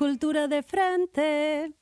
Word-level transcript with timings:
Cultura 0.00 0.48
de 0.48 0.62
frente. 0.62 1.74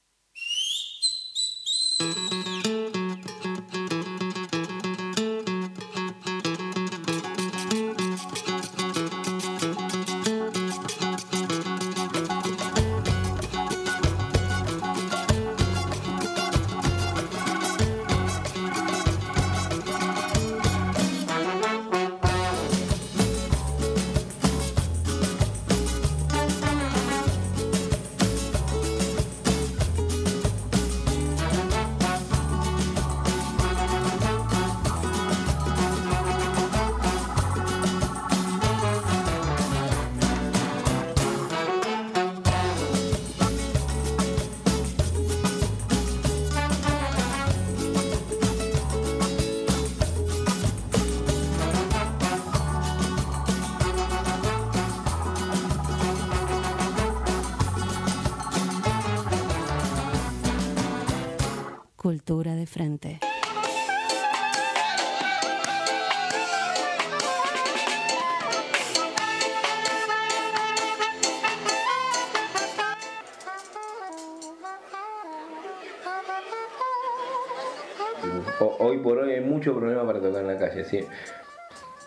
Mucho 79.58 79.74
problema 79.74 80.06
para 80.06 80.20
tocar 80.20 80.42
en 80.42 80.46
la 80.46 80.58
calle, 80.58 80.84
¿sí? 80.84 81.00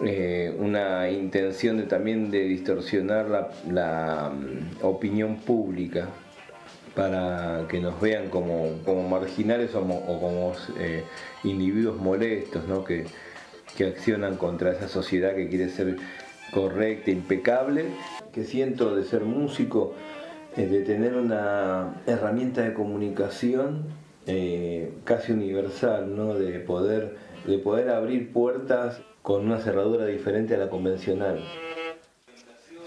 Eh, 0.04 0.56
una 0.58 1.10
intención 1.12 1.78
de, 1.78 1.84
también 1.84 2.32
de 2.32 2.46
distorsionar 2.46 3.52
la, 3.70 4.32
mm, 4.34 4.84
opinión 4.84 5.36
pública 5.38 6.08
para 6.96 7.66
que 7.70 7.80
nos 7.80 8.00
vean 8.02 8.30
como, 8.30 8.72
marginales 9.10 9.76
o, 9.76 9.82
como 9.82 10.54
eh, 10.80 11.04
individuos 11.44 11.98
molestos, 11.98 12.68
¿no? 12.68 12.84
que, 12.84 13.06
accionan 13.82 14.38
contra 14.38 14.74
esa 14.74 14.88
sociedad 14.88 15.34
que 15.34 15.50
quiere 15.50 15.68
ser 15.70 15.98
correcta, 16.52 17.10
impecable, 17.10 17.86
que 18.32 18.44
siento 18.44 18.96
de 18.96 19.04
ser 19.04 19.22
músico, 19.22 19.96
eh, 20.56 20.68
de 20.68 20.84
tener 20.84 21.16
una 21.16 21.96
herramienta 22.06 22.62
de 22.62 22.74
comunicación 22.74 23.86
casi 25.04 25.32
universal, 25.32 26.16
¿no? 26.16 26.36
de, 26.36 26.60
poder, 26.60 27.18
de 27.46 27.58
poder 27.58 27.90
abrir 27.90 28.32
puertas 28.32 29.02
con 29.22 29.46
una 29.46 29.60
cerradura 29.60 30.06
diferente 30.06 30.56
a 30.56 30.58
la 30.58 30.70
convencional. 30.70 31.44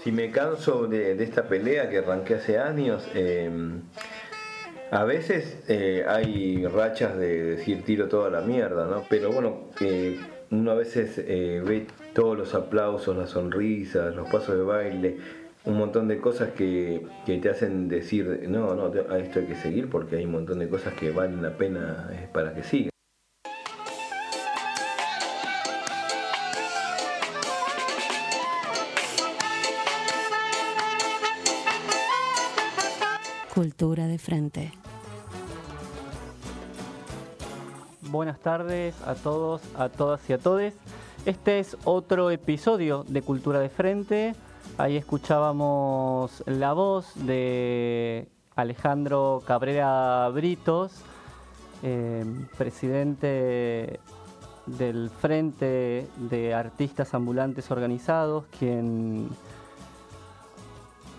Si 0.03 0.11
me 0.11 0.29
canso 0.29 0.87
de, 0.87 1.21
esta 1.23 1.47
pelea 1.47 1.89
que 1.89 1.99
arranqué 1.99 2.35
hace 2.35 2.59
años, 2.59 3.07
em, 3.15 3.81
a 4.91 5.03
veces 5.03 5.63
eh, 5.67 6.05
hay 6.07 6.65
rachas 6.67 7.17
de 7.17 7.43
decir 7.43 7.83
tiro 7.83 8.07
toda 8.07 8.29
la 8.29 8.41
mierda, 8.41 8.85
¿no? 8.85 9.03
Pero 9.09 9.31
bueno, 9.31 9.69
eh, 9.81 10.19
uno 10.51 10.71
a 10.71 10.75
veces 10.75 11.17
eh, 11.17 11.61
ve 11.65 11.87
todos 12.13 12.37
los 12.37 12.53
aplausos, 12.53 13.17
las 13.17 13.31
sonrisas, 13.31 14.15
los 14.15 14.29
pasos 14.29 14.55
de 14.55 14.63
baile, 14.63 15.17
un 15.65 15.77
montón 15.77 16.07
de 16.07 16.19
cosas 16.19 16.49
que, 16.51 17.01
que 17.25 17.39
te 17.39 17.49
hacen 17.49 17.89
decir, 17.89 18.45
no, 18.47 18.75
no, 18.75 18.91
a 19.09 19.17
esto 19.17 19.39
hay 19.39 19.45
que 19.47 19.55
seguir 19.55 19.89
porque 19.89 20.17
hay 20.17 20.25
un 20.25 20.33
montón 20.33 20.59
de 20.59 20.69
cosas 20.69 20.93
que 20.93 21.09
valen 21.09 21.41
la 21.41 21.57
pena 21.57 22.11
para 22.31 22.53
que 22.53 22.61
siga. 22.61 22.94
Cultura 33.55 34.05
de 34.07 34.17
frente. 34.17 34.73
Buenas 38.01 38.37
tardes 38.41 39.01
a 39.07 39.15
todos, 39.15 39.61
a 39.77 39.87
todas 39.87 40.29
y 40.29 40.33
a 40.33 40.37
todes. 40.37 40.73
Este 41.25 41.59
es 41.59 41.77
otro 41.85 42.31
episodio 42.31 43.05
de 43.07 43.21
Cultura 43.21 43.59
de 43.59 43.69
Frente. 43.69 44.35
Ahí 44.77 44.97
escuchábamos 44.97 46.43
la 46.47 46.73
voz 46.73 47.13
de 47.15 48.27
Alejandro 48.57 49.41
Cabrera 49.47 50.27
Britos, 50.33 50.91
eh, 51.81 52.25
presidente 52.57 54.01
del 54.65 55.09
Frente 55.09 56.09
de 56.17 56.53
Artistas 56.53 57.13
Ambulantes 57.13 57.71
Organizados, 57.71 58.43
quien, 58.59 59.29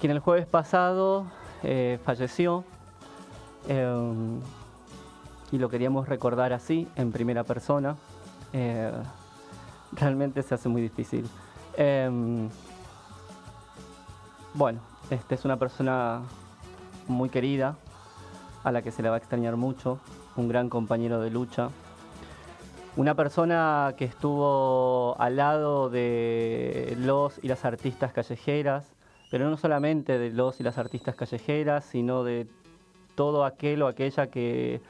quien 0.02 0.12
el 0.12 0.18
jueves 0.18 0.44
pasado 0.44 1.24
eh, 1.68 1.98
falleció 2.04 2.62
em, 3.68 4.40
y 5.50 5.58
lo 5.58 5.68
queríamos 5.68 6.08
recordar 6.08 6.52
así, 6.52 6.86
en 6.94 7.10
primera 7.10 7.42
persona. 7.42 7.96
Eh, 8.52 8.92
realmente 9.92 10.42
se 10.44 10.54
hace 10.54 10.68
muy 10.68 10.80
difícil. 10.80 11.28
Em, 11.76 12.48
bueno, 14.54 14.78
este 15.10 15.34
es 15.34 15.44
una 15.44 15.56
persona 15.56 16.20
muy 17.08 17.30
querida, 17.30 17.74
a 18.62 18.70
la 18.70 18.82
que 18.82 18.92
se 18.92 19.02
le 19.02 19.08
va 19.08 19.16
a 19.16 19.18
extrañar 19.18 19.56
mucho, 19.56 19.98
un 20.36 20.46
gran 20.46 20.68
compañero 20.68 21.20
de 21.20 21.30
lucha. 21.30 21.70
Una 22.94 23.16
persona 23.16 23.94
que 23.98 24.04
estuvo 24.04 25.16
al 25.18 25.34
lado 25.34 25.90
de 25.90 26.94
los 26.96 27.42
y 27.42 27.48
las 27.48 27.64
artistas 27.64 28.12
callejeras, 28.12 28.95
pero 29.30 29.50
no 29.50 29.56
solamente 29.56 30.18
de 30.18 30.30
los 30.30 30.60
y 30.60 30.62
las 30.62 30.78
artistas 30.78 31.14
callejeras, 31.14 31.84
sino 31.84 32.24
de 32.24 32.46
todo 33.14 33.44
aquel 33.44 33.82
o 33.82 33.88
aquella 33.88 34.28
que 34.28 34.80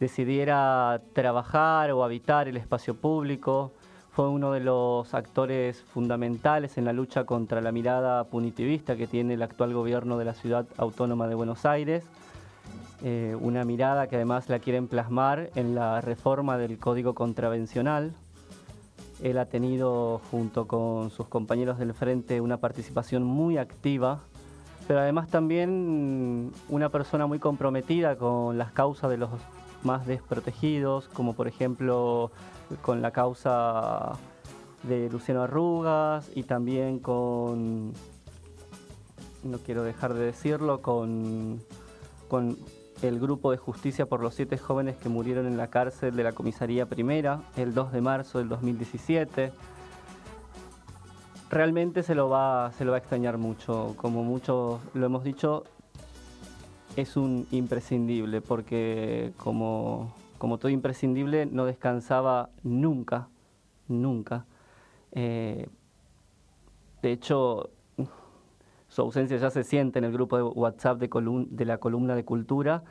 decidiera 0.00 1.00
trabajar 1.12 1.92
o 1.92 2.04
habitar 2.04 2.48
el 2.48 2.56
espacio 2.56 2.94
público. 2.94 3.72
Fue 4.12 4.28
uno 4.28 4.50
de 4.50 4.60
los 4.60 5.14
actores 5.14 5.82
fundamentales 5.82 6.76
en 6.78 6.84
la 6.84 6.92
lucha 6.92 7.24
contra 7.24 7.60
la 7.60 7.70
mirada 7.70 8.24
punitivista 8.24 8.96
que 8.96 9.06
tiene 9.06 9.34
el 9.34 9.42
actual 9.42 9.72
gobierno 9.72 10.18
de 10.18 10.24
la 10.24 10.34
ciudad 10.34 10.66
autónoma 10.76 11.28
de 11.28 11.34
Buenos 11.36 11.64
Aires. 11.64 12.04
Eh, 13.02 13.36
una 13.40 13.64
mirada 13.64 14.08
que 14.08 14.16
además 14.16 14.48
la 14.48 14.58
quieren 14.58 14.88
plasmar 14.88 15.50
en 15.54 15.74
la 15.74 16.00
reforma 16.00 16.58
del 16.58 16.78
Código 16.78 17.14
Contravencional, 17.14 18.12
él 19.22 19.38
ha 19.38 19.46
tenido, 19.46 20.20
junto 20.30 20.66
con 20.66 21.10
sus 21.10 21.28
compañeros 21.28 21.78
del 21.78 21.94
frente, 21.94 22.40
una 22.40 22.58
participación 22.58 23.22
muy 23.22 23.58
activa, 23.58 24.20
pero 24.88 25.00
además 25.00 25.28
también 25.28 26.52
una 26.68 26.88
persona 26.88 27.26
muy 27.26 27.38
comprometida 27.38 28.16
con 28.16 28.58
las 28.58 28.72
causas 28.72 29.10
de 29.10 29.18
los 29.18 29.30
más 29.82 30.06
desprotegidos, 30.06 31.08
como 31.08 31.34
por 31.34 31.48
ejemplo 31.48 32.30
con 32.82 33.02
la 33.02 33.10
causa 33.10 34.12
de 34.82 35.10
Luciano 35.10 35.42
Arrugas 35.42 36.30
y 36.34 36.44
también 36.44 36.98
con, 36.98 37.92
no 39.42 39.58
quiero 39.64 39.82
dejar 39.82 40.14
de 40.14 40.24
decirlo, 40.24 40.80
con, 40.80 41.60
con 42.28 42.56
el 43.02 43.18
grupo 43.18 43.50
de 43.50 43.56
justicia 43.56 44.06
por 44.06 44.20
los 44.20 44.34
siete 44.34 44.58
jóvenes 44.58 44.96
que 44.96 45.08
murieron 45.08 45.46
en 45.46 45.56
la 45.56 45.68
cárcel 45.68 46.14
de 46.14 46.22
la 46.22 46.32
comisaría 46.32 46.86
primera 46.86 47.40
el 47.56 47.74
2 47.74 47.92
de 47.92 48.00
marzo 48.00 48.38
del 48.38 48.48
2017. 48.48 49.52
Realmente 51.48 52.02
se 52.02 52.14
lo 52.14 52.28
va, 52.28 52.72
se 52.76 52.84
lo 52.84 52.92
va 52.92 52.98
a 52.98 53.00
extrañar 53.00 53.38
mucho, 53.38 53.94
como 53.96 54.22
muchos 54.22 54.80
lo 54.94 55.06
hemos 55.06 55.24
dicho, 55.24 55.64
es 56.96 57.16
un 57.16 57.46
imprescindible, 57.50 58.40
porque 58.40 59.32
como, 59.36 60.14
como 60.38 60.58
todo 60.58 60.70
imprescindible 60.70 61.46
no 61.46 61.64
descansaba 61.64 62.50
nunca, 62.62 63.28
nunca. 63.88 64.46
Eh, 65.12 65.68
de 67.02 67.12
hecho, 67.12 67.70
su 68.90 69.02
ausencia 69.02 69.36
ya 69.36 69.50
se 69.50 69.62
siente 69.62 70.00
en 70.00 70.04
el 70.04 70.12
grupo 70.12 70.36
de 70.36 70.42
WhatsApp 70.42 70.98
de, 70.98 71.64
la 71.64 71.78
columna 71.78 72.16
de 72.16 72.24
cultura. 72.24 72.82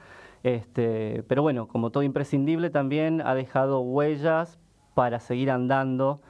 Este, 0.44 1.24
pero 1.28 1.42
bueno, 1.42 1.68
como 1.68 1.92
todo 1.92 2.04
imprescindible, 2.04 2.70
también 2.70 3.22
ha 3.22 3.36
dejado 3.36 3.82
huellas 3.82 4.58
para 4.96 5.20
seguir 5.20 5.52
andando 5.52 6.22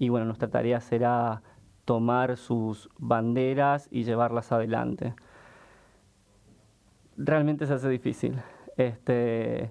y 0.00 0.08
bueno, 0.08 0.26
nuestra 0.26 0.48
tarea 0.48 0.80
será 0.80 1.42
tomar 1.84 2.36
sus 2.36 2.90
banderas 2.98 3.88
y 3.92 4.02
llevarlas 4.02 4.50
adelante. 4.50 5.14
realmente 7.16 7.66
se 7.66 7.74
hace 7.74 7.88
difícil. 7.88 8.42
Este, 8.76 9.70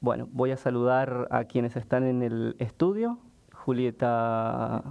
bueno, 0.00 0.28
voy 0.30 0.50
a 0.50 0.58
saludar 0.58 1.26
a 1.30 1.44
quienes 1.44 1.74
están 1.76 2.04
en 2.04 2.22
el 2.22 2.56
estudio. 2.58 3.18
Julieta, 3.54 4.84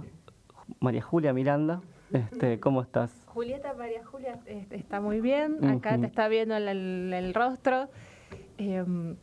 María 0.78 1.02
Julia 1.02 1.32
Miranda, 1.32 1.80
este, 2.12 2.60
¿cómo 2.60 2.82
estás? 2.82 3.12
Julieta 3.26 3.74
María 3.74 4.04
Julia 4.04 4.38
este, 4.46 4.76
está 4.76 5.00
muy 5.00 5.20
bien, 5.20 5.64
acá 5.64 5.98
te 5.98 6.06
está 6.06 6.28
viendo 6.28 6.56
el, 6.56 7.12
el, 7.12 7.34
rostro. 7.34 7.88
Em, 8.58 9.16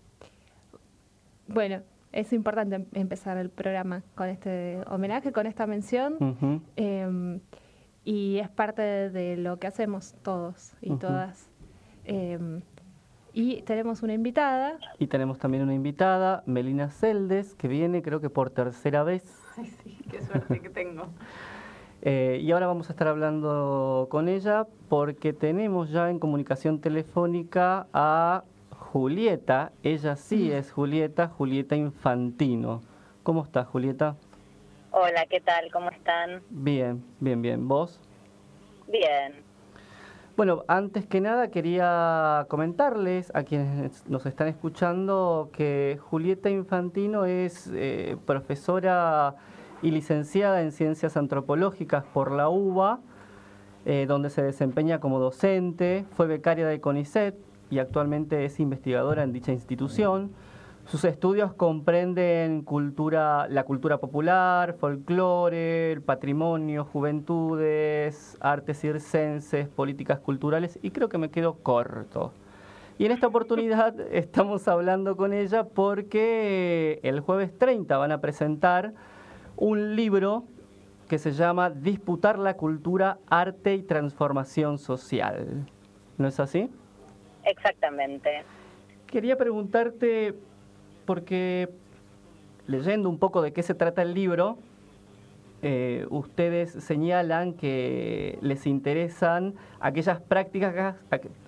bueno, 1.47 1.81
es 2.11 2.33
importante 2.33 2.75
em, 2.75 2.85
empezar 2.93 3.37
el 3.37 3.49
programa 3.49 4.03
con 4.15 4.27
este 4.29 4.81
homenaje, 4.87 5.31
con 5.31 5.47
esta 5.47 5.67
mención. 5.67 6.61
Em, 6.75 7.39
y 8.03 8.37
es 8.37 8.49
parte 8.49 8.81
de, 8.81 9.37
lo 9.37 9.59
que 9.59 9.67
hacemos 9.67 10.15
todos 10.23 10.73
y 10.81 10.95
todas. 10.95 11.49
Y 13.39 13.61
tenemos 13.61 14.01
una 14.01 14.13
invitada. 14.13 14.79
Y 14.97 15.05
tenemos 15.05 15.37
también 15.37 15.61
una 15.61 15.75
invitada, 15.75 16.41
Melina 16.47 16.89
Celdes, 16.89 17.53
que 17.53 17.67
viene 17.67 18.01
creo 18.01 18.19
que 18.19 18.31
por 18.31 18.49
tercera 18.49 19.03
vez. 19.03 19.23
Ay, 19.55 19.65
sí, 19.83 19.96
qué 20.11 20.21
suerte 20.21 20.59
que 20.61 20.69
tengo. 20.69 21.07
Eh, 22.01 22.39
y 22.41 22.51
ahora 22.51 22.67
vamos 22.67 22.89
a 22.89 22.93
estar 22.93 23.07
hablando 23.07 24.07
con 24.09 24.29
ella 24.29 24.67
porque 24.87 25.33
tenemos 25.33 25.89
ya 25.89 26.09
en 26.09 26.19
comunicación 26.19 26.79
telefónica 26.79 27.87
a 27.93 28.43
Julieta. 28.71 29.71
Ella 29.83 30.15
sí 30.15 30.51
es 30.51 30.71
Julieta, 30.71 31.27
Julieta 31.27 31.75
Infantino. 31.75 32.81
¿Cómo 33.23 33.43
estás, 33.43 33.67
Julieta? 33.67 34.15
Hola, 34.91 35.25
¿qué 35.29 35.41
tal? 35.41 35.71
¿Cómo 35.71 35.89
están? 35.89 36.41
Bien, 36.49 37.03
bien, 37.19 37.41
bien. 37.41 37.67
¿Vos? 37.67 37.99
Bien. 38.87 39.47
Bueno, 40.37 40.63
antes 40.67 41.07
que 41.07 41.19
nada 41.19 41.49
quería 41.49 42.45
comentarles 42.47 43.31
a 43.33 43.41
quienes 43.43 44.07
nos 44.07 44.25
están 44.27 44.47
escuchando 44.47 45.49
que 45.51 45.99
Julieta 45.99 46.51
Infantino 46.51 47.25
es 47.25 47.71
eh, 47.73 48.17
profesora 48.25 49.35
y 49.81 49.91
licenciada 49.91 50.61
en 50.61 50.71
Ciencias 50.71 51.17
Antropológicas 51.17 52.03
por 52.13 52.31
la 52.31 52.49
UBA, 52.49 52.99
eh, 53.85 54.05
donde 54.07 54.29
se 54.29 54.41
desempeña 54.41 54.99
como 54.99 55.19
docente, 55.19 56.05
fue 56.15 56.27
becaria 56.27 56.67
de 56.67 56.81
CONICET 56.81 57.35
y 57.69 57.79
actualmente 57.79 58.45
es 58.45 58.59
investigadora 58.59 59.23
en 59.23 59.33
dicha 59.33 59.51
institución. 59.51 60.31
Sus 60.85 61.03
estudios 61.03 61.53
comprenden 61.53 62.61
cultura, 62.61 63.47
la 63.49 63.65
cultura 63.65 63.97
popular, 63.97 64.75
folclore, 64.79 65.99
patrimonio, 66.05 66.85
juventudes, 66.85 68.37
artes 68.39 68.79
circenses, 68.79 69.67
políticas 69.67 70.19
culturales 70.19 70.79
y 70.81 70.91
creo 70.91 71.09
que 71.09 71.17
me 71.17 71.29
quedo 71.29 71.55
corto. 71.55 72.31
Y 72.97 73.05
en 73.05 73.11
esta 73.11 73.27
oportunidad 73.27 73.99
estamos 74.11 74.67
hablando 74.67 75.17
con 75.17 75.33
ella 75.33 75.65
porque 75.65 76.99
el 77.03 77.19
jueves 77.19 77.57
30 77.57 77.97
van 77.97 78.13
a 78.13 78.21
presentar 78.21 78.93
un 79.57 79.95
libro 79.95 80.45
que 81.09 81.17
se 81.17 81.31
llama 81.31 81.69
Disputar 81.69 82.37
la 82.37 82.55
cultura, 82.55 83.17
arte 83.27 83.75
y 83.75 83.81
transformación 83.81 84.77
social. 84.77 85.65
¿No 86.17 86.27
es 86.27 86.39
así? 86.39 86.69
Exactamente. 87.43 88.43
Quería 89.07 89.37
preguntarte 89.37 90.35
porque 91.05 91.69
leyendo 92.67 93.09
un 93.09 93.17
poco 93.17 93.41
de 93.41 93.53
qué 93.53 93.63
se 93.63 93.73
trata 93.73 94.01
el 94.01 94.13
libro, 94.13 94.57
eh, 95.63 96.05
ustedes 96.11 96.71
señalan 96.71 97.53
que 97.53 98.37
les 98.41 98.67
interesan 98.67 99.55
aquellas 99.79 100.21
prácticas, 100.21 100.95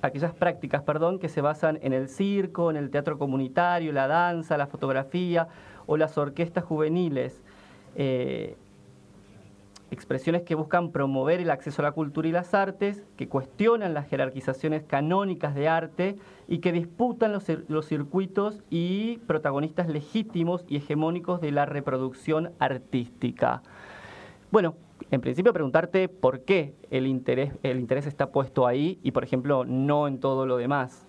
aquellas 0.01 0.33
prácticas 0.33 0.81
perdón, 0.81 1.19
que 1.19 1.29
se 1.29 1.41
basan 1.41 1.77
en 1.83 1.93
el 1.93 2.07
circo, 2.07 2.71
en 2.71 2.77
el 2.77 2.89
teatro 2.89 3.19
comunitario, 3.19 3.91
la 3.91 4.07
danza, 4.07 4.57
la 4.57 4.67
fotografía 4.67 5.47
o 5.85 5.97
las 5.97 6.17
orquestas 6.17 6.63
juveniles. 6.63 7.43
Eh, 7.95 8.55
expresiones 9.91 10.43
que 10.43 10.55
buscan 10.55 10.91
promover 10.91 11.39
el 11.39 11.49
acceso 11.49 11.81
a 11.81 11.85
la 11.85 11.91
cultura 11.91 12.27
y 12.27 12.31
las 12.31 12.53
artes, 12.53 13.03
que 13.17 13.27
cuestionan 13.27 13.93
las 13.93 14.07
jerarquizaciones 14.07 14.83
canónicas 14.83 15.55
de 15.55 15.67
arte 15.67 16.15
y 16.47 16.59
que 16.59 16.71
disputan 16.71 17.31
los, 17.31 17.45
los, 17.67 17.87
circuitos 17.87 18.61
y 18.69 19.17
protagonistas 19.25 19.87
legítimos 19.87 20.63
y 20.67 20.77
hegemónicos 20.77 21.41
de 21.41 21.51
la 21.51 21.65
reproducción 21.65 22.51
artística. 22.59 23.63
Bueno, 24.51 24.75
en 25.11 25.21
principio 25.21 25.53
preguntarte 25.53 26.07
por 26.07 26.41
qué 26.41 26.75
el 26.91 27.07
interés, 27.07 27.53
el 27.63 27.79
interés 27.79 28.05
está 28.05 28.31
puesto 28.31 28.67
ahí 28.67 28.99
y, 29.03 29.11
por 29.11 29.23
ejemplo, 29.23 29.65
no 29.65 30.07
en 30.07 30.19
todo 30.19 30.45
lo 30.45 30.57
demás. 30.57 31.08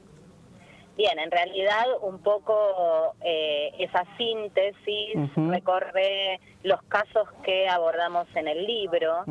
Bien, 0.97 1.19
en 1.19 1.31
realidad 1.31 1.87
un 2.03 2.19
poco 2.19 3.15
eh, 3.23 3.73
esa 3.79 4.05
síntesis 4.19 5.15
recorre 5.37 6.41
los 6.63 6.83
casos 6.85 7.29
que 7.43 7.69
abordamos 7.69 8.27
en 8.35 8.49
el 8.49 8.67
libro, 8.67 9.25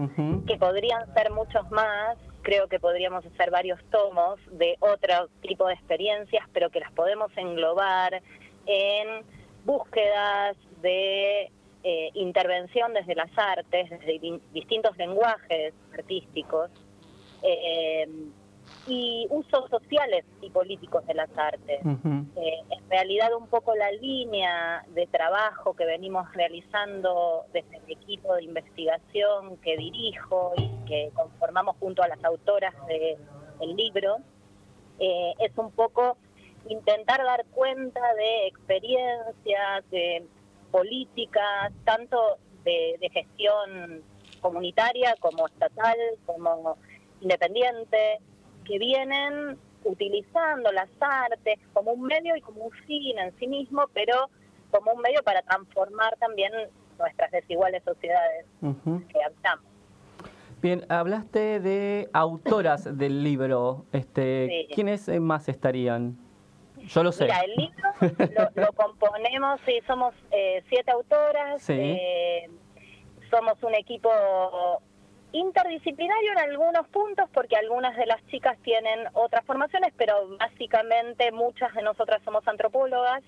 que 0.48 0.58
podrían 0.58 1.14
ser 1.14 1.32
muchos 1.32 1.70
más, 1.70 2.18
creo 2.42 2.68
que 2.68 2.80
podríamos 2.80 3.26
hacer 3.26 3.52
varios 3.52 3.80
tomos 3.92 4.40
de 4.52 4.78
otro 4.80 5.30
tipo 5.42 5.68
de 5.68 5.74
experiencias, 5.76 6.44
pero 6.54 6.70
que 6.70 6.80
las 6.80 6.92
podemos 6.94 7.32
englobar 7.36 8.22
en 8.66 9.24
búsquedas 9.66 10.58
de 10.82 11.52
eh, 11.84 12.10
intervención 12.14 12.94
desde 12.94 13.16
las 13.16 13.30
artes, 13.38 13.90
desde 13.90 14.40
distintos 14.54 14.98
lenguajes 14.98 15.74
artísticos. 15.94 16.72
Eh, 17.44 18.08
y 18.88 19.28
usos 19.30 19.70
sociales 19.70 20.26
y 20.42 20.50
políticos 20.50 21.06
de 21.06 21.14
las 21.14 21.30
artes. 21.38 21.80
Eh, 21.86 22.60
en 22.70 22.90
realidad 22.90 23.34
un 23.36 23.48
poco 23.48 23.76
la 23.76 23.92
línea 23.92 24.86
de 24.90 25.08
trabajo 25.08 25.76
que 25.76 25.86
venimos 25.86 26.32
realizando 26.34 27.46
desde 27.54 27.78
el 27.78 27.92
equipo 27.92 28.36
de 28.36 28.44
investigación 28.44 29.58
que 29.58 29.78
dirijo 29.78 30.54
y 30.58 30.70
que 30.88 31.12
conformamos 31.14 31.76
junto 31.80 32.02
a 32.04 32.08
las 32.08 32.24
autoras 32.24 32.74
del 32.88 33.76
libro, 33.76 34.18
eh, 35.00 35.34
es 35.40 35.52
un 35.58 35.72
poco 35.72 36.18
intentar 36.68 37.24
dar 37.24 37.46
cuenta 37.48 38.02
de 38.16 38.48
experiencias, 38.48 39.90
de 39.92 40.26
políticas, 40.72 41.72
tanto 41.84 42.38
de 42.64 43.10
gestión 43.12 44.04
comunitaria 44.40 45.16
como 45.20 45.48
estatal, 45.48 45.98
como 46.26 46.78
independiente, 47.22 48.20
que 48.70 48.78
vienen 48.78 49.58
utilizando 49.84 50.72
las 50.72 50.90
artes 51.00 51.60
como 51.74 51.94
un 51.94 52.04
medio 52.04 52.36
y 52.36 52.42
como 52.42 52.66
un 52.66 52.72
fin 52.86 53.18
en 53.18 53.36
sí 53.40 53.48
mismo, 53.48 53.86
pero 53.94 54.30
como 54.70 54.94
un 54.94 55.02
medio 55.02 55.24
para 55.24 55.42
transformar 55.42 56.16
también 56.18 56.52
nuestras 57.00 57.32
desiguales 57.32 57.84
sociedades 57.84 58.46
que 58.62 59.24
habitamos. 59.24 59.66
Bien, 60.62 60.86
hablaste 60.90 61.60
de 61.60 62.10
autoras 62.14 62.84
del 62.98 63.24
libro. 63.24 63.86
Este, 63.92 64.68
¿Quiénes 64.76 65.08
más 65.20 65.50
estarían? 65.50 66.18
Yo 66.78 67.04
lo 67.04 67.12
sé. 67.12 67.26
Mira, 67.26 67.42
el 67.42 67.56
libro 67.56 68.50
lo, 68.56 68.74
componemos, 68.74 69.60
sí, 69.66 69.80
somos 69.88 70.14
eh, 70.32 70.64
siete 70.70 70.92
autoras. 70.92 71.68
Eh, 71.70 72.48
somos 73.32 73.62
un 73.64 73.74
equipo 73.74 74.10
interdisciplinario 75.32 76.32
en 76.32 76.38
algunos 76.40 76.88
puntos 76.88 77.30
porque 77.34 77.56
algunas 77.56 77.96
de 77.96 78.06
las 78.06 78.26
chicas 78.28 78.58
tienen 78.64 79.08
otras 79.14 79.46
formaciones, 79.46 79.94
pero 79.98 80.38
básicamente 80.38 81.32
muchas 81.32 81.74
de 81.76 81.84
nosotras 81.84 82.22
somos 82.26 82.48
antropólogas 82.48 83.22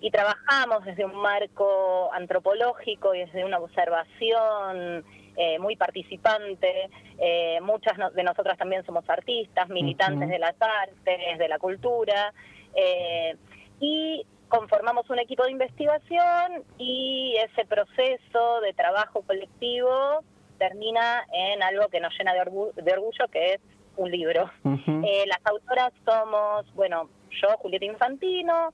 y 0.00 0.10
trabajamos 0.10 0.84
desde 0.84 1.04
un 1.04 1.16
marco 1.16 2.10
antropológico 2.12 3.14
y 3.14 3.20
desde 3.20 3.44
una 3.44 3.58
observación 3.58 5.04
eh, 5.36 5.58
muy 5.58 5.76
participante. 5.76 6.88
Eh, 7.18 7.58
muchas 7.60 7.94
de 8.14 8.22
nosotras 8.22 8.56
también 8.56 8.84
somos 8.86 9.08
artistas, 9.08 9.68
militantes 9.68 10.28
de 10.28 10.38
las 10.38 10.54
artes, 10.60 11.38
de 11.38 11.48
la 11.48 11.58
cultura. 11.58 12.32
Eh, 12.74 13.36
y 13.80 14.24
conformamos 14.48 15.10
un 15.10 15.18
equipo 15.18 15.44
de 15.44 15.50
investigación 15.50 16.64
y 16.78 17.36
ese 17.36 17.66
proceso 17.66 18.60
de 18.62 18.72
trabajo 18.72 19.22
colectivo 19.22 20.22
termina 20.58 21.24
en 21.32 21.62
algo 21.62 21.88
que 21.88 22.00
nos 22.00 22.12
llena 22.18 22.32
de, 22.34 22.40
orgullo, 22.40 23.28
que 23.30 23.54
es 23.54 23.60
un 23.96 24.10
libro. 24.10 24.50
Eh, 24.64 25.24
las 25.26 25.40
autoras 25.44 25.92
somos, 26.04 26.72
bueno, 26.74 27.08
yo, 27.30 27.48
Julieta 27.58 27.84
Infantino, 27.84 28.72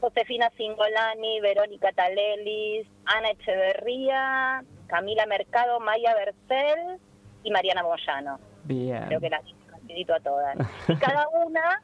Josefina 0.00 0.50
Singolani, 0.56 1.40
Verónica 1.40 1.92
Talelis, 1.92 2.86
Ana 3.04 3.30
Echeverría, 3.30 4.64
Camila 4.86 5.26
Mercado, 5.26 5.80
Maya 5.80 6.14
Bercel 6.14 6.98
y 7.42 7.50
Mariana 7.50 7.82
Moyano. 7.82 8.38
Bien. 8.64 9.06
Creo 9.06 9.20
que 9.20 9.30
las 9.30 9.42
felicito 9.88 10.14
a 10.14 10.20
todas. 10.20 10.56
Y 10.88 10.96
cada 10.96 11.28
una 11.28 11.82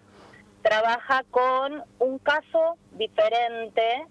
trabaja 0.63 1.23
con 1.31 1.83
un 1.99 2.19
caso 2.19 2.77
diferente 2.93 4.07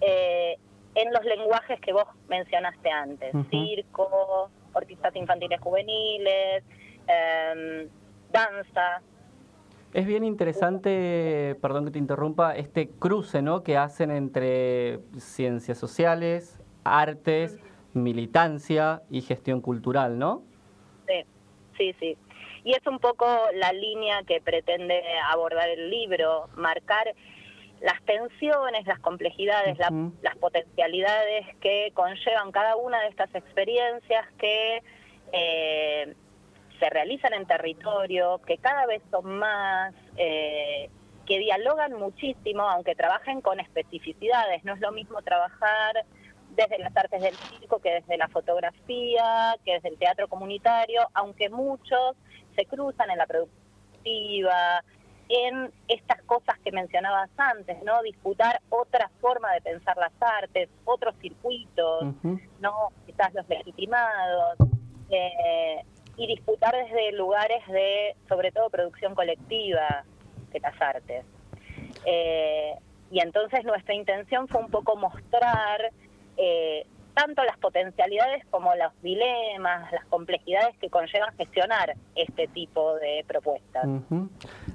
eh, 0.00 0.56
en 0.94 1.12
los 1.12 1.24
lenguajes 1.24 1.80
que 1.80 1.92
vos 1.92 2.06
mencionaste 2.28 2.90
antes, 2.90 3.32
circo, 3.50 4.50
orquestas 4.72 5.14
infantiles 5.16 5.60
juveniles, 5.60 6.64
em, 7.06 7.88
danza. 8.32 9.02
Es 9.92 10.06
bien 10.06 10.24
interesante, 10.24 11.56
perdón 11.60 11.86
que 11.86 11.90
te 11.90 11.98
interrumpa, 11.98 12.54
este 12.54 12.88
cruce 12.88 13.42
¿no? 13.42 13.64
que 13.64 13.76
hacen 13.76 14.12
entre 14.12 15.00
ciencias 15.18 15.78
sociales, 15.78 16.60
artes, 16.84 17.58
militancia 17.92 19.02
y 19.10 19.22
gestión 19.22 19.60
cultural, 19.60 20.18
¿no? 20.18 20.42
Sí, 21.08 21.24
sí, 21.76 21.94
sí. 21.98 22.16
Y 22.62 22.72
es 22.72 22.86
un 22.86 22.98
poco 22.98 23.26
la 23.54 23.72
línea 23.72 24.22
que 24.24 24.40
pretende 24.40 25.02
abordar 25.28 25.68
el 25.68 25.90
libro, 25.90 26.48
marcar 26.56 27.14
las 27.80 28.02
tensiones, 28.04 28.86
las 28.86 28.98
complejidades, 29.00 29.78
las 29.78 30.36
potencialidades 30.36 31.46
que 31.60 31.92
conllevan 31.94 32.52
cada 32.52 32.76
una 32.76 33.00
de 33.00 33.08
estas 33.08 33.34
experiencias 33.34 34.26
que 34.38 34.82
eh, 35.32 36.14
se 36.78 36.90
realizan 36.90 37.32
en 37.34 37.46
territorio, 37.46 38.40
que 38.46 38.58
cada 38.58 38.86
vez 38.86 39.02
son 39.10 39.38
más, 39.38 39.94
eh, 40.16 40.90
que 41.26 41.38
dialogan 41.38 41.92
muchísimo, 41.92 42.62
aunque 42.62 42.94
trabajen 42.94 43.40
con 43.40 43.60
especificidades. 43.60 44.64
No 44.64 44.74
es 44.74 44.80
lo 44.80 44.92
mismo 44.92 45.22
trabajar 45.22 46.04
desde 46.50 46.78
las 46.78 46.94
artes 46.96 47.22
del 47.22 47.34
circo 47.34 47.80
que 47.80 47.94
desde 47.94 48.16
la 48.16 48.28
fotografía, 48.28 49.56
que 49.64 49.74
desde 49.74 49.90
el 49.90 49.98
teatro 49.98 50.28
comunitario, 50.28 51.08
aunque 51.14 51.48
muchos 51.48 52.16
se 52.56 52.66
cruzan 52.66 53.10
en 53.10 53.18
la 53.18 53.26
productiva, 53.26 54.82
en 55.30 55.70
estas 55.86 56.20
cosas 56.22 56.58
que 56.58 56.72
mencionabas 56.72 57.30
antes, 57.36 57.80
¿no? 57.84 58.02
Disputar 58.02 58.60
otra 58.68 59.08
forma 59.20 59.52
de 59.52 59.60
pensar 59.60 59.96
las 59.96 60.12
artes, 60.20 60.68
otros 60.84 61.14
circuitos, 61.20 62.14
¿no? 62.60 62.88
Quizás 63.06 63.32
los 63.32 63.48
legitimados, 63.48 64.58
eh, 65.08 65.84
y 66.16 66.26
disputar 66.26 66.74
desde 66.74 67.12
lugares 67.12 67.66
de, 67.68 68.16
sobre 68.28 68.50
todo, 68.50 68.68
producción 68.70 69.14
colectiva 69.14 70.04
de 70.52 70.60
las 70.60 70.80
artes. 70.82 71.24
Eh, 72.04 72.74
y 73.12 73.20
entonces 73.20 73.64
nuestra 73.64 73.94
intención 73.94 74.48
fue 74.48 74.60
un 74.60 74.70
poco 74.70 74.96
mostrar 74.96 75.92
eh, 76.36 76.86
tanto 77.20 77.44
las 77.44 77.58
potencialidades 77.58 78.46
como 78.50 78.74
los 78.76 78.92
dilemas, 79.02 79.92
las 79.92 80.04
complejidades 80.06 80.74
que 80.78 80.88
conllevan 80.88 81.36
gestionar 81.36 81.94
este 82.14 82.48
tipo 82.48 82.94
de 82.94 83.24
propuestas. 83.26 83.86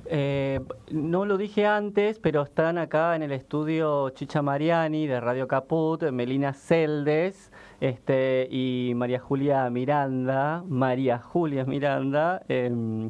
Eh, 0.05 0.59
no 0.91 1.25
lo 1.25 1.37
dije 1.37 1.65
antes, 1.65 2.19
pero 2.19 2.43
están 2.43 2.77
acá 2.77 3.15
en 3.15 3.23
el 3.23 3.31
estudio 3.31 4.11
Chicha 4.11 4.43
Mariani 4.43 5.07
de 5.07 5.19
Radio 5.19 5.47
Caput, 5.47 6.03
Melina 6.11 6.53
Celdes 6.53 7.51
este, 7.81 8.47
y 8.51 8.93
María 8.95 9.19
Julia 9.19 9.67
Miranda, 9.71 10.63
María 10.67 11.17
Julia 11.17 11.65
Miranda. 11.65 12.43
Em, 12.47 13.09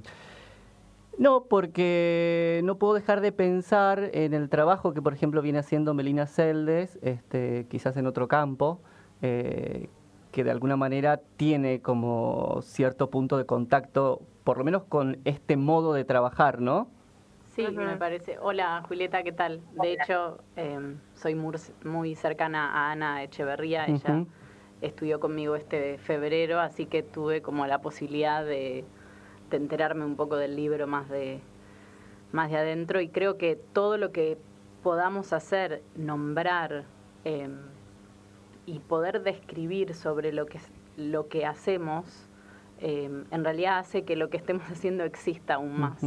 no, 1.18 1.44
porque 1.44 2.62
no 2.64 2.78
puedo 2.78 2.94
dejar 2.94 3.20
de 3.20 3.34
pensar 3.34 4.12
en 4.14 4.34
el 4.34 4.50
trabajo 4.50 4.94
que, 4.94 5.02
por 5.02 5.14
ejemplo, 5.14 5.42
viene 5.42 5.60
haciendo 5.60 5.94
Melina 5.94 6.26
Celdes, 6.26 6.98
este, 7.02 7.68
quizás 7.70 7.98
en 7.98 8.08
otro 8.08 8.30
campo, 8.30 8.80
eh, 9.22 9.90
que 10.32 10.44
de 10.44 10.52
alguna 10.52 10.76
manera 10.76 11.22
tiene 11.38 11.82
como 11.82 12.60
cierto 12.62 13.10
punto 13.10 13.38
de 13.38 13.46
contacto, 13.46 14.22
por 14.44 14.58
lo 14.58 14.64
menos 14.64 14.84
con 14.84 15.20
este 15.26 15.58
modo 15.58 15.94
de 15.94 16.04
trabajar, 16.04 16.62
¿no? 16.62 16.90
Sí, 17.56 17.66
me 17.72 17.96
parece. 17.96 18.38
Hola 18.40 18.84
Julieta, 18.86 19.24
¿qué 19.24 19.32
tal? 19.32 19.62
De 19.82 19.94
hecho, 19.94 20.40
em, 20.58 21.00
soy 21.14 21.36
muy, 21.36 22.16
cercana 22.16 22.70
a 22.74 22.92
Ana 22.92 23.24
Echeverría, 23.24 23.86
ella 23.86 24.26
estudió 24.82 25.22
conmigo 25.22 25.56
este 25.56 25.98
febrero, 25.98 26.60
así 26.60 26.86
que 26.86 27.02
tuve 27.02 27.42
como 27.42 27.66
la 27.66 27.80
posibilidad 27.80 28.44
de, 28.44 28.84
enterarme 29.52 30.04
un 30.04 30.18
poco 30.18 30.36
del 30.36 30.58
libro 30.58 30.86
más 30.86 31.08
de, 31.08 31.40
más 32.34 32.52
de 32.52 32.58
adentro 32.58 33.00
y 33.00 33.08
creo 33.08 33.38
que 33.38 33.56
todo 33.56 33.98
lo 33.98 34.12
que 34.12 34.38
podamos 34.84 35.32
hacer, 35.32 35.82
nombrar, 35.96 36.84
em, 37.24 37.58
y 38.66 38.80
poder 38.80 39.24
describir 39.24 39.94
sobre 39.94 40.32
lo 40.32 40.46
que, 40.46 40.60
lo 40.98 41.28
que 41.28 41.46
hacemos, 41.46 42.30
em, 42.80 43.26
en 43.32 43.44
realidad 43.44 43.80
hace 43.80 44.04
que 44.04 44.16
lo 44.16 44.30
que 44.30 44.38
estemos 44.38 44.64
haciendo 44.72 45.04
exista 45.04 45.56
aún 45.56 45.80
más. 45.80 46.04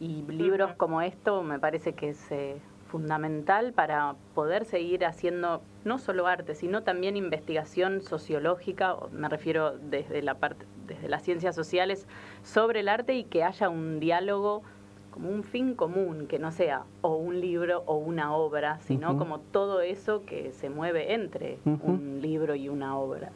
Y 0.00 0.22
libros 0.28 0.74
como 0.74 1.02
esto 1.02 1.42
me 1.42 1.58
parece 1.58 1.94
que 1.94 2.10
es 2.10 2.30
eh, 2.30 2.60
fundamental 2.88 3.72
para 3.72 4.14
poder 4.34 4.64
seguir 4.64 5.04
haciendo 5.04 5.62
no 5.84 5.98
solo 5.98 6.26
arte, 6.26 6.54
sino 6.54 6.82
también 6.82 7.16
investigación 7.16 8.00
sociológica, 8.00 8.96
me 9.12 9.28
refiero 9.28 9.76
desde 9.78 10.22
la 10.22 10.34
parte, 10.34 10.66
desde 10.86 11.08
las 11.08 11.22
ciencias 11.22 11.54
sociales, 11.54 12.06
sobre 12.42 12.80
el 12.80 12.88
arte 12.88 13.14
y 13.14 13.24
que 13.24 13.44
haya 13.44 13.68
un 13.68 14.00
diálogo 14.00 14.62
como 15.10 15.30
un 15.30 15.42
fin 15.42 15.74
común, 15.74 16.26
que 16.26 16.38
no 16.38 16.52
sea 16.52 16.84
o 17.02 17.16
un 17.16 17.40
libro 17.40 17.82
o 17.86 17.96
una 17.96 18.34
obra, 18.34 18.78
sino 18.80 19.18
como 19.18 19.40
todo 19.40 19.80
eso 19.80 20.24
que 20.24 20.52
se 20.52 20.70
mueve 20.70 21.14
entre 21.14 21.58
un 21.64 22.20
libro 22.20 22.54
y 22.54 22.68
una 22.68 22.98
obra. 22.98 23.30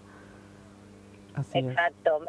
Exacto, 1.54 2.20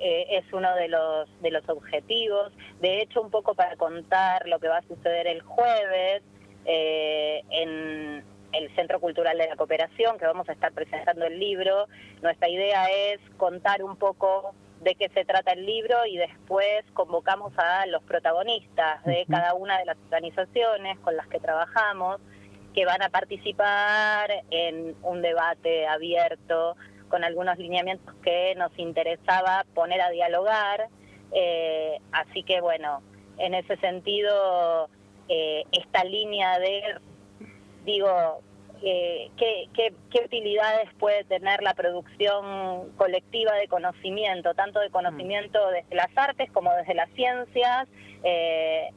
eh, 0.00 0.26
es. 0.30 0.52
uno 0.52 0.74
de 0.74 0.88
los, 0.88 1.28
de 1.40 1.50
los 1.50 1.68
objetivos. 1.68 2.52
De 2.80 3.00
hecho, 3.00 3.22
un 3.22 3.30
poco 3.30 3.54
para 3.54 3.76
contar 3.76 4.48
lo 4.48 4.58
que 4.58 4.68
va 4.68 4.78
a 4.78 4.82
suceder 4.82 5.26
el 5.26 5.40
jueves 5.42 6.22
eh, 6.64 7.42
en 7.50 8.24
el 8.52 8.74
Centro 8.74 9.00
Cultural 9.00 9.36
de 9.38 9.48
la 9.48 9.56
Cooperación, 9.56 10.18
que 10.18 10.26
vamos 10.26 10.48
a 10.48 10.52
estar 10.52 10.72
presentando 10.72 11.26
el 11.26 11.38
libro, 11.38 11.86
nuestra 12.22 12.48
idea 12.48 12.86
es 12.86 13.20
contar 13.36 13.82
un 13.82 13.96
poco 13.96 14.54
de 14.84 14.94
qué 14.94 15.08
se 15.08 15.24
trata 15.24 15.52
el 15.52 15.66
libro 15.66 16.06
y 16.06 16.16
después 16.16 16.84
convocamos 16.92 17.52
a 17.56 17.86
los 17.86 18.02
protagonistas 18.02 19.02
de 19.04 19.24
cada 19.28 19.54
una 19.54 19.78
de 19.78 19.86
las 19.86 19.96
organizaciones 20.04 20.98
con 21.00 21.16
las 21.16 21.26
que 21.28 21.40
trabajamos 21.40 22.20
que 22.74 22.84
van 22.84 23.02
a 23.02 23.08
participar 23.08 24.30
en 24.50 24.96
un 25.02 25.22
debate 25.22 25.86
abierto 25.86 26.76
con 27.08 27.24
algunos 27.24 27.56
lineamientos 27.58 28.14
que 28.22 28.54
nos 28.56 28.76
interesaba 28.78 29.64
poner 29.74 30.00
a 30.00 30.10
dialogar. 30.10 30.88
Eh, 31.32 32.00
así 32.12 32.42
que 32.42 32.60
bueno, 32.60 33.02
en 33.38 33.54
ese 33.54 33.76
sentido, 33.76 34.88
eh, 35.28 35.64
esta 35.72 36.04
línea 36.04 36.58
de, 36.58 36.82
digo, 37.84 38.40
eh, 38.86 39.30
qué, 39.36 39.94
utilidades 40.24 40.92
puede 40.98 41.24
tener 41.24 41.62
la 41.62 41.74
producción 41.74 42.90
colectiva 42.96 43.54
de 43.54 43.66
conocimiento, 43.66 44.54
tanto 44.54 44.80
de 44.80 44.90
conocimiento 44.90 45.58
mm. 45.58 45.72
desde 45.72 45.94
las 45.94 46.16
artes 46.16 46.50
como 46.52 46.72
desde 46.74 46.94
las 46.94 47.10
ciencias. 47.10 47.88
Eh, 48.22 48.90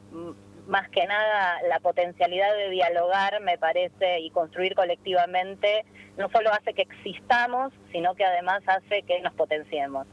más 0.67 0.89
que 0.89 1.05
nada, 1.05 1.61
la 1.69 1.79
potencialidad 1.79 2.53
de 2.55 2.69
dialogar, 2.69 3.39
me 3.41 3.57
parece, 3.57 4.19
y 4.19 4.29
construir 4.31 4.75
colectivamente, 4.75 5.85
no 6.17 6.29
solo 6.29 6.51
hace 6.51 6.73
que 6.73 6.81
existamos, 6.81 7.71
sino 7.93 8.15
que 8.15 8.25
además 8.25 8.61
hace 8.67 9.03
que 9.03 9.21
nos 9.21 9.33
potenciemos. 9.33 10.05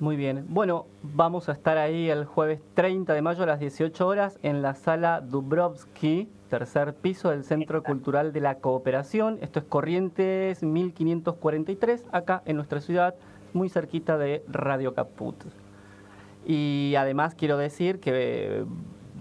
Muy 0.00 0.16
bien. 0.16 0.44
Bueno, 0.48 0.86
vamos 1.02 1.48
a 1.48 1.52
estar 1.52 1.78
ahí 1.78 2.10
el 2.10 2.24
jueves 2.24 2.60
30 2.74 3.14
de 3.14 3.22
mayo 3.22 3.44
a 3.44 3.46
las 3.46 3.60
18 3.60 4.06
horas 4.06 4.40
en 4.42 4.60
la 4.60 4.74
sala 4.74 5.20
Dubrovsky, 5.20 6.28
tercer 6.50 6.94
piso 6.94 7.30
del 7.30 7.44
Centro 7.44 7.82
Cultural 7.84 8.32
de 8.32 8.40
la 8.40 8.56
Cooperación. 8.56 9.38
Esto 9.40 9.60
es 9.60 9.64
Corrientes 9.66 10.64
1543, 10.64 12.06
acá 12.10 12.42
en 12.44 12.56
nuestra 12.56 12.80
ciudad, 12.80 13.14
muy 13.52 13.68
cerquita 13.68 14.18
de 14.18 14.42
Radio 14.48 14.94
Caput. 14.94 15.36
Y 16.44 16.94
además 16.98 17.36
quiero 17.36 17.56
decir 17.56 18.00
que 18.00 18.64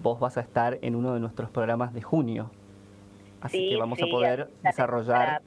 vos 0.01 0.19
vas 0.19 0.37
a 0.37 0.41
estar 0.41 0.79
en 0.81 0.95
uno 0.95 1.13
de 1.13 1.19
nuestros 1.19 1.51
programas 1.51 1.93
de 1.93 2.01
junio. 2.01 2.49
Así 3.41 3.69
que 3.69 3.77
vamos 3.77 4.01
a 4.01 4.07
poder 4.07 4.49
desarrollar 4.63 5.41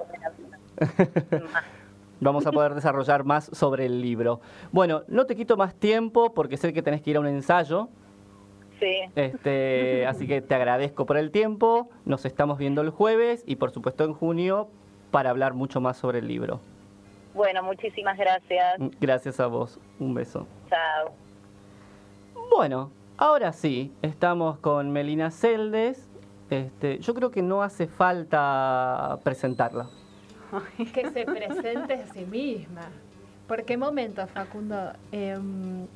vamos 2.20 2.46
a 2.46 2.52
poder 2.52 2.74
desarrollar 2.74 3.24
más 3.24 3.46
sobre 3.52 3.86
el 3.86 4.00
libro. 4.00 4.40
Bueno, 4.72 5.02
no 5.08 5.26
te 5.26 5.36
quito 5.36 5.56
más 5.56 5.74
tiempo 5.74 6.34
porque 6.34 6.56
sé 6.56 6.72
que 6.72 6.82
tenés 6.82 7.02
que 7.02 7.10
ir 7.10 7.16
a 7.16 7.20
un 7.20 7.26
ensayo. 7.26 7.88
Sí. 8.80 8.94
Este, 9.14 10.06
así 10.06 10.26
que 10.26 10.42
te 10.42 10.54
agradezco 10.54 11.06
por 11.06 11.16
el 11.16 11.30
tiempo. 11.30 11.88
Nos 12.04 12.24
estamos 12.24 12.58
viendo 12.58 12.82
el 12.82 12.90
jueves 12.90 13.42
y 13.46 13.56
por 13.56 13.70
supuesto 13.70 14.04
en 14.04 14.12
junio 14.12 14.68
para 15.10 15.30
hablar 15.30 15.54
mucho 15.54 15.80
más 15.80 15.96
sobre 15.96 16.18
el 16.18 16.28
libro. 16.28 16.60
Bueno, 17.34 17.62
muchísimas 17.62 18.16
gracias. 18.16 18.76
Gracias 19.00 19.40
a 19.40 19.46
vos. 19.46 19.78
Un 19.98 20.14
beso. 20.14 20.46
Chao. 20.68 21.12
Bueno, 22.54 22.90
ahora 23.18 23.52
sí, 23.52 23.92
estamos 24.02 24.58
con 24.58 24.90
Melina 24.90 25.30
Celdes. 25.30 26.08
Este, 26.48 26.98
yo 26.98 27.14
creo 27.14 27.30
que 27.30 27.42
no 27.42 27.62
hace 27.62 27.86
falta 27.86 29.18
presentarla. 29.22 29.88
Que 30.92 31.10
se 31.10 31.24
presente 31.24 31.94
a 31.94 32.12
sí 32.12 32.24
misma. 32.24 32.88
¿Por 33.46 33.64
qué 33.64 33.76
momento, 33.76 34.26
Facundo? 34.26 34.92
Em, 35.12 35.86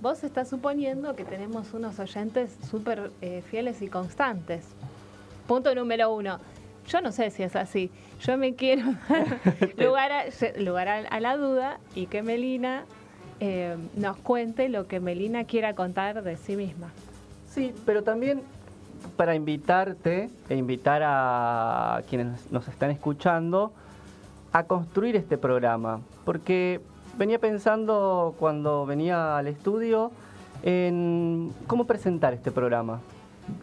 vos 0.00 0.22
estás 0.24 0.48
suponiendo 0.48 1.16
que 1.16 1.24
tenemos 1.24 1.72
unos 1.72 1.98
oyentes 1.98 2.56
súper 2.70 3.10
eh, 3.22 3.42
fieles 3.42 3.80
y 3.82 3.88
constantes. 3.88 4.66
Punto 5.46 5.74
número 5.74 6.12
uno. 6.12 6.38
Yo 6.86 7.00
no 7.00 7.12
sé 7.12 7.30
si 7.30 7.42
es 7.42 7.56
así. 7.56 7.90
Yo 8.20 8.36
me 8.36 8.54
quiero 8.54 8.82
lugar, 9.78 10.12
a, 10.12 10.24
lugar 10.58 10.88
a, 10.88 11.20
la 11.20 11.36
duda 11.36 11.78
y 11.94 12.06
que 12.06 12.22
Melina 12.22 12.84
eh, 13.40 13.76
nos 13.94 14.16
cuente 14.18 14.68
lo 14.68 14.86
que 14.86 15.00
Melina 15.00 15.44
quiera 15.44 15.74
contar 15.74 16.22
de 16.22 16.36
sí 16.36 16.56
misma. 16.56 16.90
Sí, 17.48 17.72
pero 17.86 18.02
también 18.02 18.42
para 19.16 19.34
invitarte 19.34 20.30
e 20.48 20.56
invitar 20.56 21.02
a 21.04 22.02
quienes 22.08 22.50
nos 22.50 22.68
están 22.68 22.90
escuchando 22.90 23.72
a 24.52 24.64
construir 24.64 25.16
este 25.16 25.38
programa, 25.38 26.00
porque 26.24 26.80
venía 27.16 27.38
pensando 27.38 28.34
cuando 28.38 28.86
venía 28.86 29.36
al 29.36 29.46
estudio 29.46 30.10
en 30.62 31.52
cómo 31.66 31.86
presentar 31.86 32.34
este 32.34 32.50
programa. 32.50 33.00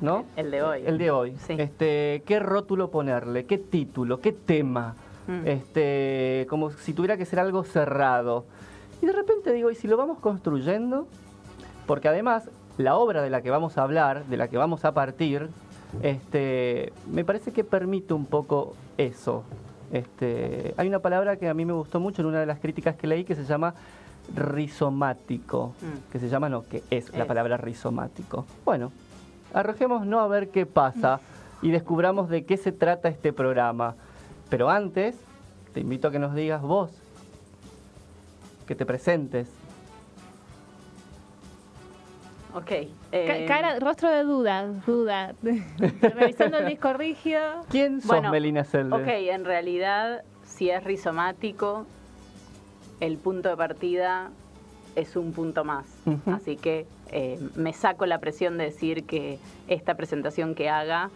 ¿No? 0.01 0.25
El 0.35 0.49
de 0.49 0.63
hoy. 0.63 0.83
El 0.85 0.97
de 0.97 1.11
hoy. 1.11 1.37
Este, 1.47 2.23
¿Qué 2.25 2.39
rótulo 2.39 2.89
ponerle? 2.89 3.45
¿Qué 3.45 3.59
título? 3.59 4.19
¿Qué 4.19 4.31
tema? 4.31 4.95
Mm. 5.27 5.47
Este, 5.47 6.47
como 6.49 6.71
si 6.71 6.93
tuviera 6.93 7.17
que 7.17 7.25
ser 7.25 7.39
algo 7.39 7.63
cerrado. 7.63 8.45
Y 9.01 9.05
de 9.05 9.11
repente 9.11 9.53
digo, 9.53 9.69
¿y 9.69 9.75
si 9.75 9.87
lo 9.87 9.97
vamos 9.97 10.19
construyendo? 10.19 11.07
Porque 11.85 12.07
además, 12.07 12.49
la 12.77 12.95
obra 12.95 13.21
de 13.21 13.29
la 13.29 13.41
que 13.41 13.51
vamos 13.51 13.77
a 13.77 13.83
hablar, 13.83 14.25
de 14.25 14.37
la 14.37 14.47
que 14.47 14.57
vamos 14.57 14.85
a 14.85 14.93
partir, 14.93 15.49
este, 16.01 16.91
me 17.11 17.23
parece 17.23 17.51
que 17.51 17.63
permite 17.63 18.13
un 18.13 18.25
poco 18.25 18.73
eso. 18.97 19.43
Este, 19.91 20.73
hay 20.77 20.87
una 20.87 20.99
palabra 20.99 21.37
que 21.37 21.47
a 21.47 21.53
mí 21.53 21.65
me 21.65 21.73
gustó 21.73 21.99
mucho 21.99 22.21
en 22.21 22.27
una 22.27 22.39
de 22.39 22.45
las 22.45 22.59
críticas 22.59 22.95
que 22.95 23.07
leí 23.07 23.23
que 23.23 23.35
se 23.35 23.45
llama 23.45 23.73
rizomático, 24.35 25.73
mm. 25.81 26.11
que 26.11 26.19
se 26.19 26.29
llama, 26.29 26.49
no, 26.49 26.63
que 26.63 26.83
es, 26.89 27.15
la 27.15 27.25
palabra 27.25 27.57
rizomático. 27.57 28.45
Bueno, 28.63 28.91
arrojemos 29.53 30.05
no 30.05 30.19
a 30.19 30.27
ver 30.27 30.49
qué 30.49 30.65
pasa 30.65 31.19
y 31.61 31.71
descubramos 31.71 32.29
de 32.29 32.45
qué 32.45 32.57
se 32.57 32.71
trata 32.71 33.09
este 33.09 33.33
programa. 33.33 33.95
Pero 34.49 34.69
antes, 34.69 35.15
te 35.73 35.79
invito 35.79 36.07
a 36.07 36.11
que 36.11 36.19
nos 36.19 36.35
digas 36.35 36.61
vos, 36.61 36.91
que 38.67 38.75
te 38.75 38.85
presentes. 38.85 39.47
Ok. 42.55 42.71
Eh, 43.11 43.45
cara, 43.47 43.79
rostro 43.79 44.09
de 44.09 44.23
duda, 44.23 44.65
duda. 44.87 45.35
Revisando 46.01 46.59
el 46.59 46.67
disco 46.67 46.93
rígido. 46.93 47.41
¿Quién 47.69 48.01
sos 48.01 48.21
Melina 48.31 48.63
Selder? 48.63 49.01
Ok, 49.01 49.07
en 49.07 49.43
realidad, 49.43 50.23
si 50.45 50.69
es 50.69 50.81
rizomático, 50.83 51.85
el 53.01 53.17
punto 53.17 53.49
de 53.49 53.57
partida 53.57 54.31
es 54.95 55.17
un 55.17 55.33
punto 55.33 55.65
más. 55.65 55.85
Así 56.27 56.55
que 56.55 56.87
eh, 57.11 57.37
me 57.55 57.73
saco 57.73 58.05
la 58.05 58.19
presión 58.19 58.57
de 58.57 58.65
decir 58.65 59.03
que 59.03 59.37
esta 59.67 59.95
presentación 59.95 60.55
que 60.55 60.69
haga 60.69 61.09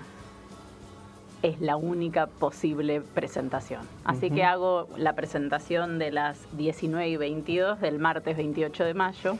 es 1.41 1.61
la 1.61 1.77
única 1.77 2.27
posible 2.27 2.99
presentación. 2.99 3.81
Así 4.03 4.29
que 4.29 4.43
hago 4.43 4.89
la 4.97 5.13
presentación 5.13 5.99
de 5.99 6.11
las 6.11 6.37
19 6.57 7.07
y 7.07 7.15
22 7.15 7.79
del 7.79 7.97
martes 7.97 8.35
28 8.35 8.83
de 8.83 8.93
mayo. 8.93 9.37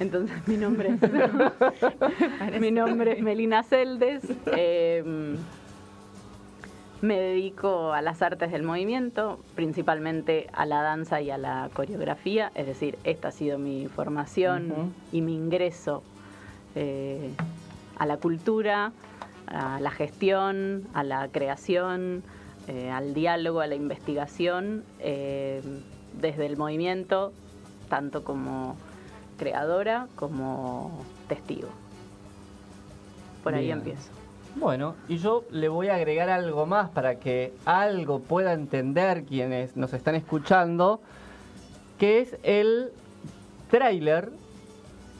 Entonces 0.00 0.36
mi 0.46 0.56
nombre 0.56 0.90
es, 1.00 2.60
mi 2.60 2.70
nombre 2.70 3.12
es 3.12 3.22
Melina 3.22 3.62
Celdes. 3.62 4.24
Em, 4.46 5.36
me 7.00 7.18
dedico 7.18 7.92
a 7.92 8.00
las 8.00 8.22
artes 8.22 8.50
del 8.50 8.62
movimiento, 8.62 9.38
principalmente 9.54 10.48
a 10.54 10.64
la 10.64 10.80
danza 10.80 11.20
y 11.20 11.30
a 11.30 11.36
la 11.36 11.68
coreografía, 11.74 12.50
es 12.54 12.66
decir, 12.66 12.98
esta 13.04 13.28
ha 13.28 13.30
sido 13.30 13.58
mi 13.58 13.88
formación 13.88 14.94
y 15.12 15.20
mi 15.20 15.34
ingreso 15.34 16.02
eh, 16.74 17.30
a 17.98 18.06
la 18.06 18.16
cultura, 18.16 18.92
a 19.46 19.80
la 19.80 19.90
gestión, 19.90 20.88
a 20.94 21.04
la 21.04 21.28
creación, 21.28 22.22
eh, 22.68 22.90
al 22.90 23.12
diálogo, 23.12 23.60
a 23.60 23.66
la 23.66 23.74
investigación, 23.74 24.82
eh, 25.00 25.60
desde 26.18 26.46
el 26.46 26.56
movimiento, 26.56 27.32
tanto 27.90 28.24
como 28.24 28.76
creadora 29.36 30.08
como 30.16 31.04
testigo. 31.28 31.68
Por 33.42 33.54
ahí 33.54 33.70
empiezo. 33.70 34.10
Bueno, 34.56 34.94
y 35.08 35.18
yo 35.18 35.44
le 35.50 35.68
voy 35.68 35.88
a 35.88 35.96
agregar 35.96 36.30
algo 36.30 36.64
más 36.64 36.88
para 36.90 37.16
que 37.16 37.52
algo 37.64 38.20
pueda 38.20 38.52
entender 38.52 39.24
quienes 39.24 39.76
nos 39.76 39.92
están 39.92 40.14
escuchando, 40.14 41.00
que 41.98 42.20
es 42.20 42.36
el 42.42 42.92
tráiler 43.70 44.30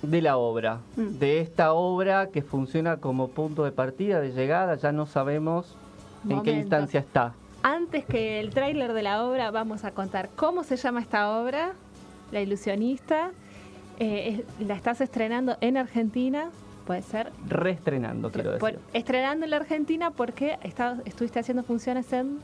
de 0.02 0.22
la 0.22 0.36
obra, 0.36 0.78
mm. 0.96 1.18
de 1.18 1.40
esta 1.40 1.72
obra 1.72 2.28
que 2.28 2.42
funciona 2.42 2.98
como 2.98 3.28
punto 3.28 3.64
de 3.64 3.72
partida, 3.72 4.20
de 4.20 4.32
llegada, 4.32 4.76
ya 4.76 4.92
no 4.92 5.06
sabemos 5.06 5.76
en 6.28 6.42
qué 6.42 6.52
instancia 6.52 7.00
está. 7.00 7.34
Antes 7.62 8.04
que 8.04 8.40
el 8.40 8.50
tráiler 8.50 8.92
de 8.92 9.02
la 9.02 9.24
obra, 9.24 9.50
vamos 9.50 9.84
a 9.84 9.92
contar 9.92 10.28
cómo 10.36 10.64
se 10.64 10.76
llama 10.76 11.00
esta 11.00 11.40
obra, 11.40 11.72
La 12.30 12.40
ilusionista. 12.40 13.32
Eh, 13.98 14.44
la 14.60 14.74
estás 14.74 15.00
estrenando 15.00 15.56
en 15.60 15.76
Argentina, 15.76 16.50
Puede 16.86 17.02
ser. 17.02 17.32
Reestrenando, 17.48 18.30
quiero 18.30 18.52
decir. 18.52 18.78
estrenando 18.92 19.44
en 19.44 19.50
la 19.50 19.56
Argentina 19.56 20.10
porque 20.10 20.58
estuviste 21.04 21.40
haciendo 21.40 21.62
funciones 21.62 22.12
en... 22.12 22.40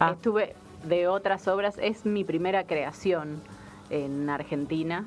Ah. 0.00 0.12
Estuve 0.12 0.54
de 0.84 1.08
otras 1.08 1.48
obras, 1.48 1.76
es 1.78 2.06
mi 2.06 2.24
primera 2.24 2.64
creación 2.64 3.42
en 3.90 4.30
Argentina 4.30 5.04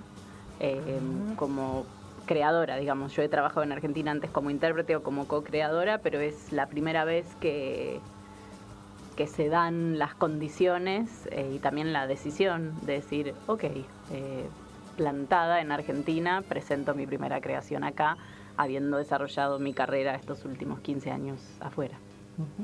em, 0.59 1.35
como 1.37 1.85
creadora, 2.25 2.77
digamos. 2.77 3.15
Yo 3.15 3.23
he 3.23 3.29
trabajado 3.29 3.63
en 3.63 3.71
Argentina 3.71 4.11
antes 4.11 4.29
como 4.29 4.49
intérprete 4.51 4.95
o 4.95 5.01
como 5.01 5.27
co-creadora, 5.27 5.97
pero 5.99 6.19
es 6.19 6.51
la 6.51 6.67
primera 6.67 7.03
vez 7.03 7.25
que, 7.39 7.99
que 9.15 9.27
se 9.27 9.49
dan 9.49 9.97
las 9.97 10.13
condiciones 10.13 11.27
eh, 11.31 11.53
y 11.55 11.59
también 11.59 11.93
la 11.93 12.05
decisión 12.05 12.73
de 12.85 12.93
decir, 12.93 13.33
ok, 13.47 13.63
eh, 13.63 14.45
plantada 14.95 15.61
en 15.61 15.71
Argentina, 15.71 16.43
presento 16.47 16.93
mi 16.93 17.05
primera 17.05 17.41
creación 17.41 17.83
acá 17.83 18.17
habiendo 18.57 18.97
desarrollado 18.97 19.59
mi 19.59 19.73
carrera 19.73 20.15
estos 20.15 20.45
últimos 20.45 20.79
15 20.81 21.11
años 21.11 21.41
afuera. 21.59 21.97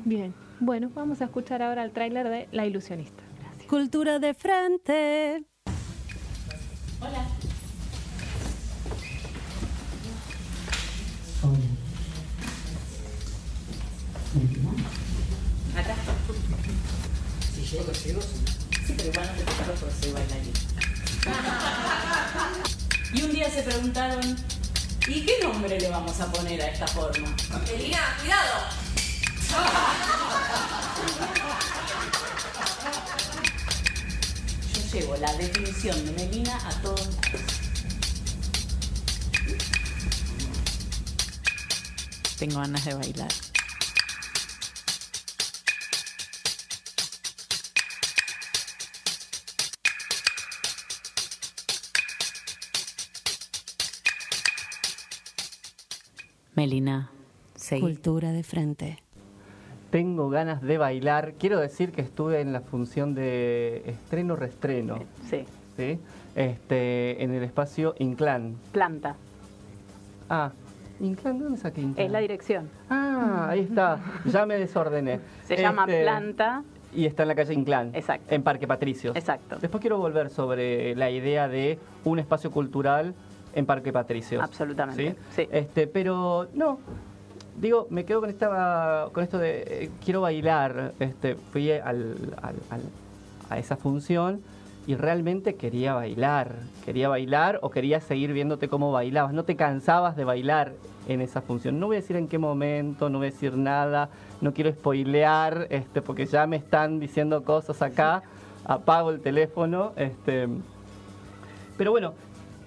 Bien, 0.05 0.33
bueno, 0.59 0.89
vamos 0.93 1.21
a 1.21 1.25
escuchar 1.25 1.61
ahora 1.61 1.83
el 1.83 1.91
tráiler 1.91 2.29
de 2.29 2.47
La 2.51 2.65
Ilusionista. 2.65 3.23
Gracias. 3.39 3.69
Cultura 3.69 4.19
de 4.19 4.33
frente. 4.33 5.45
Hola. 6.99 7.25
Hola. 11.43 11.87
Acá. 15.79 15.95
Si 17.53 17.61
llego, 17.61 17.91
llego. 17.91 18.21
Sí, 18.21 18.93
pero 18.95 19.09
igual 19.09 19.27
no 19.27 19.33
te 19.33 19.43
toca 19.43 19.79
porque 19.79 19.95
soy 19.95 20.11
bailarín. 20.13 20.66
Y 23.13 23.21
un 23.21 23.31
día 23.31 23.49
se 23.49 23.63
preguntaron 23.63 24.37
¿Y 25.07 25.21
qué 25.21 25.39
nombre 25.41 25.79
le 25.79 25.89
vamos 25.89 26.19
a 26.19 26.29
poner 26.29 26.61
a 26.61 26.67
esta 26.67 26.85
forma? 26.85 27.33
Melina, 27.65 28.17
cuidado. 28.19 28.67
Yo 34.73 34.99
llevo 34.99 35.15
la 35.15 35.33
definición 35.35 36.05
de 36.05 36.11
Melina 36.11 36.57
a 36.67 36.81
todos 36.81 37.07
Tengo 42.37 42.59
ganas 42.59 42.83
de 42.83 42.93
bailar. 42.93 43.31
Melina, 56.57 57.11
Cultura 57.79 58.31
de 58.31 58.41
frente. 58.41 58.97
Tengo 59.91 60.27
ganas 60.31 60.63
de 60.63 60.79
bailar. 60.79 61.33
Quiero 61.33 61.59
decir 61.59 61.91
que 61.91 62.01
estuve 62.01 62.41
en 62.41 62.51
la 62.51 62.61
función 62.61 63.13
de 63.13 63.83
estreno-restreno. 63.85 64.97
Sí. 65.29 65.45
¿Sí? 65.77 65.99
Este, 66.35 67.23
en 67.23 67.31
el 67.35 67.43
espacio 67.43 67.93
Inclán. 67.99 68.55
Planta. 68.71 69.15
Ah, 70.31 70.51
Inclán, 70.99 71.37
¿dónde 71.37 71.59
saqué 71.59 71.81
Inclán? 71.81 72.07
Es 72.07 72.11
la 72.11 72.19
dirección. 72.19 72.71
Ah, 72.89 73.49
ahí 73.51 73.59
está. 73.59 73.99
Ya 74.25 74.47
me 74.47 74.57
desordené. 74.57 75.19
Se 75.43 75.57
llama 75.57 75.83
este, 75.83 76.01
Planta. 76.01 76.63
Y 76.91 77.05
está 77.05 77.21
en 77.21 77.27
la 77.27 77.35
calle 77.35 77.53
Inclán. 77.53 77.91
Exacto. 77.93 78.33
En 78.33 78.41
Parque 78.41 78.65
Patricios. 78.65 79.15
Exacto. 79.15 79.57
Después 79.61 79.79
quiero 79.79 79.99
volver 79.99 80.31
sobre 80.31 80.95
la 80.95 81.11
idea 81.11 81.47
de 81.47 81.77
un 82.03 82.17
espacio 82.17 82.49
cultural 82.49 83.13
en 83.53 83.65
Parque 83.65 83.91
Patricios. 83.91 84.43
Absolutamente. 84.43 85.15
¿sí? 85.35 85.47
Este, 85.51 85.87
pero 85.87 86.47
no, 86.53 86.79
digo, 87.59 87.87
me 87.89 88.05
quedo 88.05 88.21
con 88.21 88.29
esta, 88.29 89.09
con 89.11 89.23
esto 89.23 89.37
de 89.37 89.63
eh, 89.67 89.89
quiero 90.03 90.21
bailar. 90.21 90.93
Este, 90.99 91.35
fui 91.35 91.71
al, 91.71 92.15
a 93.49 93.57
esa 93.57 93.75
función 93.75 94.41
y 94.85 94.95
realmente 94.95 95.55
quería 95.55 95.93
bailar. 95.93 96.55
Quería 96.85 97.09
bailar 97.09 97.59
o 97.61 97.69
quería 97.69 97.99
seguir 97.99 98.31
viéndote 98.31 98.69
cómo 98.69 98.91
bailabas. 98.91 99.33
No 99.33 99.43
te 99.43 99.55
cansabas 99.55 100.15
de 100.15 100.23
bailar 100.23 100.73
en 101.07 101.21
esa 101.21 101.41
función. 101.41 101.79
No 101.79 101.87
voy 101.87 101.97
a 101.97 101.99
decir 101.99 102.15
en 102.15 102.27
qué 102.27 102.37
momento, 102.37 103.09
no 103.09 103.17
voy 103.17 103.27
a 103.27 103.31
decir 103.31 103.57
nada, 103.57 104.09
no 104.41 104.53
quiero 104.53 104.71
spoilear, 104.71 105.67
este, 105.69 106.01
porque 106.01 106.25
ya 106.25 106.47
me 106.47 106.57
están 106.57 106.99
diciendo 106.99 107.43
cosas 107.43 107.81
acá. 107.81 108.23
Apago 108.65 109.11
el 109.11 109.21
teléfono. 109.21 109.93
Este, 109.95 110.47
pero 111.77 111.91
bueno, 111.91 112.13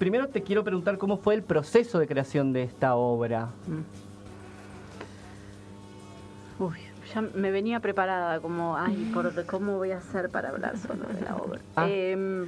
primero 0.00 0.28
te 0.28 0.42
quiero 0.42 0.64
preguntar 0.64 0.98
cómo 0.98 1.18
fue 1.18 1.34
el 1.34 1.42
proceso 1.42 2.00
de 2.00 2.08
creación 2.08 2.52
de 2.52 2.64
esta 2.64 2.96
obra. 2.96 3.50
Mm. 3.68 3.84
Uy, 6.64 6.78
ya 7.14 7.20
me 7.20 7.50
venía 7.52 7.78
preparada, 7.80 8.40
como, 8.40 8.76
ay, 8.76 9.12
¿cómo 9.46 9.76
voy 9.76 9.92
a 9.92 9.98
hacer 9.98 10.30
para 10.30 10.48
hablar 10.48 10.78
solo 10.78 11.04
de 11.04 11.20
la 11.20 11.36
obra? 11.36 11.60
Ah. 11.76 11.88
Em, 11.88 12.46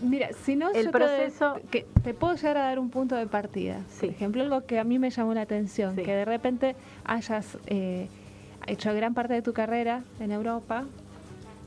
Mira, 0.00 0.30
si 0.44 0.56
no, 0.56 0.70
el 0.70 0.90
proceso... 0.90 1.54
Te, 1.54 1.68
que 1.68 1.86
te 2.02 2.14
puedo 2.14 2.34
llegar 2.34 2.56
a 2.56 2.62
dar 2.62 2.78
un 2.78 2.90
punto 2.90 3.16
de 3.16 3.26
partida. 3.26 3.80
Por 3.98 4.08
ejemplo, 4.08 4.42
algo 4.42 4.64
que 4.64 4.78
a 4.78 4.84
mí 4.84 4.98
me 4.98 5.10
llamó 5.10 5.34
la 5.34 5.42
atención, 5.42 5.94
que 5.94 6.14
de 6.14 6.24
repente 6.24 6.74
hayas 7.04 7.58
eh, 7.66 8.08
hecho 8.66 8.94
gran 8.94 9.12
parte 9.14 9.34
de 9.34 9.42
tu 9.42 9.52
carrera 9.52 10.02
en 10.20 10.32
Europa, 10.32 10.84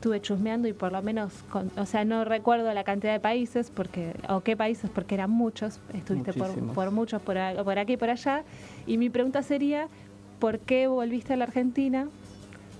estuve 0.04 0.20
chusmeando 0.20 0.68
y 0.68 0.74
por 0.74 0.92
lo 0.92 1.00
menos, 1.00 1.32
o 1.78 1.86
sea, 1.86 2.04
no 2.04 2.26
recuerdo 2.26 2.70
la 2.74 2.84
cantidad 2.84 3.14
de 3.14 3.20
países, 3.20 3.70
porque 3.74 4.12
o 4.28 4.42
qué 4.42 4.54
países, 4.54 4.90
porque 4.94 5.14
eran 5.14 5.30
muchos, 5.30 5.80
estuviste 5.94 6.34
por, 6.34 6.50
por, 6.74 6.90
muchos, 6.90 7.22
por, 7.22 7.38
por 7.64 7.78
aquí 7.78 7.94
y 7.94 7.96
por 7.96 8.10
allá, 8.10 8.44
y 8.86 8.98
mi 8.98 9.08
pregunta 9.08 9.42
sería, 9.42 9.88
¿por 10.40 10.58
qué 10.58 10.88
volviste 10.88 11.32
a 11.32 11.36
la 11.38 11.44
Argentina? 11.44 12.08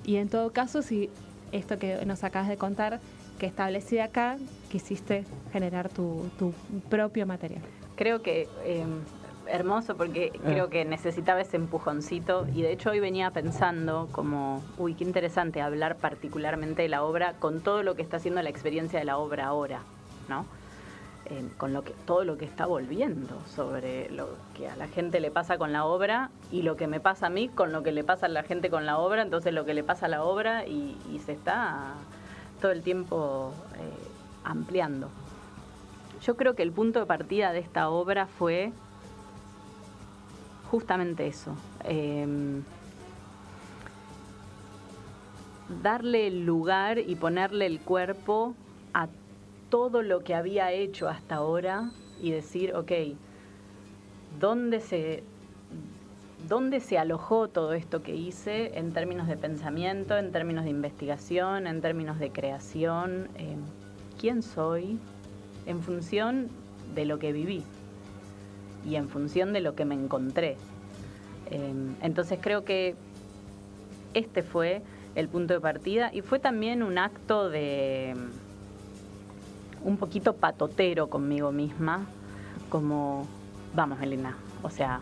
Y 0.04 0.16
en 0.16 0.28
todo 0.28 0.52
caso, 0.52 0.82
si 0.82 1.08
esto 1.50 1.78
que 1.78 2.04
nos 2.04 2.24
acabas 2.24 2.50
de 2.50 2.58
contar 2.58 3.00
que 3.38 3.46
establecida 3.46 4.04
acá, 4.04 4.36
quisiste 4.70 5.24
generar 5.50 5.88
tu, 5.88 6.30
propio 6.90 7.26
material. 7.26 7.62
Creo 7.96 8.20
que 8.20 8.48
em, 8.66 9.00
hermoso 9.48 9.96
porque 9.96 10.26
eh. 10.26 10.40
creo 10.44 10.68
que 10.68 10.84
necesitaba 10.84 11.40
ese 11.40 11.56
empujoncito 11.56 12.46
y 12.54 12.62
de 12.62 12.72
hecho 12.72 12.90
hoy 12.90 13.00
venía 13.00 13.30
pensando 13.30 14.08
como, 14.12 14.62
uy, 14.78 14.94
qué 14.94 15.04
interesante 15.04 15.60
hablar 15.60 15.96
particularmente 15.96 16.82
de 16.82 16.88
la 16.88 17.02
obra 17.02 17.34
con 17.34 17.60
todo 17.60 17.82
lo 17.82 17.94
que 17.94 18.02
está 18.02 18.18
haciendo 18.18 18.42
la 18.42 18.50
experiencia 18.50 18.98
de 18.98 19.04
la 19.04 19.18
obra 19.18 19.46
ahora, 19.46 19.80
¿no? 20.28 20.46
Em, 21.26 21.48
con 21.50 21.72
lo 21.72 21.82
que, 21.82 21.92
todo 22.04 22.24
lo 22.24 22.36
que 22.36 22.44
está 22.44 22.66
volviendo 22.66 23.40
sobre 23.46 24.10
lo 24.10 24.28
que 24.54 24.68
a 24.68 24.76
la 24.76 24.88
gente 24.88 25.20
le 25.20 25.30
pasa 25.30 25.56
con 25.56 25.72
la 25.72 25.86
obra 25.86 26.30
y 26.52 26.62
lo 26.62 26.76
que 26.76 26.86
me 26.86 27.00
pasa 27.00 27.28
a 27.28 27.30
mí 27.30 27.48
con 27.48 27.72
lo 27.72 27.82
que 27.82 27.92
le 27.92 28.04
pasa 28.04 28.26
a 28.26 28.28
la 28.28 28.42
gente 28.42 28.68
con 28.68 28.84
la 28.84 28.98
obra, 28.98 29.22
entonces 29.22 29.54
lo 29.54 29.64
que 29.64 29.72
le 29.72 29.82
pasa 29.82 30.06
a 30.06 30.08
la 30.10 30.22
obra 30.22 30.66
y 30.66 30.96
se 31.24 31.32
está 31.32 31.94
todo 32.60 32.72
el 32.72 32.82
tiempo 32.82 33.52
eh, 33.76 34.08
ampliando. 34.44 35.08
Yo 36.22 36.36
creo 36.36 36.54
que 36.54 36.62
el 36.62 36.72
punto 36.72 37.00
de 37.00 37.06
partida 37.06 37.52
de 37.52 37.58
esta 37.58 37.90
obra 37.90 38.26
fue 38.26 38.72
justamente 40.70 41.26
eso. 41.26 41.54
Em, 41.84 42.62
darle 45.82 46.26
el 46.26 46.44
lugar 46.44 46.98
y 46.98 47.16
ponerle 47.16 47.66
el 47.66 47.80
cuerpo 47.80 48.54
a 48.92 49.08
todo 49.70 50.02
lo 50.02 50.22
que 50.22 50.34
había 50.34 50.72
hecho 50.72 51.08
hasta 51.08 51.36
ahora 51.36 51.90
y 52.20 52.30
decir, 52.30 52.74
ok, 52.74 52.92
¿dónde 54.38 54.80
se, 54.80 55.22
¿Dónde 56.48 56.80
se 56.80 56.98
alojó 56.98 57.48
todo 57.48 57.72
esto 57.72 58.02
que 58.02 58.14
hice 58.14 58.78
en 58.78 58.92
términos 58.92 59.28
de 59.28 59.36
pensamiento, 59.36 60.18
en 60.18 60.30
términos 60.30 60.64
de 60.64 60.70
investigación, 60.70 61.66
en 61.66 61.80
términos 61.80 62.18
de 62.18 62.30
creación? 62.30 63.28
Eh, 63.36 63.56
¿Quién 64.20 64.42
soy? 64.42 64.98
En 65.64 65.82
función 65.82 66.48
de 66.94 67.06
lo 67.06 67.18
que 67.18 67.32
viví 67.32 67.64
y 68.86 68.96
en 68.96 69.08
función 69.08 69.52
de 69.52 69.60
lo 69.60 69.74
que 69.74 69.84
me 69.84 69.94
encontré. 69.94 70.56
Eh, 71.50 71.74
entonces 72.02 72.38
creo 72.40 72.64
que 72.64 72.94
este 74.14 74.42
fue 74.42 74.82
el 75.14 75.28
punto 75.28 75.54
de 75.54 75.60
partida 75.60 76.10
y 76.12 76.20
fue 76.20 76.38
también 76.38 76.82
un 76.82 76.98
acto 76.98 77.48
de 77.48 78.14
un 79.82 79.96
poquito 79.98 80.34
patotero 80.34 81.08
conmigo 81.08 81.52
misma, 81.52 82.06
como, 82.70 83.26
vamos 83.74 84.00
Elena, 84.00 84.36
o 84.62 84.70
sea, 84.70 85.00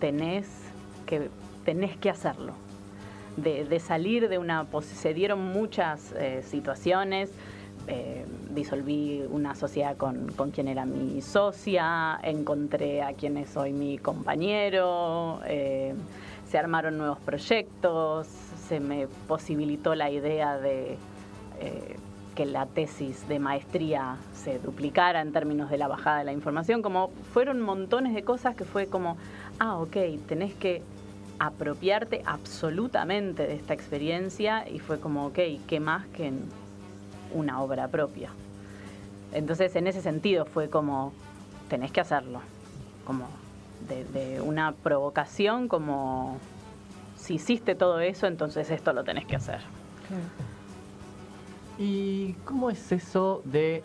tenés 0.00 0.48
que 1.06 1.30
tenés 1.66 1.96
que 1.96 2.08
hacerlo. 2.08 2.54
De, 3.36 3.80
salir 3.80 4.30
de 4.30 4.38
una 4.38 4.66
se 4.80 5.12
dieron 5.12 5.40
muchas 5.40 6.12
eh, 6.12 6.42
situaciones 6.42 7.30
eh, 7.88 8.24
disolví 8.50 9.24
una 9.30 9.54
sociedad 9.54 9.96
con, 9.96 10.28
quien 10.52 10.68
era 10.68 10.84
mi 10.84 11.20
socia 11.22 12.18
encontré 12.22 13.02
a 13.02 13.12
quien 13.12 13.36
es 13.36 13.56
hoy 13.56 13.72
mi 13.72 13.98
compañero 13.98 15.40
eh, 15.46 15.94
se 16.48 16.58
armaron 16.58 16.98
nuevos 16.98 17.18
proyectos 17.18 18.26
se 18.26 18.80
me 18.80 19.08
posibilitó 19.28 19.94
la 19.94 20.10
idea 20.10 20.58
de 20.58 20.98
que 22.34 22.44
la 22.44 22.66
tesis 22.66 23.26
de 23.28 23.38
maestría 23.38 24.16
se 24.34 24.58
duplicara 24.58 25.22
en 25.22 25.32
términos 25.32 25.70
de 25.70 25.78
la 25.78 25.88
bajada 25.88 26.18
de 26.18 26.24
la 26.24 26.32
información 26.32 26.82
como 26.82 27.08
fueron 27.32 27.62
montones 27.62 28.14
de 28.14 28.22
cosas 28.22 28.54
que 28.56 28.64
fue 28.64 28.88
como 28.88 29.16
ah 29.58 29.78
ok 29.78 29.96
tenés 30.26 30.54
que 30.54 30.82
apropiarte 31.38 32.22
absolutamente 32.24 33.46
de 33.46 33.54
esta 33.54 33.74
experiencia 33.74 34.68
y 34.68 34.78
fue 34.78 34.98
como, 35.00 35.26
ok, 35.26 35.38
¿qué 35.66 35.80
más 35.80 36.06
que 36.08 36.32
una 37.32 37.62
obra 37.62 37.88
propia? 37.88 38.30
Entonces, 39.32 39.74
en 39.76 39.86
ese 39.86 40.00
sentido 40.00 40.44
fue 40.46 40.70
como, 40.70 41.12
tenés 41.68 41.92
que 41.92 42.00
hacerlo, 42.00 42.40
como 43.04 43.26
de, 43.88 44.40
una 44.40 44.72
provocación, 44.72 45.68
como, 45.68 46.38
si 47.16 47.34
hiciste 47.34 47.74
todo 47.74 48.00
eso, 48.00 48.26
entonces 48.26 48.70
esto 48.70 48.92
lo 48.92 49.04
tenés 49.04 49.26
que 49.26 49.36
hacer. 49.36 49.60
¿Y 51.78 52.32
cómo 52.44 52.70
es 52.70 52.90
eso 52.92 53.42
de, 53.44 53.82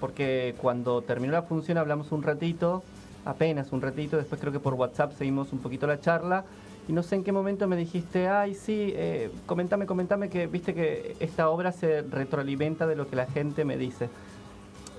porque 0.00 0.54
cuando 0.58 1.02
terminó 1.02 1.32
la 1.32 1.42
función 1.42 1.78
hablamos 1.78 2.12
un 2.12 2.22
ratito, 2.22 2.82
apenas 3.24 3.72
un 3.72 3.82
ratito, 3.82 4.16
después 4.16 4.40
creo 4.40 4.52
que 4.52 4.60
por 4.60 4.74
WhatsApp 4.74 5.12
seguimos 5.16 5.52
un 5.52 5.58
poquito 5.58 5.86
la 5.86 6.00
charla 6.00 6.44
y 6.88 6.92
no 6.92 7.02
sé 7.02 7.16
en 7.16 7.24
qué 7.24 7.32
momento 7.32 7.66
me 7.66 7.76
dijiste, 7.76 8.28
ay, 8.28 8.54
sí, 8.54 8.92
eh, 8.94 9.30
comentame, 9.46 9.86
comentame 9.86 10.28
que 10.28 10.46
viste 10.46 10.74
que 10.74 11.16
esta 11.20 11.48
obra 11.50 11.72
se 11.72 12.02
retroalimenta 12.02 12.86
de 12.86 12.94
lo 12.94 13.08
que 13.08 13.16
la 13.16 13.26
gente 13.26 13.64
me 13.64 13.76
dice. 13.76 14.08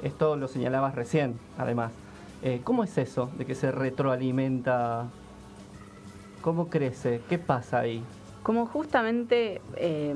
Esto 0.03 0.35
lo 0.35 0.47
señalabas 0.47 0.95
recién, 0.95 1.39
además. 1.57 1.91
Eh, 2.43 2.61
¿Cómo 2.63 2.83
es 2.83 2.97
eso 2.97 3.29
de 3.37 3.45
que 3.45 3.55
se 3.55 3.71
retroalimenta? 3.71 5.07
¿Cómo 6.41 6.69
crece? 6.69 7.21
¿Qué 7.29 7.39
pasa 7.39 7.79
ahí? 7.79 8.03
Como 8.43 8.65
justamente 8.65 9.61
eh, 9.75 10.13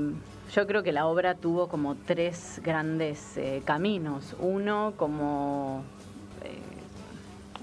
yo 0.54 0.68
creo 0.68 0.84
que 0.84 0.92
la 0.92 1.08
obra 1.08 1.36
tuvo 1.36 1.68
como 1.68 1.96
tres 1.96 2.62
grandes 2.64 3.40
caminos. 3.66 4.36
Uno 4.40 4.94
como 4.98 5.84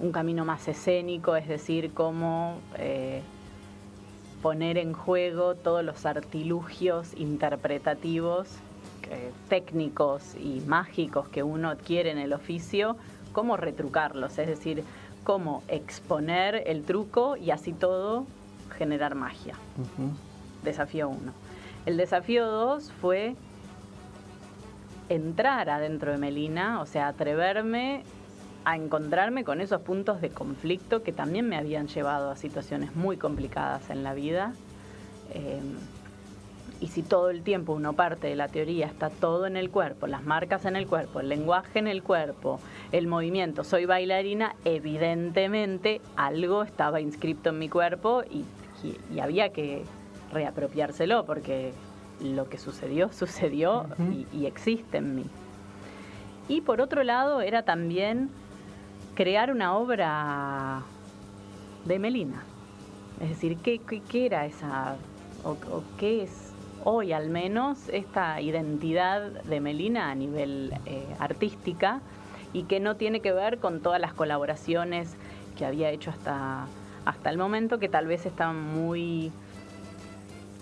un 0.01 0.13
camino 0.13 0.45
más 0.45 0.69
escénico, 0.69 1.37
es 1.37 1.49
decir, 1.49 1.93
cómo 1.93 2.59
eh, 2.77 3.23
poner 4.43 4.79
en 4.79 4.93
juego 4.93 5.55
todos 5.55 5.85
los 5.85 6.07
artilugios 6.07 7.13
interpretativos, 7.17 8.49
eh, 9.11 9.33
técnicos 9.49 10.35
y 10.35 10.61
mágicos 10.67 11.29
que 11.29 11.43
uno 11.43 11.71
adquiere 11.71 12.11
en 12.11 12.19
el 12.19 12.33
oficio, 12.33 12.97
cómo 13.33 13.57
retrucarlos, 13.57 14.39
es 14.39 14.47
decir, 14.47 14.85
cómo 15.25 15.63
exponer 15.69 16.63
el 16.67 16.85
truco 16.85 17.37
y 17.37 17.51
así 17.51 17.73
todo 17.73 18.27
generar 18.77 19.15
magia. 19.15 19.55
Desafío 20.63 21.09
uno. 21.09 21.33
El 21.87 21.97
desafío 21.97 22.47
dos 22.47 22.93
fue 23.01 23.35
entrar 25.09 25.71
adentro 25.71 26.13
de 26.13 26.19
Melina, 26.19 26.81
o 26.81 26.87
sea, 26.87 27.09
atreverme 27.09 28.03
a 28.69 28.77
encontrarme 28.77 29.45
con 29.45 29.63
esos 29.63 29.81
puntos 29.81 30.21
de 30.21 30.29
conflicto 30.29 31.03
que 31.03 31.11
también 31.11 31.49
me 31.49 31.57
habían 31.57 31.89
llevado 31.89 32.31
a 32.31 32.37
situaciones 32.37 32.95
muy 32.95 33.17
complicadas 33.17 33.89
en 33.89 34.03
la 34.03 34.13
vida. 34.13 34.53
Eh, 35.33 35.63
y 36.79 36.89
si 36.89 37.03
todo 37.03 37.31
el 37.31 37.43
tiempo 37.43 37.73
uno 37.73 37.95
parte 37.95 38.27
de 38.27 38.37
la 38.37 38.49
teoría, 38.49 38.85
está 38.85 39.09
todo 39.09 39.47
en 39.47 39.57
el 39.57 39.71
cuerpo, 39.71 40.07
las 40.07 40.23
marcas 40.23 40.67
en 40.67 40.77
el 40.77 40.87
cuerpo, 40.87 41.21
el 41.21 41.31
lenguaje 41.31 41.79
en 41.79 41.89
el 41.89 42.03
cuerpo, 42.03 42.61
el 42.93 43.07
movimiento, 43.07 43.65
soy 43.65 43.87
bailarina, 43.87 44.55
evidentemente 44.67 46.03
algo 46.15 46.63
estaba 46.63 47.01
inscrito 47.01 47.49
en 47.49 47.59
mi 47.59 47.71
cuerpo 47.71 48.23
y, 48.31 48.45
había 49.19 49.49
que 49.49 49.83
reapropiárselo 50.31 51.25
porque 51.25 51.73
lo 52.21 52.51
que 52.51 52.59
sucedió, 52.59 53.11
sucedió 53.15 53.87
y 54.31 54.45
existe 54.45 54.99
en 54.99 55.15
mí. 55.17 55.25
Y 56.49 56.61
por 56.61 56.83
otro 56.83 57.03
lado 57.03 57.41
era 57.41 57.63
también 57.63 58.31
crear 59.19 59.51
una 59.51 59.77
obra 59.77 60.83
de 61.85 61.99
Melina. 61.99 62.45
Es 63.21 63.31
decir, 63.31 63.57
¿qué, 63.57 63.81
era 64.13 64.47
esa, 64.47 64.95
o, 65.43 65.57
qué 65.99 66.23
es 66.23 66.53
hoy 66.85 67.13
al 67.13 67.29
menos 67.29 67.89
esta 67.89 68.41
identidad 68.41 69.23
de 69.43 69.59
Melina 69.59 70.13
a 70.13 70.15
nivel 70.15 70.73
eh, 70.87 71.05
artística 71.19 72.01
y 72.53 72.63
que 72.63 72.79
no 72.79 72.95
tiene 72.95 73.19
que 73.19 73.33
ver 73.33 73.59
con 73.59 73.81
todas 73.81 74.01
las 74.01 74.15
colaboraciones 74.15 75.17
que 75.57 75.67
había 75.67 75.91
hecho 75.91 76.11
hasta, 76.11 76.67
hasta 77.05 77.31
el 77.31 77.39
momento, 77.39 77.81
que 77.81 77.89
tal 77.89 78.07
vez 78.07 78.25
estaban 78.25 78.63
muy 78.63 79.33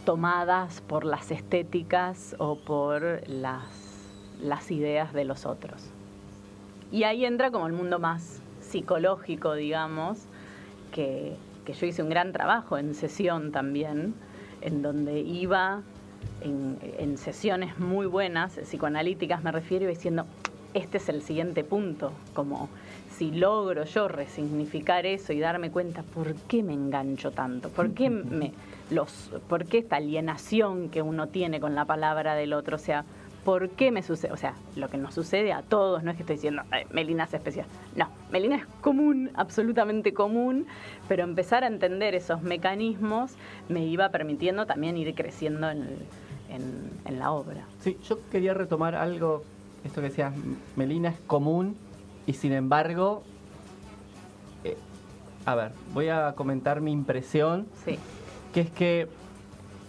tomadas 0.07 0.81
por 0.81 1.05
las 1.05 1.31
estéticas 1.31 2.35
o 2.39 2.57
por 2.57 3.21
las 3.29 4.71
ideas 4.71 5.13
de 5.13 5.27
los 5.27 5.45
otros. 5.45 5.91
Y 6.91 7.03
ahí 7.03 7.27
entra 7.27 7.51
como 7.51 7.67
el 7.67 7.75
mundo 7.75 7.99
más 7.99 8.41
psicológico, 8.77 9.55
digamos, 9.55 10.19
que, 10.93 11.35
yo 11.67 11.87
hice 11.87 12.03
un 12.03 12.11
gran 12.11 12.33
trabajo 12.33 12.77
en 12.77 12.95
sesión 12.95 13.51
también, 13.51 14.15
en 14.61 14.83
donde 14.83 15.21
iba 15.21 15.81
en, 16.43 16.79
en, 16.99 17.17
sesiones 17.17 17.79
muy 17.79 18.07
buenas, 18.07 18.59
psicoanalíticas 18.65 19.43
me 19.43 19.51
refiero, 19.51 19.87
diciendo, 19.87 20.27
este 20.75 20.99
es 20.99 21.09
el 21.09 21.23
siguiente 21.23 21.65
punto, 21.65 22.13
como 22.35 22.69
si 23.17 23.31
logro 23.31 23.85
yo 23.85 24.09
resignificar 24.09 25.07
eso 25.07 25.33
y 25.33 25.41
darme 25.41 25.71
cuenta 25.71 26.03
por 26.03 26.35
qué 26.35 26.63
me 26.63 26.75
engancho 26.75 27.31
tanto, 27.31 27.71
por 27.71 27.93
qué, 27.95 28.11
me, 28.11 28.53
los, 28.91 29.31
por 29.49 29.65
qué 29.65 29.79
esta 29.79 29.97
alienación 29.97 30.91
que 30.91 31.01
uno 31.01 31.29
tiene 31.29 31.61
con 31.61 31.75
la 31.75 31.87
palabra 31.87 32.35
del 32.35 32.53
otro, 32.53 32.77
o 32.77 32.79
sea, 32.79 33.07
por 33.47 33.71
qué 33.71 33.93
me 33.93 34.03
sucede, 34.03 34.33
o 34.33 34.37
sea, 34.37 34.55
lo 34.75 34.91
que 34.91 34.99
nos 34.99 35.15
sucede 35.15 35.53
a 35.53 35.63
todos, 35.63 36.03
no 36.03 36.11
es 36.11 36.17
que 36.17 36.25
estoy 36.25 36.35
diciendo, 36.35 36.63
Melina 36.91 37.25
es 37.25 37.33
especial, 37.33 37.65
no, 37.95 38.09
Melina 38.33 38.57
es 38.57 38.67
común, 38.81 39.31
absolutamente 39.37 40.13
común, 40.13 40.67
pero 41.07 41.23
empezar 41.23 41.63
a 41.63 41.69
entender 41.69 42.17
esos 42.17 42.43
mecanismos 42.43 43.35
me 43.69 43.87
iba 43.87 44.09
permitiendo 44.09 44.67
también 44.67 44.97
ir 44.97 45.15
creciendo 45.15 45.71
en, 45.71 45.87
en 46.49 47.19
la 47.21 47.31
obra. 47.31 47.65
Sí, 47.79 47.97
yo 48.09 48.19
quería 48.31 48.53
retomar 48.53 48.97
algo, 48.97 49.45
esto 49.85 50.01
que 50.01 50.09
decías, 50.09 50.35
Melina 50.75 51.11
es 51.11 51.21
común, 51.29 51.77
y 52.27 52.33
sin 52.33 52.51
embargo, 52.51 53.23
eh, 54.65 54.77
a 55.45 55.55
ver, 55.55 55.71
voy 55.95 56.09
a 56.09 56.33
comentar 56.33 56.81
mi 56.81 56.91
impresión, 56.91 57.69
sí. 57.85 57.97
que 58.53 58.63
es 58.63 58.71
que 58.73 59.07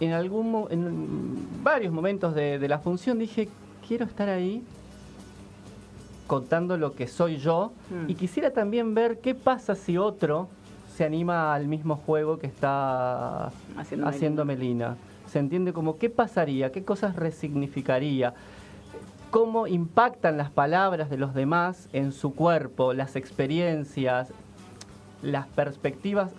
en 0.00 0.12
algún 0.12 0.66
en 0.70 1.62
varios 1.62 1.92
momentos 1.92 2.34
de, 2.34 2.66
la 2.68 2.78
función 2.78 3.18
dije, 3.18 3.48
quiero 3.86 4.04
estar 4.04 4.28
ahí 4.28 4.62
contando 6.26 6.76
lo 6.76 6.94
que 6.94 7.06
soy 7.06 7.38
yo 7.38 7.72
y 8.06 8.14
mm. 8.14 8.16
quisiera 8.16 8.52
también 8.52 8.94
ver 8.94 9.18
qué 9.18 9.34
pasa 9.34 9.74
si 9.74 9.96
otro 9.96 10.48
se 10.94 11.04
anima 11.04 11.54
al 11.54 11.68
mismo 11.68 11.96
juego 11.96 12.38
que 12.38 12.46
está 12.46 13.50
haciendo, 14.04 14.44
Melina. 14.44 14.96
Se 15.26 15.38
entiende 15.38 15.72
como 15.72 15.96
qué 15.96 16.10
pasaría, 16.10 16.72
qué 16.72 16.84
cosas 16.84 17.16
resignificaría 17.16 18.34
cómo 19.30 19.66
impactan 19.66 20.36
las 20.36 20.50
palabras 20.50 21.10
de 21.10 21.18
los 21.18 21.34
demás 21.34 21.88
en 21.92 22.12
su 22.12 22.34
cuerpo, 22.34 22.94
las 22.94 23.14
experiencias, 23.14 24.32
las 25.22 25.46
perspectivas 25.48 26.32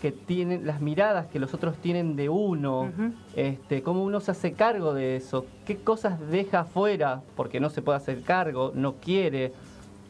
que 0.00 0.12
tienen, 0.12 0.66
las 0.66 0.80
miradas 0.80 1.26
que 1.26 1.38
los 1.38 1.54
otros 1.54 1.76
tienen 1.76 2.16
de 2.16 2.28
uno, 2.28 2.90
este, 3.34 3.82
cómo 3.82 4.04
uno 4.04 4.20
se 4.20 4.30
hace 4.30 4.52
cargo 4.52 4.92
de 4.92 5.16
eso, 5.16 5.46
qué 5.64 5.76
cosas 5.76 6.20
deja 6.30 6.60
afuera 6.60 7.22
porque 7.34 7.60
no 7.60 7.70
se 7.70 7.82
puede 7.82 7.96
hacer 7.96 8.22
cargo, 8.22 8.72
no 8.74 8.94
quiere, 8.94 9.52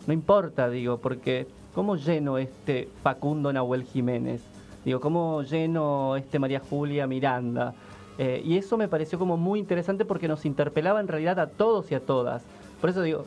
no 0.07 0.13
importa, 0.13 0.69
digo, 0.69 0.99
porque 0.99 1.47
cómo 1.75 1.97
lleno 1.97 2.39
este 2.39 2.89
Facundo 3.03 3.53
Nahuel 3.53 3.85
Jiménez, 3.85 4.43
digo, 4.85 5.01
cómo 5.01 5.43
lleno 5.43 6.17
este 6.17 6.39
María 6.39 6.61
Julia 6.61 7.07
Miranda, 7.07 7.75
eh, 8.19 8.43
y 8.45 8.57
eso 8.57 8.77
me 8.77 8.89
pareció 8.89 9.19
como 9.19 9.37
muy 9.37 9.61
interesante 9.61 10.05
porque 10.05 10.27
nos 10.27 10.45
interpelaba 10.47 11.01
en 11.01 11.09
realidad 11.09 11.39
a 11.39 11.49
todos 11.49 11.93
y 11.93 11.95
a 11.95 12.01
todas. 12.01 12.43
Por 12.81 12.91
eso 12.91 13.03
digo, 13.03 13.27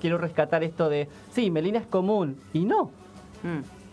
quiero 0.00 0.18
rescatar 0.18 0.62
esto 0.62 0.88
de, 0.88 1.08
sí, 1.32 1.50
Melina 1.50 1.78
es 1.78 1.86
común, 1.86 2.36
y 2.52 2.64
no. 2.64 2.84
Mm. 3.42 3.83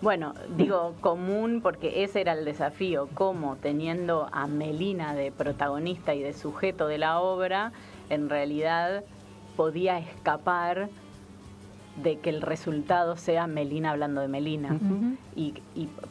Bueno, 0.00 0.34
digo 0.56 0.94
común 1.00 1.60
porque 1.60 2.04
ese 2.04 2.20
era 2.20 2.32
el 2.32 2.44
desafío, 2.44 3.08
cómo 3.14 3.56
teniendo 3.56 4.28
a 4.32 4.46
Melina 4.46 5.14
de 5.14 5.32
protagonista 5.32 6.14
y 6.14 6.22
de 6.22 6.32
sujeto 6.32 6.86
de 6.86 6.98
la 6.98 7.18
obra, 7.20 7.72
en 8.08 8.28
realidad 8.28 9.02
podía 9.56 9.98
escapar 9.98 10.88
de 12.02 12.18
que 12.20 12.30
el 12.30 12.42
resultado 12.42 13.16
sea 13.16 13.48
Melina 13.48 13.90
hablando 13.90 14.20
de 14.20 14.28
Melina. 14.28 14.78
y, 15.34 15.54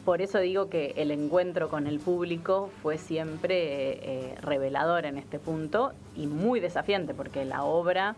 por 0.04 0.20
eso 0.20 0.38
digo 0.38 0.68
que 0.68 0.92
el 0.98 1.10
encuentro 1.10 1.70
con 1.70 1.86
el 1.86 1.98
público 1.98 2.70
fue 2.82 2.98
siempre 2.98 3.54
eh, 3.54 4.34
revelador 4.42 5.06
en 5.06 5.16
este 5.16 5.38
punto 5.38 5.92
y 6.14 6.26
muy 6.26 6.60
desafiante, 6.60 7.14
porque 7.14 7.46
la 7.46 7.64
obra 7.64 8.16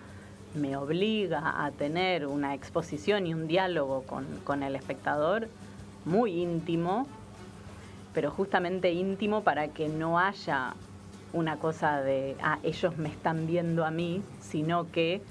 me 0.55 0.77
obliga 0.77 1.65
a 1.65 1.71
tener 1.71 2.27
una 2.27 2.55
exposición 2.55 3.27
y 3.27 3.35
un 3.35 3.47
diálogo 3.47 4.03
con, 4.03 4.63
el 4.63 4.77
espectador 4.77 5.49
muy 6.05 6.41
íntimo, 6.43 7.07
pero 8.13 8.31
justamente 8.31 8.93
íntimo 8.93 9.43
para 9.43 9.69
que 9.69 9.89
no 9.89 10.19
haya 10.19 10.75
una 11.33 11.57
cosa 11.59 12.01
de, 12.01 12.37
ah, 12.43 12.59
ellos 12.63 12.97
me 12.99 13.09
están 13.09 13.47
viendo 13.47 13.85
a 13.85 13.91
mí, 13.91 14.23
sino 14.41 14.91
que 14.91 15.23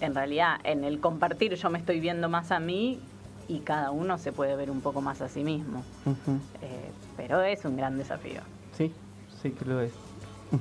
en 0.00 0.14
realidad 0.14 0.58
en 0.64 0.84
el 0.84 1.00
compartir 1.00 1.54
yo 1.54 1.70
me 1.70 1.78
estoy 1.78 2.00
viendo 2.00 2.28
más 2.28 2.50
a 2.50 2.58
mí 2.58 2.98
y 3.48 3.60
cada 3.60 3.90
uno 3.90 4.16
se 4.16 4.32
puede 4.32 4.56
ver 4.56 4.70
un 4.70 4.80
poco 4.80 5.02
más 5.02 5.20
a 5.20 5.28
sí 5.28 5.44
mismo. 5.44 5.84
Eh, 6.62 6.90
pero 7.16 7.42
es 7.42 7.64
un 7.66 7.76
gran 7.76 7.98
desafío. 7.98 8.40
Sí, 8.72 8.92
sí 9.42 9.50
que 9.50 9.64
lo 9.66 9.80
es. 9.80 10.11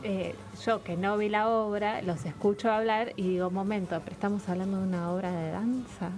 Eh, 0.03 0.35
yo 0.65 0.83
que 0.83 0.95
no 0.95 1.17
vi 1.17 1.29
la 1.29 1.49
obra, 1.49 2.01
los 2.01 2.25
escucho 2.25 2.71
hablar 2.71 3.13
y 3.17 3.23
digo, 3.23 3.51
momento, 3.51 3.99
pero 4.03 4.13
estamos 4.13 4.47
hablando 4.47 4.77
de 4.77 4.87
una 4.87 5.11
obra 5.11 5.31
de 5.31 5.51
danza. 5.51 6.11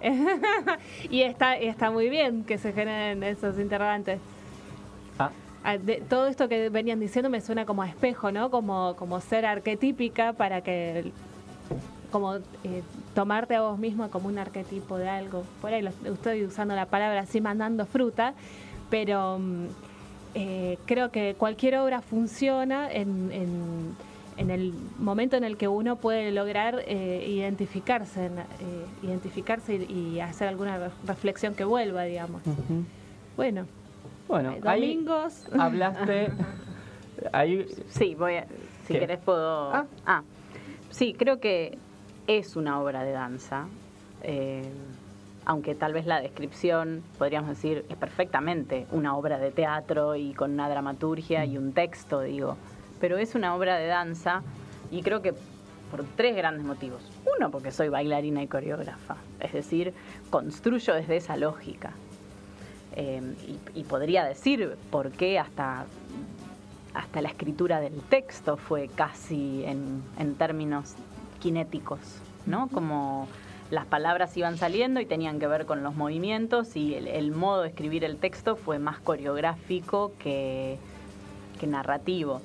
y 1.10 1.22
está, 1.22 1.56
está 1.56 1.90
muy 1.90 2.08
bien 2.08 2.44
que 2.44 2.58
se 2.58 2.72
generen 2.72 3.22
esos 3.24 3.58
interrogantes. 3.58 4.20
Ah. 5.18 5.30
ah 5.64 5.76
todo 6.08 6.28
esto 6.28 6.48
que 6.48 6.68
venían 6.68 7.00
diciendo 7.00 7.28
me 7.28 7.40
suena 7.40 7.66
como 7.66 7.82
a 7.82 7.88
espejo, 7.88 8.30
¿no? 8.30 8.50
Como, 8.50 8.94
como 8.96 9.20
ser 9.20 9.46
arquetípica 9.46 10.32
para 10.32 10.60
que 10.60 11.12
como 12.10 12.36
eh, 12.36 12.82
tomarte 13.14 13.54
a 13.54 13.60
vos 13.62 13.78
mismo 13.78 14.08
como 14.10 14.28
un 14.28 14.38
arquetipo 14.38 14.96
de 14.96 15.08
algo. 15.08 15.44
Por 15.60 15.72
ahí 15.72 15.82
lo, 15.82 15.90
estoy 16.12 16.44
usando 16.44 16.74
la 16.74 16.86
palabra 16.86 17.20
así 17.20 17.40
mandando 17.40 17.84
fruta, 17.84 18.34
pero 18.90 19.38
mm, 19.38 19.66
eh, 20.38 20.78
creo 20.86 21.10
que 21.10 21.34
cualquier 21.34 21.76
obra 21.76 22.00
funciona 22.00 22.90
en, 22.90 23.30
en, 24.36 24.50
el 24.50 24.72
momento 24.98 25.36
en 25.36 25.44
el 25.44 25.56
que 25.56 25.66
uno 25.66 25.96
puede 25.96 26.30
lograr 26.30 26.82
eh, 26.86 27.26
identificarse, 27.28 28.30
identificarse 29.02 29.74
y, 29.74 30.20
hacer 30.20 30.48
alguna 30.48 30.90
reflexión 31.06 31.54
que 31.54 31.64
vuelva, 31.64 32.04
digamos. 32.04 32.42
Bueno. 33.36 33.66
Bueno, 34.28 34.54
domingos. 34.62 35.46
hablaste. 35.58 36.30
ahí... 37.32 37.66
Sí, 37.88 38.14
voy 38.14 38.36
a, 38.36 38.46
si 38.86 38.94
querés 38.94 39.18
puedo. 39.18 39.74
ah, 39.74 39.86
ah 40.06 40.22
sí, 40.90 41.14
creo 41.14 41.40
que 41.40 41.78
es 42.26 42.56
una 42.56 42.80
obra 42.80 43.04
de 43.04 43.12
danza, 43.12 43.66
eh, 44.22 44.68
aunque 45.48 45.74
tal 45.74 45.94
vez 45.94 46.04
la 46.04 46.20
descripción, 46.20 47.02
podríamos 47.16 47.48
decir, 47.48 47.86
es 47.88 47.96
perfectamente 47.96 48.86
una 48.92 49.16
obra 49.16 49.38
de 49.38 49.50
teatro 49.50 50.14
y 50.14 50.34
con 50.34 50.52
una 50.52 50.68
dramaturgia 50.68 51.46
y 51.46 51.56
un 51.56 51.72
texto, 51.72 52.20
digo, 52.20 52.58
pero 53.00 53.16
es 53.16 53.34
una 53.34 53.56
obra 53.56 53.78
de 53.78 53.86
danza 53.86 54.42
y 54.90 55.00
creo 55.00 55.22
que 55.22 55.32
por 55.90 56.04
tres 56.16 56.36
grandes 56.36 56.66
motivos. 56.66 57.00
Uno, 57.34 57.50
porque 57.50 57.72
soy 57.72 57.88
bailarina 57.88 58.42
y 58.42 58.46
coreógrafa, 58.46 59.16
es 59.40 59.54
decir, 59.54 59.94
construyo 60.28 60.92
desde 60.92 61.16
esa 61.16 61.34
lógica. 61.38 61.92
Eh, 62.94 63.22
y, 63.74 63.84
podría 63.84 64.24
decir 64.24 64.76
por 64.90 65.12
qué 65.12 65.38
hasta, 65.38 65.86
hasta 66.92 67.22
la 67.22 67.28
escritura 67.30 67.80
del 67.80 68.02
texto 68.02 68.58
fue 68.58 68.88
casi 68.88 69.64
en, 69.64 70.02
en 70.18 70.34
términos 70.34 70.94
cinéticos, 71.40 72.00
¿no? 72.44 72.68
Como 72.68 73.28
las 73.70 73.84
palabras 73.84 74.36
iban 74.36 74.56
saliendo 74.56 75.00
y 75.00 75.06
tenían 75.06 75.38
que 75.38 75.46
ver 75.46 75.66
con 75.66 75.82
los 75.82 75.94
movimientos 75.94 76.74
y 76.74 76.94
el, 76.94 77.30
modo 77.32 77.62
de 77.62 77.68
escribir 77.68 78.04
el 78.04 78.16
texto 78.16 78.56
fue 78.56 78.78
más 78.78 78.98
coreográfico 79.00 80.12
que, 80.18 80.78
narrativo. 81.66 82.40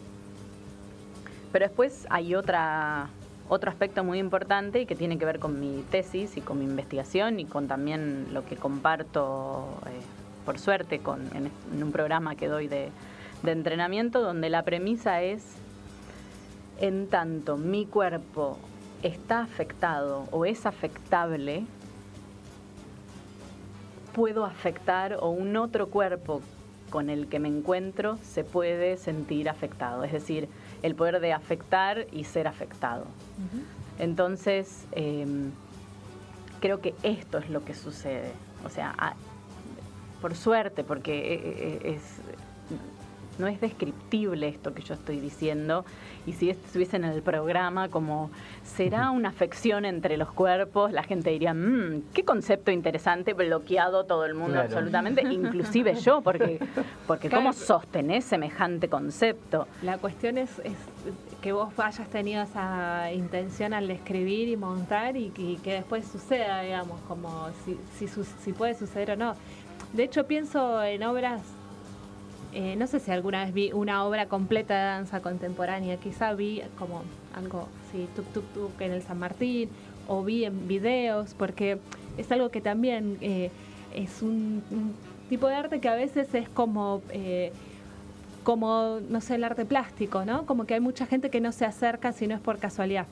Pero 1.51 1.65
después 1.65 2.07
hay 2.09 2.35
otra, 2.35 3.09
otro 3.47 3.69
aspecto 3.69 4.03
muy 4.03 4.19
importante 4.19 4.81
y 4.81 4.85
que 4.85 4.95
tiene 4.95 5.17
que 5.17 5.25
ver 5.25 5.39
con 5.39 5.59
mi 5.59 5.83
tesis 5.91 6.35
y 6.35 6.41
con 6.41 6.59
mi 6.59 6.65
investigación 6.65 7.39
y 7.39 7.45
con 7.45 7.67
también 7.67 8.33
lo 8.33 8.43
que 8.43 8.55
comparto, 8.57 9.67
eh, 9.85 10.01
por 10.45 10.59
suerte, 10.59 10.99
con, 10.99 11.21
en, 11.35 11.51
un 11.83 11.91
programa 11.91 12.35
que 12.35 12.47
doy 12.47 12.67
de 12.67 12.91
entrenamiento, 13.45 14.21
donde 14.21 14.49
la 14.49 14.63
premisa 14.63 15.21
es, 15.21 15.43
en 16.79 17.07
tanto 17.07 17.55
mi 17.55 17.85
cuerpo 17.85 18.57
está 19.03 19.41
afectado 19.41 20.27
o 20.31 20.45
es 20.45 20.65
afectable, 20.65 21.65
puedo 24.13 24.45
afectar 24.45 25.17
o 25.19 25.29
un 25.29 25.57
otro 25.57 25.87
cuerpo 25.87 26.41
con 26.89 27.09
el 27.09 27.27
que 27.27 27.39
me 27.39 27.47
encuentro 27.47 28.17
se 28.21 28.43
puede 28.43 28.97
sentir 28.97 29.49
afectado. 29.49 30.03
Es 30.03 30.11
decir, 30.11 30.47
el 30.83 30.95
poder 30.95 31.19
de 31.19 31.33
afectar 31.33 32.05
y 32.11 32.23
ser 32.23 32.47
afectado. 32.47 33.05
Entonces, 33.97 34.85
em, 34.91 35.51
creo 36.61 36.81
que 36.81 36.93
esto 37.03 37.39
es 37.39 37.49
lo 37.49 37.65
que 37.65 37.73
sucede. 37.73 38.31
O 38.63 38.69
sea, 38.69 39.15
por 40.21 40.35
suerte, 40.35 40.83
porque 40.83 41.33
e, 41.33 41.33
e, 41.33 41.89
e, 41.91 41.95
es, 41.95 42.19
no 43.37 43.47
es 43.47 43.59
descriptible 43.61 44.47
esto 44.47 44.73
que 44.73 44.81
yo 44.81 44.93
estoy 44.93 45.19
diciendo. 45.19 45.85
Y 46.25 46.33
si 46.33 46.49
estuviese 46.49 46.95
en 46.95 47.03
el 47.03 47.21
programa 47.21 47.89
como, 47.89 48.31
¿será 48.63 49.11
una 49.11 49.29
afección 49.29 49.85
entre 49.85 50.17
los 50.17 50.31
cuerpos? 50.31 50.91
La 50.91 51.03
gente 51.03 51.31
diría, 51.31 51.53
mmm, 51.53 52.03
qué 52.13 52.23
concepto 52.23 52.71
interesante, 52.71 53.33
bloqueado 53.33 54.05
todo 54.05 54.25
el 54.25 54.33
mundo 54.33 54.59
absolutamente, 54.59 55.21
inclusive 55.23 55.95
yo, 55.95 56.21
porque, 56.21 56.59
porque 57.07 57.29
¿cómo 57.29 57.51
sostenés 57.53 58.23
semejante 58.23 58.87
concepto? 58.87 59.67
La 59.81 59.97
cuestión 59.97 60.37
es, 60.37 60.49
que 61.41 61.51
vos 61.51 61.73
hayas 61.77 62.07
tenido 62.07 62.41
esa 62.43 63.11
intención 63.11 63.73
al 63.73 63.91
escribir 63.91 64.47
y 64.47 64.55
montar 64.55 65.17
y, 65.17 65.29
que 65.61 65.73
después 65.73 66.07
suceda, 66.07 66.61
digamos, 66.61 67.01
como 67.01 67.49
si, 67.65 67.77
si, 67.97 68.07
si 68.07 68.53
puede 68.53 68.75
suceder 68.75 69.11
o 69.11 69.15
no. 69.17 69.35
De 69.91 70.03
hecho, 70.03 70.25
pienso 70.25 70.81
en 70.81 71.03
obras 71.03 71.41
eh, 72.55 72.75
no 72.75 72.85
sé 72.85 72.99
si 72.99 73.09
alguna 73.09 73.45
vez 73.45 73.53
vi 73.53 73.71
una 73.71 74.05
obra 74.05 74.27
completa 74.27 74.75
de 74.75 74.83
danza 74.83 75.21
contemporánea, 75.21 75.97
quizá 75.97 76.33
vi 76.35 76.61
como 76.77 77.01
algo, 77.35 77.67
sí, 77.91 78.07
tuk 78.15 78.27
tuk 78.27 78.45
tuk 78.53 78.81
en 78.81 78.91
el 78.91 79.01
San 79.01 79.17
Martín, 79.17 79.69
o 80.07 80.23
vi 80.23 80.45
en 80.45 80.67
videos, 80.67 81.33
porque 81.33 81.79
es 82.17 82.31
algo 82.31 82.49
que 82.49 82.61
también 82.61 83.17
eh, 83.21 83.49
es 83.95 84.21
un, 84.21 84.61
tipo 85.29 85.47
de 85.47 85.55
arte 85.55 85.79
que 85.79 85.89
a 85.89 85.95
veces 85.95 86.31
es 86.35 86.47
como, 86.47 87.01
eh, 87.09 87.51
como, 88.43 88.99
no 89.09 89.19
sé, 89.19 89.35
el 89.35 89.43
arte 89.45 89.65
plástico, 89.65 90.23
¿no? 90.23 90.45
Como 90.45 90.65
que 90.65 90.75
hay 90.75 90.79
mucha 90.79 91.07
gente 91.07 91.31
que 91.31 91.41
no 91.41 91.51
se 91.51 91.65
acerca 91.65 92.11
si 92.11 92.27
no 92.27 92.35
es 92.35 92.41
por 92.41 92.59
casualidad. 92.59 93.07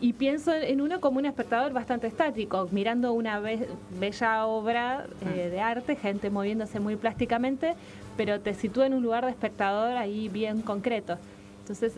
Y 0.00 0.12
pienso 0.12 0.52
en 0.52 0.82
uno 0.82 1.00
como 1.00 1.20
un 1.20 1.24
espectador 1.24 1.72
bastante 1.72 2.06
estático, 2.06 2.68
mirando 2.72 3.14
una 3.14 3.40
bella 3.40 4.46
obra 4.46 5.06
de 5.24 5.60
arte, 5.60 5.96
gente 5.96 6.28
moviéndose 6.28 6.80
muy 6.80 6.96
plásticamente, 6.96 7.74
pero 8.16 8.40
te 8.40 8.54
sitúa 8.54 8.86
en 8.86 8.94
un 8.94 9.02
lugar 9.02 9.24
de 9.24 9.30
espectador 9.30 9.96
ahí 9.96 10.28
bien 10.28 10.62
concreto. 10.62 11.18
Entonces, 11.60 11.94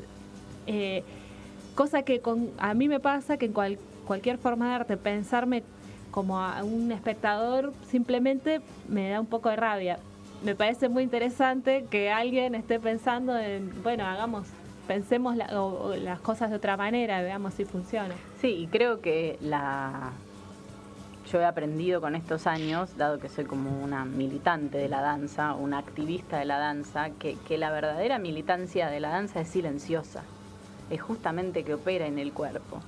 eh, 0.66 1.02
cosa 1.74 2.02
que 2.02 2.20
con, 2.20 2.50
a 2.58 2.74
mí 2.74 2.88
me 2.88 3.00
pasa 3.00 3.36
que 3.36 3.46
en 3.46 3.52
cualquier 4.06 4.38
forma 4.38 4.68
de 4.68 4.74
arte 4.74 4.96
pensarme 4.96 5.62
como 6.10 6.40
a 6.40 6.64
un 6.64 6.92
espectador 6.92 7.72
simplemente 7.90 8.60
me 8.88 9.10
da 9.10 9.20
un 9.20 9.26
poco 9.26 9.50
de 9.50 9.56
rabia. 9.56 9.98
Me 10.42 10.54
parece 10.54 10.88
muy 10.88 11.02
interesante 11.02 11.84
que 11.90 12.10
alguien 12.10 12.54
esté 12.54 12.78
pensando 12.78 13.38
en, 13.38 13.82
bueno, 13.82 14.06
hagamos, 14.06 14.46
pensemos 14.86 15.36
las 15.36 16.20
cosas 16.20 16.50
de 16.50 16.56
otra 16.56 16.76
manera, 16.76 17.20
veamos 17.22 17.54
si 17.54 17.64
funciona. 17.64 18.14
Sí, 18.40 18.48
y 18.48 18.66
creo 18.66 19.00
que 19.00 19.38
la, 19.40 20.12
yo 21.26 21.40
he 21.40 21.44
aprendido 21.44 22.00
con 22.00 22.14
estos 22.14 22.46
años, 22.46 22.96
dado 22.96 23.18
que 23.18 23.28
soy 23.28 23.44
como 23.44 23.82
una 23.82 24.04
militante 24.04 24.78
de 24.78 24.88
la 24.88 25.00
danza, 25.00 25.54
una 25.54 25.78
activista 25.78 26.38
de 26.38 26.44
la 26.44 26.58
danza, 26.58 27.10
que, 27.10 27.36
la 27.58 27.70
verdadera 27.70 28.18
militancia 28.18 28.88
de 28.88 29.00
la 29.00 29.08
danza 29.10 29.40
es 29.40 29.48
silenciosa, 29.48 30.22
es 30.88 31.02
justamente 31.02 31.64
que 31.64 31.74
opera 31.74 32.06
en 32.06 32.18
el 32.18 32.32
cuerpo. 32.32 32.80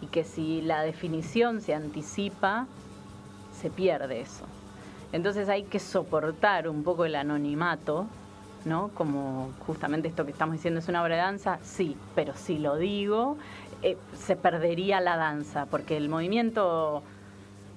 Y 0.00 0.06
que 0.06 0.22
si 0.22 0.60
la 0.60 0.82
definición 0.82 1.60
se 1.60 1.74
anticipa, 1.74 2.66
se 3.58 3.70
pierde 3.70 4.20
eso. 4.20 4.44
Entonces 5.12 5.48
hay 5.48 5.64
que 5.64 5.80
soportar 5.80 6.68
un 6.68 6.84
poco 6.84 7.04
el 7.04 7.16
anonimato, 7.16 8.06
¿no? 8.64 8.90
Como 8.94 9.50
justamente 9.66 10.08
esto 10.08 10.24
que 10.24 10.30
estamos 10.30 10.54
diciendo 10.54 10.80
es 10.80 10.88
una 10.88 11.02
obra 11.02 11.16
de 11.16 11.22
danza, 11.22 11.58
sí, 11.62 11.96
pero 12.14 12.34
si 12.34 12.58
lo 12.58 12.76
digo, 12.76 13.38
eh, 13.82 13.96
se 14.14 14.36
perdería 14.36 15.00
la 15.00 15.16
danza, 15.16 15.66
porque 15.66 15.96
el 15.96 16.08
movimiento 16.08 17.02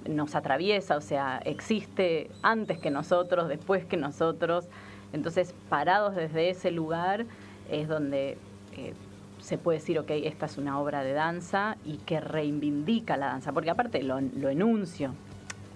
nos 0.08 0.34
atraviesa, 0.34 0.96
o 0.96 1.00
sea, 1.00 1.40
existe 1.44 2.30
antes 2.42 2.78
que 2.78 2.90
nosotros, 2.90 3.48
después 3.48 3.84
que 3.84 3.96
nosotros. 3.96 4.68
Entonces, 5.12 5.54
parados 5.68 6.14
desde 6.16 6.50
ese 6.50 6.70
lugar 6.70 7.26
es 7.70 7.88
donde 7.88 8.38
eh, 8.76 8.94
se 9.42 9.58
puede 9.58 9.78
decir, 9.78 9.98
ok, 9.98 10.10
esta 10.10 10.46
es 10.46 10.56
una 10.56 10.80
obra 10.80 11.02
de 11.02 11.12
danza 11.12 11.76
y 11.84 11.96
que 11.98 12.20
reivindica 12.20 13.16
la 13.16 13.26
danza, 13.26 13.52
porque 13.52 13.70
aparte 13.70 14.02
lo, 14.02 14.18
enuncio, 14.18 15.14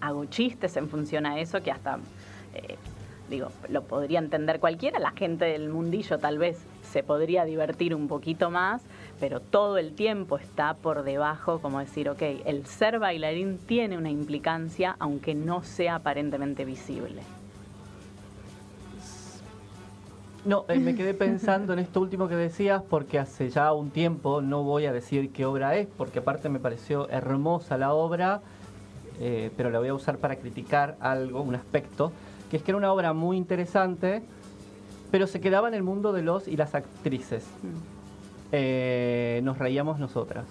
hago 0.00 0.24
chistes 0.26 0.76
en 0.76 0.88
función 0.88 1.26
a 1.26 1.40
eso 1.40 1.60
que 1.60 1.72
hasta, 1.72 1.98
eh, 2.54 2.76
digo, 3.28 3.48
lo 3.68 3.82
podría 3.82 4.20
entender 4.20 4.60
cualquiera, 4.60 5.00
la 5.00 5.10
gente 5.10 5.46
del 5.46 5.68
mundillo 5.68 6.18
tal 6.18 6.38
vez 6.38 6.64
se 6.82 7.02
podría 7.02 7.44
divertir 7.44 7.94
un 7.94 8.06
poquito 8.06 8.50
más, 8.50 8.82
pero 9.18 9.40
todo 9.40 9.78
el 9.78 9.94
tiempo 9.94 10.36
está 10.38 10.74
por 10.74 11.02
debajo, 11.02 11.60
como 11.60 11.80
decir, 11.80 12.08
ok, 12.08 12.22
el 12.44 12.66
ser 12.66 12.98
bailarín 12.98 13.58
tiene 13.58 13.96
una 13.96 14.10
implicancia, 14.10 14.96
aunque 14.98 15.34
no 15.34 15.62
sea 15.62 15.96
aparentemente 15.96 16.64
visible. 16.64 17.22
No, 20.44 20.64
eh, 20.68 20.78
me 20.78 20.94
quedé 20.94 21.12
pensando 21.12 21.72
en 21.72 21.80
esto 21.80 22.00
último 22.00 22.28
que 22.28 22.36
decías 22.36 22.80
porque 22.88 23.18
hace 23.18 23.50
ya 23.50 23.72
un 23.72 23.90
tiempo, 23.90 24.42
no 24.42 24.62
voy 24.62 24.86
a 24.86 24.92
decir 24.92 25.32
qué 25.32 25.44
obra 25.44 25.74
es, 25.76 25.88
porque 25.88 26.20
aparte 26.20 26.48
me 26.48 26.60
pareció 26.60 27.08
hermosa 27.08 27.76
la 27.76 27.92
obra, 27.92 28.42
eh, 29.18 29.50
pero 29.56 29.70
la 29.70 29.80
voy 29.80 29.88
a 29.88 29.94
usar 29.94 30.18
para 30.18 30.36
criticar 30.36 30.96
algo, 31.00 31.40
un 31.42 31.56
aspecto, 31.56 32.12
que 32.48 32.58
es 32.58 32.62
que 32.62 32.70
era 32.70 32.78
una 32.78 32.92
obra 32.92 33.12
muy 33.12 33.36
interesante, 33.36 34.22
pero 35.10 35.26
se 35.26 35.40
quedaba 35.40 35.66
en 35.66 35.74
el 35.74 35.82
mundo 35.82 36.12
de 36.12 36.22
los 36.22 36.46
y 36.46 36.56
las 36.56 36.76
actrices. 36.76 37.44
Mm. 37.62 37.95
Eh, 38.52 39.40
nos 39.42 39.58
reíamos 39.58 39.98
nosotras. 39.98 40.44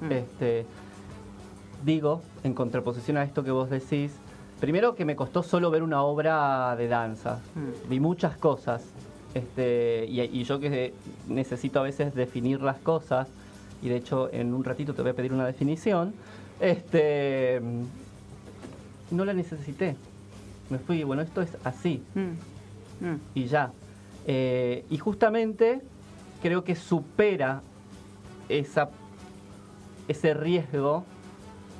Mm. 0.00 0.12
Este, 0.12 0.66
digo, 1.84 2.22
en 2.44 2.54
contraposición 2.54 3.16
a 3.16 3.24
esto 3.24 3.44
que 3.44 3.50
vos 3.50 3.70
decís, 3.70 4.12
primero 4.60 4.94
que 4.94 5.04
me 5.04 5.16
costó 5.16 5.42
solo 5.42 5.70
ver 5.70 5.82
una 5.82 6.02
obra 6.02 6.74
de 6.76 6.88
danza. 6.88 7.40
Mm. 7.54 7.88
Vi 7.88 8.00
muchas 8.00 8.36
cosas. 8.36 8.84
Este, 9.34 10.06
y, 10.08 10.42
yo 10.44 10.58
que 10.58 10.94
necesito 11.28 11.80
a 11.80 11.82
veces 11.82 12.14
definir 12.14 12.62
las 12.62 12.78
cosas, 12.78 13.28
y 13.82 13.88
de 13.88 13.96
hecho 13.96 14.30
en 14.32 14.54
un 14.54 14.64
ratito 14.64 14.94
te 14.94 15.02
voy 15.02 15.12
a 15.12 15.14
pedir 15.14 15.32
una 15.32 15.46
definición, 15.46 16.14
este, 16.60 17.60
no 19.10 19.24
la 19.24 19.34
necesité. 19.34 19.96
Me 20.70 20.78
fui, 20.78 21.04
bueno, 21.04 21.22
esto 21.22 21.42
es 21.42 21.56
así. 21.64 22.02
Mm. 22.14 23.14
Y 23.34 23.44
ya. 23.44 23.70
Eh, 24.26 24.84
y 24.90 24.98
justamente 24.98 25.80
creo 26.42 26.64
que 26.64 26.74
supera 26.74 27.62
esa, 28.48 28.90
ese 30.08 30.34
riesgo 30.34 31.04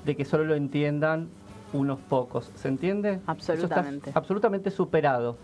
de 0.05 0.17
que 0.17 0.25
solo 0.25 0.45
lo 0.45 0.55
entiendan 0.55 1.29
unos 1.73 1.99
pocos. 1.99 2.51
¿Se 2.57 2.69
entiende? 2.69 3.21
Absolutamente. 3.27 4.11
absolutamente 4.15 4.71
superado. 4.71 5.37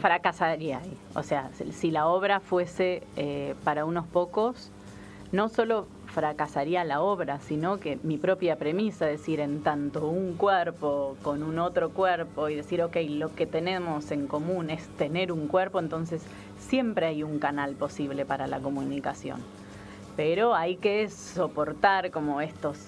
fracasaría 0.00 0.78
ahí. 0.78 0.96
O 1.14 1.22
sea, 1.22 1.50
si 1.72 1.90
la 1.90 2.06
obra 2.06 2.40
fuese 2.40 3.02
eh, 3.16 3.54
para 3.64 3.84
unos 3.84 4.06
pocos, 4.06 4.70
no 5.32 5.48
solo 5.48 5.86
fracasaría 6.08 6.84
la 6.84 7.00
obra, 7.00 7.38
sino 7.40 7.78
que 7.78 7.98
mi 8.02 8.18
propia 8.18 8.56
premisa, 8.56 9.06
decir, 9.06 9.40
en 9.40 9.62
tanto 9.62 10.08
un 10.08 10.34
cuerpo 10.34 11.16
con 11.22 11.42
un 11.42 11.58
otro 11.58 11.90
cuerpo 11.90 12.48
y 12.48 12.54
decir, 12.54 12.82
ok, 12.82 12.96
lo 13.08 13.34
que 13.34 13.46
tenemos 13.46 14.10
en 14.10 14.26
común 14.26 14.70
es 14.70 14.88
tener 14.96 15.32
un 15.32 15.48
cuerpo, 15.48 15.78
entonces 15.78 16.22
siempre 16.58 17.06
hay 17.06 17.22
un 17.22 17.38
canal 17.38 17.74
posible 17.74 18.24
para 18.24 18.46
la 18.46 18.58
comunicación. 18.58 19.40
Pero 20.16 20.54
hay 20.54 20.76
que 20.76 21.08
soportar 21.08 22.10
como 22.10 22.40
estos, 22.40 22.78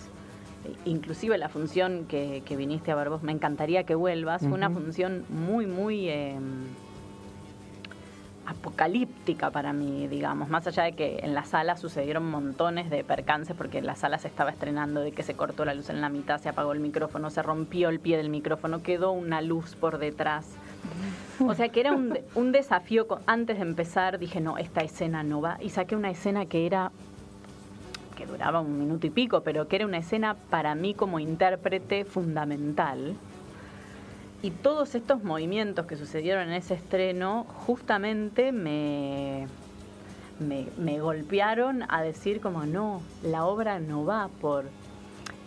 inclusive 0.85 1.39
la 1.39 1.49
función 1.49 2.07
que, 2.09 2.43
viniste 2.57 2.91
a 2.91 2.97
ver 2.97 3.11
vos, 3.11 3.23
me 3.23 3.33
encantaría 3.33 3.85
que 3.85 3.95
vuelvas, 3.95 4.41
fue 4.41 4.53
una 4.53 4.71
función 4.71 5.25
muy, 5.29 5.67
muy... 5.67 6.09
Em, 6.09 6.65
apocalíptica 8.51 9.51
para 9.51 9.73
mí, 9.73 10.09
digamos, 10.09 10.49
más 10.49 10.67
allá 10.67 10.85
de 10.85 10.93
que 10.93 11.21
en 11.23 11.35
la 11.35 11.45
sala 11.45 11.77
sucedieron 11.77 12.29
montones 12.29 12.91
de 12.91 13.05
percances 13.05 13.57
porque 13.57 13.81
la 13.81 13.95
sala 13.95 14.19
se 14.19 14.29
estaba 14.29 14.51
estrenando, 14.51 15.01
de 15.01 15.13
que 15.13 15.23
se 15.23 15.35
cortó 15.35 15.65
la 15.65 15.75
luz 15.75 15.89
en 15.89 16.01
la 16.01 16.09
mitad, 16.09 16.41
se 16.41 16.49
apagó 16.49 16.73
el 16.73 16.81
micrófono, 16.81 17.31
se 17.31 17.43
rompió 17.43 17.89
el 17.89 18.01
pie 18.01 18.17
del 18.17 18.29
micrófono, 18.29 18.83
quedó 18.83 19.13
una 19.13 19.41
luz 19.41 19.77
por 19.77 19.99
detrás. 19.99 20.47
O 21.39 21.55
sea 21.55 21.69
que 21.69 21.81
era 21.81 21.93
un, 21.93 22.19
un 22.35 22.53
desafío, 22.53 23.07
antes 23.27 23.57
de 23.57 23.63
empezar 23.63 24.19
dije, 24.19 24.41
no, 24.41 24.59
esta 24.59 24.81
escena 24.81 25.23
no 25.23 25.41
va, 25.41 25.57
y 25.61 25.71
saqué 25.71 25.97
una 25.97 26.11
escena 26.11 26.47
que 26.47 26.67
era 26.67 26.91
que 28.17 28.27
duraba 28.27 28.61
un 28.61 28.79
minuto 28.79 29.07
y 29.07 29.11
pico, 29.11 29.41
pero 29.43 29.67
que 29.67 29.77
era 29.77 29.87
una 29.87 29.99
escena 29.99 30.35
para 30.51 30.75
mí 30.75 30.93
como 30.93 31.21
intérprete 31.21 32.05
fundamental 32.05 33.17
y 34.43 34.51
todos 34.51 34.95
estos 34.95 35.23
movimientos 35.23 35.87
que 35.87 35.97
sucedieron 35.97 36.49
en 36.49 36.55
ese 36.55 36.75
estreno 36.75 37.45
justamente 37.67 38.53
me, 38.53 39.47
me, 40.41 41.01
golpearon 41.01 41.85
a 41.89 42.03
decir 42.03 42.41
como 42.41 42.65
no, 42.65 43.03
la 43.23 43.45
obra 43.45 43.81
no 43.81 44.05
va 44.05 44.29
por 44.41 44.65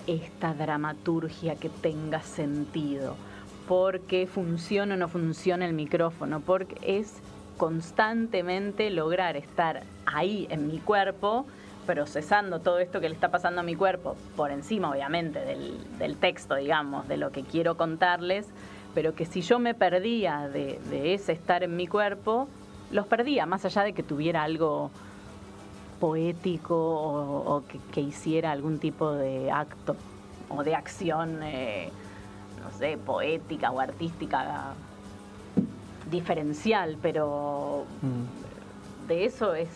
esta 0.06 0.54
dramaturgia 0.54 1.56
que 1.56 1.70
tenga 1.70 2.22
sentido, 2.22 3.16
porque 3.68 4.28
funciona 4.28 4.94
o 4.94 4.98
no 4.98 5.08
funciona 5.08 5.66
el 5.66 5.74
micrófono, 5.74 6.42
porque 6.42 6.78
es 6.84 7.16
constantemente 7.58 8.92
lograr 8.92 9.38
estar 9.38 9.84
ahí 10.06 10.46
en 10.52 10.68
mi 10.68 10.78
cuerpo, 10.80 11.48
procesando 11.88 12.60
todo 12.60 12.80
esto 12.80 13.02
que 13.02 13.10
le 13.10 13.16
está 13.16 13.32
pasando 13.32 13.62
a 13.62 13.64
mi 13.64 13.76
cuerpo, 13.76 14.16
por 14.36 14.52
encima 14.52 14.92
obviamente 14.92 15.40
del, 15.40 15.80
del 15.98 16.18
texto, 16.18 16.56
digamos, 16.56 17.08
de 17.08 17.18
lo 17.18 17.32
que 17.32 17.44
quiero 17.44 17.76
contarles, 17.76 18.48
pero 18.94 19.16
que 19.16 19.26
si 19.26 19.42
yo 19.42 19.60
me 19.60 19.74
perdía 19.74 20.48
de, 20.50 21.14
ese 21.14 21.32
estar 21.32 21.64
en 21.64 21.76
mi 21.76 21.88
cuerpo, 21.88 22.48
los 22.92 23.08
perdía, 23.08 23.46
más 23.46 23.66
allá 23.66 23.84
de 23.84 23.94
que 23.94 24.04
tuviera 24.04 24.44
algo 24.44 24.92
poético 26.00 26.76
o, 26.76 27.64
que, 27.92 28.02
hiciera 28.02 28.52
algún 28.52 28.80
tipo 28.80 29.12
de 29.12 29.52
acto 29.52 29.96
o 30.50 30.64
de 30.64 30.76
acción, 30.76 31.42
eh, 31.44 31.90
no 32.62 32.78
sé, 32.78 32.98
poética 32.98 33.72
o 33.72 33.80
artística 33.80 34.74
diferencial, 36.12 36.98
pero 37.02 37.86
mm. 38.02 39.08
de 39.08 39.26
eso 39.26 39.56
es, 39.56 39.70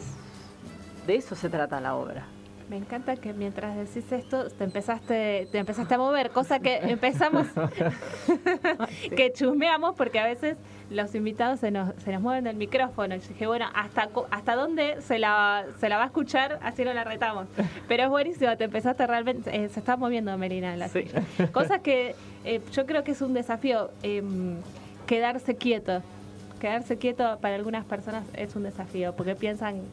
de 1.07 1.15
eso 1.15 1.35
se 1.35 1.49
trata 1.49 1.81
la 1.81 1.95
obra. 1.95 2.25
Me 2.69 2.75
encanta 2.75 3.15
que 3.15 3.31
mientras 3.31 3.77
decís 3.77 4.11
esto 4.11 4.49
te 4.49 4.65
empezaste, 4.65 5.47
te 5.51 5.57
empezaste 5.57 5.93
a 5.93 5.97
mover, 5.97 6.31
cosa 6.31 6.59
que 6.59 6.75
empezamos, 6.81 7.47
que 9.15 9.31
chusmeamos 9.31 9.95
porque 9.95 10.19
a 10.19 10.25
veces 10.25 10.57
los 10.89 11.15
invitados 11.15 11.61
se 11.61 11.71
nos, 11.71 11.93
se 12.03 12.11
nos 12.11 12.21
mueven 12.21 12.43
del 12.43 12.57
micrófono. 12.57 13.15
Y 13.15 13.19
dije, 13.19 13.47
bueno, 13.47 13.67
¿hasta, 13.73 14.09
hasta 14.31 14.55
dónde 14.55 15.01
se 15.01 15.17
la, 15.17 15.65
se 15.79 15.87
la 15.87 15.97
va 15.97 16.03
a 16.03 16.07
escuchar? 16.07 16.59
Así 16.61 16.83
no 16.83 16.93
la 16.93 17.05
retamos. 17.05 17.47
Pero 17.87 18.03
es 18.03 18.09
buenísimo, 18.09 18.55
te 18.57 18.65
empezaste 18.65 19.07
realmente, 19.07 19.55
eh, 19.55 19.69
se 19.69 19.79
está 19.79 19.95
moviendo 19.95 20.37
Melina 20.37 20.73
en 20.73 20.79
la 20.79 20.89
sí. 20.89 21.05
Cosa 21.53 21.79
que 21.79 22.15
eh, 22.43 22.61
yo 22.73 22.85
creo 22.85 23.03
que 23.05 23.11
es 23.11 23.21
un 23.21 23.33
desafío, 23.33 23.91
em, 24.03 24.57
quedarse 25.05 25.55
quieto. 25.55 26.01
Quedarse 26.59 26.97
quieto 26.97 27.37
para 27.39 27.55
algunas 27.55 27.85
personas 27.85 28.25
es 28.33 28.55
un 28.55 28.63
desafío, 28.63 29.13
porque 29.15 29.35
piensan 29.35 29.83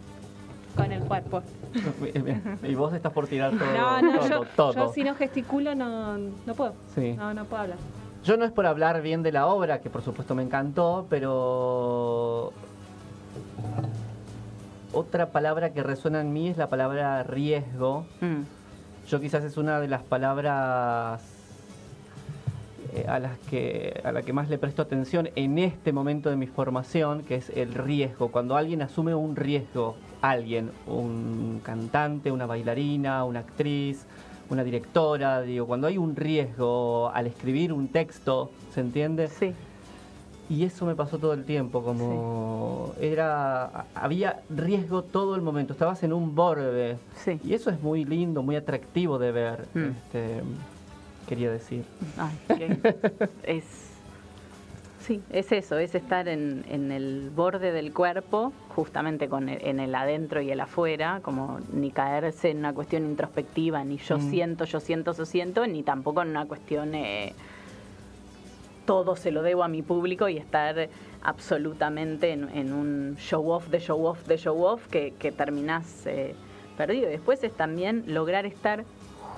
con 0.75 0.93
el 0.93 1.01
cuerpo. 1.03 1.43
y 2.63 2.75
vos 2.75 2.93
estás 2.95 3.13
por 3.13 3.27
tirar 3.27 3.53
todo. 3.53 3.73
No, 3.73 4.03
no, 4.03 4.29
yo, 4.29 4.73
yo, 4.73 4.93
si 4.93 5.05
no 5.05 5.15
gesticulo 5.15 5.75
no, 5.75 6.17
no 6.19 6.55
puedo. 6.55 6.75
No, 7.17 7.35
no 7.35 7.45
puedo 7.45 7.63
hablar. 7.63 7.79
Yo 8.25 8.37
no 8.37 8.45
es 8.45 8.53
por 8.53 8.67
hablar 8.67 9.03
bien 9.03 9.23
de 9.23 9.33
la 9.33 9.47
obra, 9.47 9.81
que 9.81 9.91
por 9.91 10.03
supuesto 10.03 10.35
me 10.35 10.43
encantó, 10.43 11.07
pero 11.11 12.53
otra 14.93 15.31
palabra 15.31 15.73
que 15.73 15.83
resuena 15.83 16.21
en 16.21 16.33
mí 16.33 16.49
es 16.49 16.57
la 16.57 16.69
palabra 16.69 17.23
riesgo. 17.23 18.07
Mm. 18.21 18.43
Yo 19.09 19.21
quizás 19.21 19.45
es 19.45 19.59
una 19.59 19.81
de 19.81 19.89
las 19.89 20.03
palabras 20.03 21.23
eh, 22.95 23.07
a 23.09 23.19
las 23.19 23.39
que 23.51 24.01
a 24.05 24.13
la 24.13 24.23
que 24.23 24.33
más 24.33 24.49
le 24.49 24.57
presto 24.57 24.81
atención 24.81 25.29
en 25.35 25.59
este 25.59 25.93
momento 25.93 26.31
de 26.31 26.37
mi 26.37 26.47
formación, 26.47 27.25
que 27.25 27.35
es 27.35 27.51
el 27.51 27.75
riesgo. 27.75 28.29
Cuando 28.29 28.57
alguien 28.57 28.83
asume 28.83 29.15
un 29.17 29.35
riesgo, 29.35 29.97
alguien, 30.23 30.71
un 30.87 31.61
cantante, 31.65 32.31
una 32.31 32.47
bailarina, 32.47 33.25
una 33.25 33.41
actriz, 33.41 34.07
una 34.49 34.63
directora, 34.63 35.43
digo, 35.43 35.67
cuando 35.67 35.89
hay 35.89 35.99
un 35.99 36.15
riesgo 36.15 37.11
al 37.13 37.27
escribir 37.27 37.73
un 37.73 37.89
texto, 37.89 38.51
¿se 38.73 38.81
entiende? 38.81 39.27
Sí. 39.27 39.53
Y 40.49 40.63
eso 40.63 40.87
me 40.87 40.95
pasó 40.95 41.19
todo 41.19 41.33
el 41.33 41.45
tiempo, 41.45 41.83
como 41.83 42.93
era, 43.01 43.87
había 43.95 44.43
riesgo 44.51 45.03
todo 45.03 45.35
el 45.35 45.43
momento, 45.43 45.73
estabas 45.73 46.03
en 46.05 46.13
un 46.13 46.35
borde. 46.35 46.99
Sí. 47.17 47.41
Y 47.43 47.55
eso 47.55 47.71
es 47.71 47.83
muy 47.83 48.05
lindo, 48.05 48.43
muy 48.43 48.55
atractivo 48.55 49.19
de 49.19 49.33
ver. 49.33 49.67
Mm. 49.75 49.79
Este, 49.81 50.43
quería 51.25 51.51
decir. 51.51 51.85
es, 53.43 53.65
sí, 55.01 55.21
es 55.31 55.53
eso, 55.53 55.79
es 55.79 55.95
estar 55.95 56.29
en, 56.29 56.65
el 56.69 57.31
borde 57.35 57.73
del 57.73 57.93
cuerpo, 57.93 58.53
justamente 58.69 59.29
con 59.29 59.49
en 59.49 59.81
el 59.81 59.95
adentro 59.95 60.41
y 60.41 60.51
el 60.51 60.61
afuera, 60.61 61.21
como 61.23 61.59
ni 61.73 61.91
caerse 61.91 62.51
en 62.51 62.59
una 62.59 62.73
cuestión 62.73 63.05
introspectiva, 63.05 63.85
ni 63.85 63.99
yo 63.99 64.19
mm. 64.19 64.31
siento, 64.31 64.65
yo 64.65 64.81
siento, 64.81 65.13
yo 65.13 65.25
siento, 65.25 65.67
ni 65.67 65.83
tampoco 65.83 66.23
en 66.23 66.29
una 66.29 66.47
cuestión 66.47 66.95
eh, 66.95 67.35
todo 68.87 69.17
se 69.17 69.31
lo 69.31 69.43
debo 69.43 69.65
a 69.65 69.69
mi 69.69 69.83
público 69.83 70.29
y 70.29 70.37
estar 70.37 70.89
absolutamente 71.23 72.33
en, 72.33 72.73
un 72.73 73.17
show 73.19 73.51
off 73.51 73.69
de 73.69 73.81
show 73.81 74.05
off 74.05 74.27
de 74.27 74.37
show 74.37 74.63
off 74.63 74.87
que, 74.89 75.15
que 75.19 75.33
terminás 75.33 76.07
eh, 76.07 76.35
perdido. 76.77 77.09
Después 77.09 77.43
es 77.45 77.53
también 77.53 78.05
lograr 78.07 78.45
estar 78.45 78.85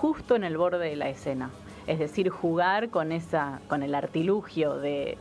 justo 0.00 0.34
en 0.34 0.44
el 0.44 0.56
borde 0.56 0.90
de 0.90 0.96
la 0.96 1.08
escena 1.08 1.50
es 1.86 1.98
decir, 1.98 2.28
jugar 2.30 2.90
con, 2.90 3.12
esa, 3.12 3.60
con 3.68 3.82
el 3.82 3.94
artilugio 3.94 4.76
de, 4.76 5.16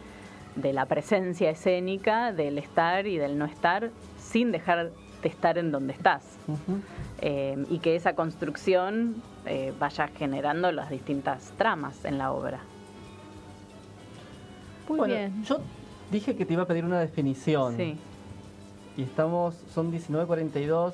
la 0.55 0.85
presencia 0.85 1.49
escénica, 1.49 2.31
del 2.31 2.57
estar 2.57 3.07
y 3.07 3.17
del 3.17 3.37
no 3.37 3.45
estar, 3.45 3.91
sin 4.17 4.51
dejar 4.51 4.91
de 5.21 5.29
estar 5.29 5.57
en 5.57 5.71
donde 5.71 5.93
estás. 5.93 6.37
Eh, 7.21 7.65
y 7.69 7.79
que 7.79 7.95
esa 7.95 8.13
construcción 8.13 9.21
eh, 9.45 9.73
vaya 9.79 10.07
generando 10.07 10.71
las 10.71 10.89
distintas 10.89 11.53
tramas 11.57 12.05
en 12.05 12.17
la 12.17 12.31
obra. 12.31 12.59
Muy 14.87 15.09
bien. 15.09 15.43
Yo 15.43 15.59
dije 16.11 16.35
que 16.35 16.45
te 16.45 16.53
iba 16.53 16.63
a 16.63 16.67
pedir 16.67 16.85
una 16.85 16.99
definición. 16.99 17.77
Sí. 17.77 17.97
Y 18.97 19.03
estamos, 19.03 19.55
son 19.73 19.91
19.42 19.91 20.93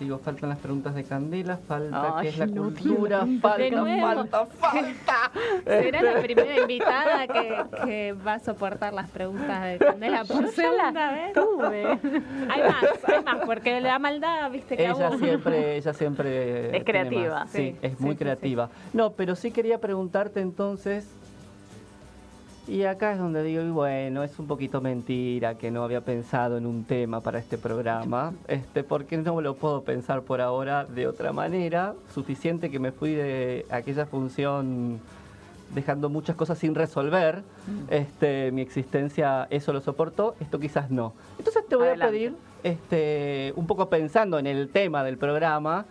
digo, 0.00 0.18
faltan 0.18 0.50
las 0.50 0.58
preguntas 0.58 0.94
de 0.94 1.04
Candela, 1.04 1.56
falta 1.56 2.18
que 2.20 2.28
es 2.28 2.38
la 2.38 2.46
cultura, 2.46 3.26
falta, 3.40 3.84
falta, 4.00 4.46
falta. 4.46 5.32
Será 5.64 6.02
la 6.02 6.20
primera 6.22 6.60
invitada 6.60 7.26
que, 7.26 8.14
va 8.26 8.34
a 8.34 8.38
soportar 8.38 8.92
las 8.92 9.10
preguntas 9.10 9.64
de 9.64 9.78
Candela 9.78 10.24
por 10.24 10.48
segunda 10.48 11.12
vez. 11.12 11.32
Tuve. 11.32 11.86
Hay 12.48 12.62
más, 12.62 12.84
hay 13.06 13.24
más, 13.24 13.44
porque 13.44 13.80
la 13.80 13.98
maldad, 13.98 14.50
viste 14.50 14.76
que 14.76 14.86
ella 14.86 15.10
siempre, 15.18 15.76
ella 15.76 15.92
siempre 15.92 16.76
es 16.76 16.84
creativa. 16.84 17.46
Sí, 17.48 17.76
es 17.82 17.98
muy 18.00 18.16
creativa. 18.16 18.70
No, 18.92 19.12
pero 19.12 19.34
sí 19.34 19.50
quería 19.50 19.78
preguntarte 19.78 20.40
entonces 20.40 21.08
y 22.68 22.84
acá 22.84 23.12
es 23.12 23.18
donde 23.18 23.42
digo, 23.42 23.62
bueno, 23.72 24.22
es 24.24 24.38
un 24.38 24.46
poquito 24.46 24.80
mentira 24.80 25.56
que 25.56 25.70
no 25.70 25.84
había 25.84 26.00
pensado 26.00 26.56
en 26.56 26.66
un 26.66 26.84
tema 26.84 27.20
para 27.20 27.38
este 27.38 27.58
programa, 27.58 28.32
este, 28.48 28.82
porque 28.82 29.16
no 29.18 29.40
lo 29.40 29.54
puedo 29.54 29.82
pensar 29.82 30.22
por 30.22 30.40
ahora 30.40 30.84
de 30.84 31.06
otra 31.06 31.32
manera. 31.32 31.94
Suficiente 32.12 32.70
que 32.70 32.78
me 32.78 32.90
fui 32.90 33.14
de 33.14 33.66
aquella 33.70 34.06
función 34.06 35.00
dejando 35.74 36.08
muchas 36.08 36.34
cosas 36.34 36.58
sin 36.58 36.74
resolver. 36.74 37.42
Mm. 37.66 37.92
Este, 37.92 38.50
mi 38.50 38.62
existencia 38.62 39.46
eso 39.50 39.72
lo 39.72 39.80
soportó, 39.80 40.34
esto 40.40 40.58
quizás 40.58 40.90
no. 40.90 41.12
Entonces 41.38 41.64
te 41.68 41.76
voy 41.76 41.88
a 41.88 41.94
pedir, 41.94 42.34
este, 42.64 43.52
un 43.56 43.66
poco 43.66 43.88
pensando 43.88 44.38
en 44.38 44.46
el 44.46 44.68
tema 44.70 45.04
del 45.04 45.18
programa, 45.18 45.86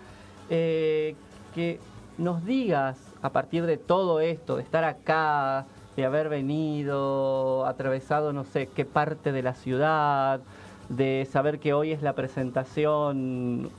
eh, 0.49 1.15
que 1.53 1.79
nos 2.17 2.45
digas 2.45 2.97
a 3.21 3.29
partir 3.31 3.65
de 3.65 3.77
todo 3.77 4.19
esto, 4.19 4.57
de 4.57 4.63
estar 4.63 4.83
acá, 4.83 5.65
de 5.95 6.05
haber 6.05 6.29
venido, 6.29 7.65
atravesado 7.65 8.33
no 8.33 8.43
sé 8.43 8.67
qué 8.67 8.85
parte 8.85 9.31
de 9.31 9.41
la 9.41 9.53
ciudad, 9.53 10.41
de 10.89 11.27
saber 11.31 11.59
que 11.59 11.73
hoy 11.73 11.91
es 11.91 12.01
la 12.01 12.13
presentación, 12.13 13.69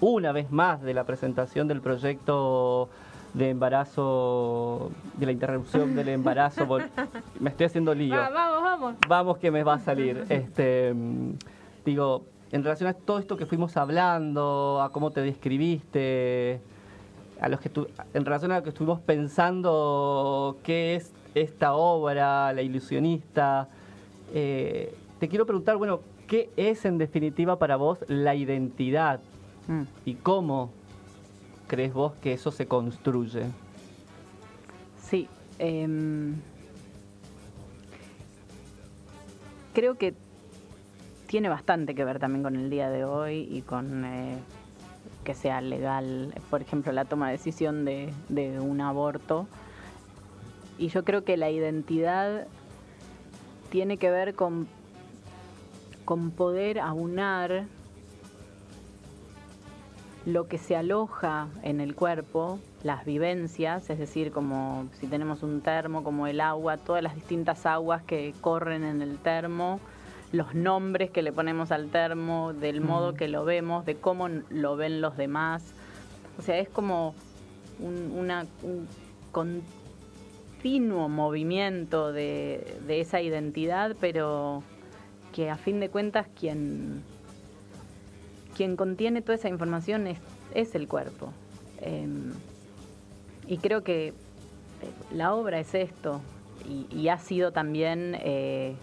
una 0.00 0.32
vez 0.32 0.50
más, 0.50 0.82
de 0.82 0.94
la 0.94 1.04
presentación 1.04 1.68
del 1.68 1.80
proyecto 1.80 2.88
de 3.34 3.50
embarazo, 3.50 4.90
de 5.18 5.26
la 5.26 5.32
interrupción 5.32 5.94
del 5.94 6.08
embarazo. 6.08 6.66
me 7.40 7.50
estoy 7.50 7.66
haciendo 7.66 7.94
lío. 7.94 8.16
vamos, 8.16 8.62
vamos. 8.62 8.94
Vamos 9.08 9.38
que 9.38 9.50
me 9.50 9.62
va 9.62 9.74
a 9.74 9.78
salir. 9.78 10.24
Este, 10.28 10.94
digo, 11.84 12.24
en 12.52 12.62
relación 12.62 12.88
a 12.88 12.94
todo 12.94 13.18
esto 13.18 13.36
que 13.36 13.44
fuimos 13.44 13.76
hablando, 13.76 14.80
a 14.80 14.90
cómo 14.90 15.10
te 15.10 15.20
describiste, 15.20 16.60
a 17.40 17.48
los 17.48 17.60
que 17.60 17.70
en 18.14 18.24
relación 18.24 18.52
a 18.52 18.56
lo 18.56 18.62
que 18.62 18.70
estuvimos 18.70 19.00
pensando, 19.00 20.56
qué 20.62 20.94
es 20.94 21.12
esta 21.36 21.74
obra, 21.74 22.52
La 22.52 22.62
ilusionista. 22.62 23.68
Eh, 24.32 24.94
te 25.20 25.28
quiero 25.28 25.44
preguntar, 25.46 25.76
bueno, 25.76 26.00
¿qué 26.26 26.50
es 26.56 26.84
en 26.84 26.98
definitiva 26.98 27.58
para 27.58 27.76
vos 27.76 27.98
la 28.08 28.34
identidad? 28.34 29.20
Mm. 29.68 29.82
¿Y 30.06 30.14
cómo 30.14 30.70
crees 31.68 31.92
vos 31.92 32.14
que 32.22 32.32
eso 32.32 32.50
se 32.50 32.66
construye? 32.66 33.44
Sí. 34.98 35.28
Em, 35.58 36.36
creo 39.74 39.96
que 39.96 40.14
tiene 41.26 41.48
bastante 41.48 41.94
que 41.94 42.04
ver 42.04 42.18
también 42.18 42.42
con 42.42 42.56
el 42.56 42.70
día 42.70 42.88
de 42.88 43.04
hoy 43.04 43.46
y 43.50 43.60
con 43.60 44.04
eh, 44.06 44.38
que 45.24 45.34
sea 45.34 45.60
legal, 45.60 46.32
por 46.48 46.62
ejemplo, 46.62 46.92
la 46.92 47.04
toma 47.04 47.26
de 47.26 47.32
decisión 47.32 47.84
de, 47.84 48.12
de 48.28 48.58
un 48.58 48.80
aborto 48.80 49.46
y 50.78 50.88
yo 50.88 51.04
creo 51.04 51.24
que 51.24 51.36
la 51.36 51.50
identidad 51.50 52.46
tiene 53.70 53.96
que 53.96 54.10
ver 54.10 54.34
con, 54.34 54.66
con 56.04 56.30
poder 56.30 56.78
aunar 56.78 57.64
lo 60.24 60.48
que 60.48 60.58
se 60.58 60.74
aloja 60.74 61.48
en 61.62 61.80
el 61.80 61.94
cuerpo, 61.94 62.58
las 62.82 63.04
vivencias, 63.04 63.88
es 63.90 63.98
decir, 63.98 64.32
como 64.32 64.88
si 64.98 65.06
tenemos 65.06 65.42
un 65.44 65.60
termo, 65.60 66.02
como 66.02 66.26
el 66.26 66.40
agua, 66.40 66.76
todas 66.78 67.02
las 67.02 67.14
distintas 67.14 67.64
aguas 67.64 68.02
que 68.02 68.34
corren 68.40 68.82
en 68.82 69.02
el 69.02 69.18
termo, 69.18 69.78
los 70.32 70.54
nombres 70.54 71.10
que 71.10 71.22
le 71.22 71.32
ponemos 71.32 71.70
al 71.70 71.90
termo, 71.90 72.52
del 72.52 72.80
modo 72.80 73.14
que 73.14 73.28
lo 73.28 73.44
vemos, 73.44 73.86
de 73.86 73.94
cómo 73.94 74.28
lo 74.28 74.76
ven 74.76 75.00
los 75.00 75.16
demás. 75.16 75.62
O 76.38 76.42
sea, 76.42 76.58
es 76.58 76.68
como 76.68 77.14
un, 77.78 78.12
una, 78.18 78.46
un 78.62 78.88
continuo 80.56 81.08
movimiento 81.08 82.12
de, 82.12 82.80
esa 82.88 83.20
identidad, 83.20 83.94
pero 84.00 84.62
que 85.34 85.50
a 85.50 85.56
fin 85.56 85.80
de 85.80 85.90
cuentas 85.90 86.26
quien, 86.38 87.02
quien 88.56 88.76
contiene 88.76 89.20
toda 89.20 89.34
esa 89.34 89.48
información 89.48 90.06
es, 90.06 90.74
el 90.74 90.88
cuerpo. 90.88 91.32
Em, 91.82 92.32
y 93.46 93.58
creo 93.58 93.84
que 93.84 94.08
eh, 94.08 94.14
la 95.12 95.34
obra 95.34 95.60
es 95.60 95.74
esto, 95.74 96.20
y, 96.90 97.08
ha 97.08 97.18
sido 97.18 97.52
también 97.52 98.16
eh, 98.18 98.74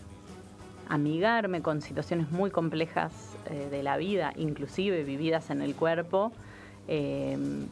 amigarme 0.87 1.61
con 1.61 1.81
situaciones 1.81 2.31
muy 2.31 2.49
complejas 2.49 3.11
eh, 3.49 3.67
de 3.69 3.83
la 3.83 3.97
vida, 3.97 4.31
inclusive 4.37 5.03
vividas 5.03 5.49
en 5.49 5.61
el 5.61 5.75
cuerpo, 5.75 6.31
em, 6.87 7.65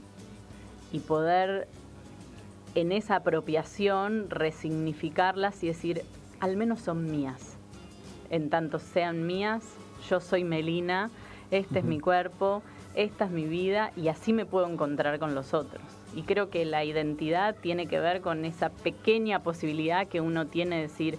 y 0.91 0.99
poder 0.99 1.69
en 2.75 2.91
esa 2.91 3.17
apropiación 3.17 4.29
resignificarlas 4.29 5.63
y 5.63 5.67
decir, 5.67 6.03
al 6.39 6.55
menos 6.55 6.79
son 6.81 7.09
mías. 7.11 7.57
En 8.29 8.49
tanto 8.49 8.79
sean 8.79 9.27
mías, 9.27 9.63
yo 10.09 10.21
soy 10.21 10.43
Melina, 10.43 11.09
este 11.51 11.79
es 11.79 11.85
mi 11.85 11.99
cuerpo, 11.99 12.63
esta 12.95 13.25
es 13.25 13.31
mi 13.31 13.45
vida 13.45 13.91
y 13.95 14.07
así 14.07 14.31
me 14.31 14.45
puedo 14.45 14.67
encontrar 14.67 15.19
con 15.19 15.35
los 15.35 15.53
otros. 15.53 15.81
Y 16.15 16.23
creo 16.23 16.49
que 16.49 16.65
la 16.65 16.83
identidad 16.83 17.55
tiene 17.55 17.87
que 17.87 17.99
ver 17.99 18.21
con 18.21 18.45
esa 18.45 18.69
pequeña 18.69 19.39
posibilidad 19.39 20.07
que 20.07 20.21
uno 20.21 20.47
tiene 20.47 20.77
de 20.77 20.81
decir, 20.83 21.17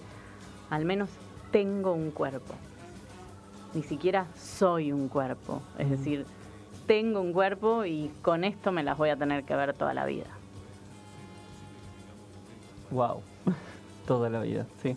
al 0.69 0.85
menos 0.85 1.09
tengo 1.51 1.93
un 1.93 2.11
cuerpo. 2.11 2.55
Ni 3.75 3.83
siquiera 3.83 4.25
soy 4.35 4.91
un 4.91 5.07
cuerpo. 5.07 5.61
Es 5.77 5.89
decir, 5.89 6.25
tengo 6.87 7.21
un 7.21 7.33
cuerpo 7.33 7.85
y 7.85 8.11
con 8.21 8.43
esto 8.43 8.71
me 8.71 8.83
las 8.83 8.97
voy 8.97 9.09
a 9.09 9.15
tener 9.15 9.43
que 9.43 9.55
ver 9.55 9.73
toda 9.73 9.93
la 9.93 10.05
vida. 10.05 10.27
Wow, 12.93 13.23
toda 14.07 14.29
la 14.29 14.41
vida, 14.41 14.67
sí. 14.83 14.95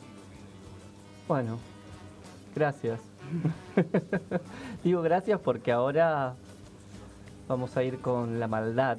Bueno, 1.27 1.59
gracias. 2.55 3.01
Digo 4.85 5.01
gracias 5.01 5.41
porque 5.41 5.73
ahora 5.73 6.35
vamos 7.49 7.75
a 7.75 7.83
ir 7.83 7.99
con 8.01 8.39
la 8.39 8.49
maldad. 8.49 8.99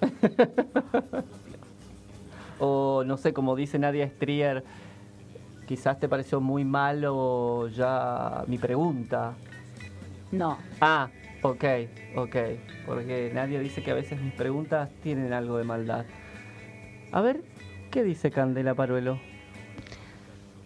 o 2.58 3.04
no 3.06 3.16
sé, 3.16 3.32
como 3.32 3.54
dice 3.54 3.78
Nadia 3.78 4.08
Strier, 4.08 4.64
quizás 5.68 6.00
te 6.00 6.08
pareció 6.08 6.40
muy 6.40 6.64
malo 6.64 7.68
ya 7.68 8.42
mi 8.48 8.58
pregunta. 8.58 9.34
No. 10.32 10.58
Ah, 10.80 11.10
ok, 11.42 11.64
ok. 12.16 12.36
Porque 12.86 13.30
Nadia 13.32 13.60
dice 13.60 13.84
que 13.84 13.92
a 13.92 13.94
veces 13.94 14.20
mis 14.20 14.34
preguntas 14.34 14.90
tienen 15.00 15.32
algo 15.32 15.58
de 15.58 15.64
maldad. 15.64 16.06
A 17.12 17.20
ver, 17.20 17.40
¿qué 17.98 18.04
dice 18.04 18.30
Candela 18.30 18.76
Paruelo? 18.76 19.18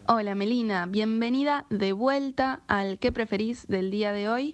Hola 0.07 0.35
Melina, 0.35 0.85
bienvenida 0.85 1.65
de 1.71 1.95
vuelta 1.95 2.61
al 2.67 2.99
¿Qué 2.99 3.11
preferís 3.11 3.67
del 3.69 3.91
día 3.91 4.13
de 4.13 4.29
hoy? 4.29 4.53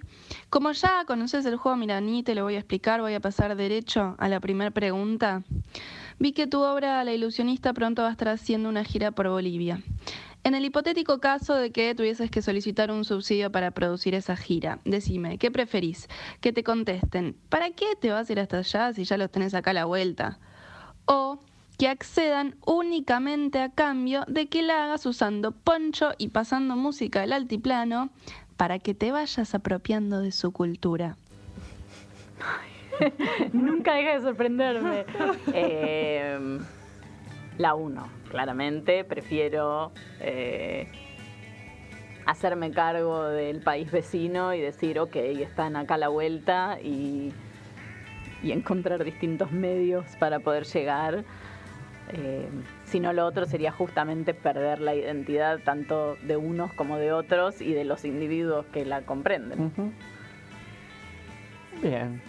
Como 0.49 0.71
ya 0.71 1.05
conoces 1.05 1.45
el 1.47 1.57
juego, 1.57 1.77
mira, 1.77 2.01
ni 2.01 2.23
te 2.23 2.37
lo 2.37 2.45
voy 2.45 2.55
a 2.55 2.59
explicar, 2.59 3.01
voy 3.01 3.15
a 3.15 3.21
pasar 3.21 3.57
derecho 3.57 4.15
a 4.19 4.29
la 4.29 4.39
primera 4.39 4.71
pregunta. 4.71 5.43
Vi 6.21 6.31
que 6.31 6.47
tu 6.47 6.61
obra 6.61 7.03
La 7.03 7.13
ilusionista 7.13 7.73
pronto 7.73 8.03
va 8.03 8.11
a 8.11 8.13
estar 8.13 8.29
haciendo 8.29 8.69
una 8.69 8.85
gira 8.85 9.11
por 9.11 9.29
Bolivia. 9.29 9.83
En 10.45 10.55
el 10.55 10.65
hipotético 10.65 11.19
caso 11.19 11.57
de 11.57 11.73
que 11.73 11.97
tuvieses 11.97 12.31
que 12.31 12.43
solicitar 12.43 12.93
un 12.93 13.05
subsidio 13.05 13.51
para 13.51 13.73
producir 13.73 14.15
esa 14.15 14.37
gira, 14.37 14.79
decime, 14.85 15.39
¿qué 15.39 15.51
preferís? 15.51 16.07
Que 16.41 16.53
te 16.53 16.63
contesten, 16.63 17.35
¿para 17.49 17.71
qué 17.71 17.97
te 18.01 18.13
vas 18.13 18.31
a 18.31 18.33
ir 18.33 18.39
hasta 18.39 18.59
allá 18.59 18.93
si 18.93 19.03
ya 19.03 19.17
los 19.17 19.33
tenés 19.33 19.55
acá 19.55 19.73
a 19.73 19.75
la 19.75 19.85
vuelta? 19.85 20.39
O 21.07 21.41
que 21.79 21.89
accedan 21.89 22.57
únicamente 22.67 23.61
a 23.61 23.71
cambio 23.71 24.25
de 24.27 24.49
que 24.49 24.63
la 24.63 24.85
hagas 24.85 25.07
usando 25.07 25.53
poncho 25.53 26.11
y 26.19 26.29
pasando 26.29 26.75
música 26.75 27.21
del 27.21 27.33
altiplano 27.33 28.11
para 28.57 28.81
que 28.81 28.95
te 28.95 29.13
vayas 29.13 29.55
apropiando 29.55 30.21
de 30.21 30.33
su 30.33 30.51
cultura. 30.51 31.17
Nunca 33.53 33.95
deja 33.95 34.15
de 34.15 34.23
sorprenderme. 34.23 35.05
Em, 35.53 36.59
la 37.59 37.75
uno, 37.75 38.09
claramente. 38.29 39.05
Prefiero 39.05 39.93
eh, 40.19 40.89
hacerme 42.27 42.73
cargo 42.73 43.23
del 43.23 43.61
país 43.61 43.93
vecino 43.93 44.53
y 44.53 44.61
decir, 44.61 44.99
ok, 44.99 45.15
están 45.15 45.77
acá 45.77 45.95
a 45.95 45.99
la 45.99 46.09
vuelta 46.09 46.81
y, 46.83 47.33
y 48.43 48.51
encontrar 48.51 49.05
distintos 49.05 49.53
medios 49.53 50.05
para 50.19 50.41
poder 50.41 50.65
llegar 50.65 51.25
eh, 52.11 52.49
si 52.85 53.01
no, 53.01 53.13
lo 53.13 53.27
otro 53.27 53.47
sería 53.47 53.73
justamente 53.73 54.35
perder 54.35 54.81
la 54.81 54.95
identidad 54.95 55.61
tanto 55.65 56.17
de 56.23 56.37
unos 56.37 56.73
como 56.73 56.99
de 56.99 57.13
otros 57.13 57.61
y 57.61 57.73
de 57.73 57.85
los 57.85 58.05
individuos 58.05 58.67
que 58.67 58.85
la 58.85 59.03
comprenden. 59.03 59.73
Bien. 61.83 62.21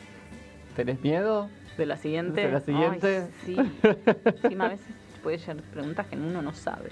¿Tenés 0.75 1.01
miedo? 1.01 1.49
¿De 1.77 1.85
la 1.85 1.97
siguiente? 1.97 2.41
¿De 2.41 2.51
la 2.51 2.59
siguiente? 2.59 3.27
sí. 3.45 3.55
a 4.59 4.67
veces 4.67 4.95
puede 5.23 5.39
ser 5.39 5.61
preguntas 5.63 6.07
que 6.07 6.15
uno 6.15 6.41
no 6.41 6.53
sabe. 6.53 6.89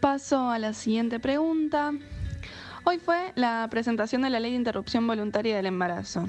Paso 0.00 0.50
a 0.50 0.58
la 0.58 0.72
siguiente 0.72 1.20
pregunta. 1.20 1.92
Hoy 2.84 2.98
fue 2.98 3.32
la 3.36 3.68
presentación 3.70 4.22
de 4.22 4.30
la 4.30 4.40
ley 4.40 4.50
de 4.50 4.56
interrupción 4.56 5.06
voluntaria 5.06 5.56
del 5.56 5.66
embarazo. 5.66 6.28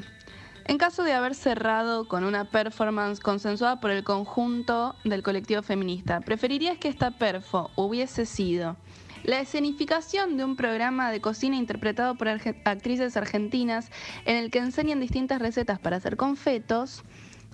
En 0.66 0.78
caso 0.78 1.04
de 1.04 1.12
haber 1.12 1.36
cerrado 1.36 2.08
con 2.08 2.24
una 2.24 2.46
performance 2.46 3.20
consensuada 3.20 3.82
por 3.82 3.92
el 3.92 4.04
conjunto 4.06 4.96
del 5.04 5.22
colectivo 5.22 5.62
feminista, 5.62 6.22
¿preferirías 6.22 6.78
que 6.78 6.88
esta 6.88 7.12
perfo 7.12 7.70
hubiese 7.76 8.26
sido 8.26 8.78
la 9.24 9.42
escenificación 9.42 10.38
de 10.38 10.46
un 10.46 10.56
programa 10.56 11.12
de 11.12 11.20
cocina 11.20 11.58
interpretado 11.58 12.16
por 12.16 12.30
actrices 12.30 13.18
argentinas 13.18 13.90
en 14.26 14.38
el 14.38 14.52
que 14.52 14.60
enseñan 14.60 15.02
distintas 15.02 15.42
recetas 15.42 15.80
para 15.80 15.98
hacer 15.98 16.16
confetos? 16.16 17.04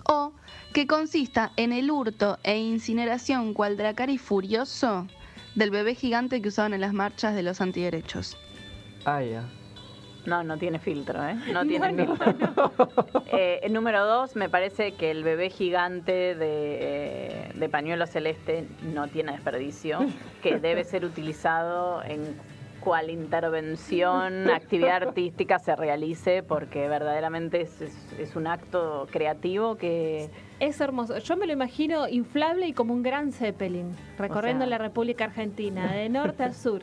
¿O 0.08 0.34
que 0.74 0.86
consista 0.86 1.52
en 1.56 1.74
el 1.74 1.90
hurto 1.90 2.38
e 2.44 2.58
incineración 2.58 3.54
cual 3.56 3.76
dracari 3.76 4.20
furioso 4.20 5.08
del 5.56 5.72
bebé 5.72 5.96
gigante 5.96 6.42
que 6.42 6.50
usaban 6.50 6.74
en 6.74 6.82
las 6.82 6.94
marchas 6.94 7.34
de 7.34 7.44
los 7.44 7.60
antiderechos? 7.60 8.38
Ah, 9.06 9.24
ya. 9.24 9.50
No, 10.30 10.44
no 10.44 10.58
tiene 10.58 10.80
filtro, 10.80 11.28
¿eh? 11.28 11.36
No 11.52 11.66
tiene 11.68 11.94
filtro. 11.94 12.72
Eh, 13.32 13.68
número 13.70 14.06
dos, 14.06 14.36
me 14.36 14.50
parece 14.50 14.94
que 14.94 15.12
el 15.12 15.24
bebé 15.24 15.50
gigante 15.50 16.36
de, 16.36 17.52
de, 17.54 17.70
pañuelo 17.70 18.06
celeste 18.08 18.68
no 18.82 19.08
tiene 19.08 19.34
desperdicio, 19.34 20.00
que 20.42 20.58
debe 20.60 20.84
ser 20.84 21.06
utilizado 21.06 22.04
en 22.04 22.36
cual 22.80 23.10
intervención, 23.10 24.50
actividad 24.54 25.04
artística 25.08 25.60
se 25.60 25.76
realice, 25.76 26.44
porque 26.44 26.88
verdaderamente 26.88 27.62
es, 27.62 28.36
un 28.36 28.48
acto 28.48 29.08
creativo 29.12 29.76
que... 29.76 30.30
Es 30.60 30.82
hermoso. 30.82 31.18
Yo 31.20 31.38
me 31.38 31.46
lo 31.46 31.54
imagino 31.54 32.08
inflable 32.08 32.68
y 32.68 32.74
como 32.74 32.94
un 32.94 33.04
gran 33.04 33.32
Zeppelin, 33.32 33.96
recorriendo 34.18 34.66
la 34.66 34.78
República 34.78 35.26
Argentina, 35.26 35.92
de 35.94 36.10
norte 36.10 36.44
a 36.44 36.54
sur. 36.54 36.82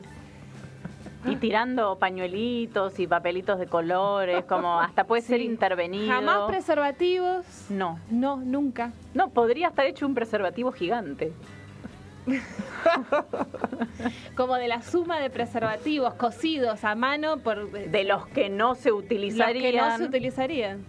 Y 1.27 1.35
tirando 1.35 1.97
pañuelitos 1.97 2.99
y 2.99 3.07
papelitos 3.07 3.59
de 3.59 3.67
colores, 3.67 4.45
como 4.45 4.79
hasta 4.79 5.05
puede 5.05 5.21
ser 5.21 5.41
intervenido. 5.41 6.07
Jamás 6.07 6.47
preservativos. 6.47 7.45
No. 7.69 7.99
No, 8.09 8.37
nunca. 8.37 8.91
No, 9.13 9.29
podría 9.29 9.67
estar 9.67 9.85
hecho 9.85 10.05
un 10.05 10.15
preservativo 10.15 10.71
gigante. 10.71 11.33
como 14.35 14.55
de 14.55 14.67
la 14.67 14.81
suma 14.81 15.19
de 15.19 15.29
preservativos 15.29 16.13
cocidos 16.15 16.83
a 16.83 16.95
mano 16.95 17.37
por 17.37 17.71
de 17.71 18.03
los 18.03 18.27
que 18.27 18.49
no 18.49 18.75
se 18.75 18.91
utilizarían. 18.91 19.63
Los 19.63 19.71
que 19.71 19.91
no 19.91 19.97
se 19.97 20.03
utilizarían. 20.03 20.85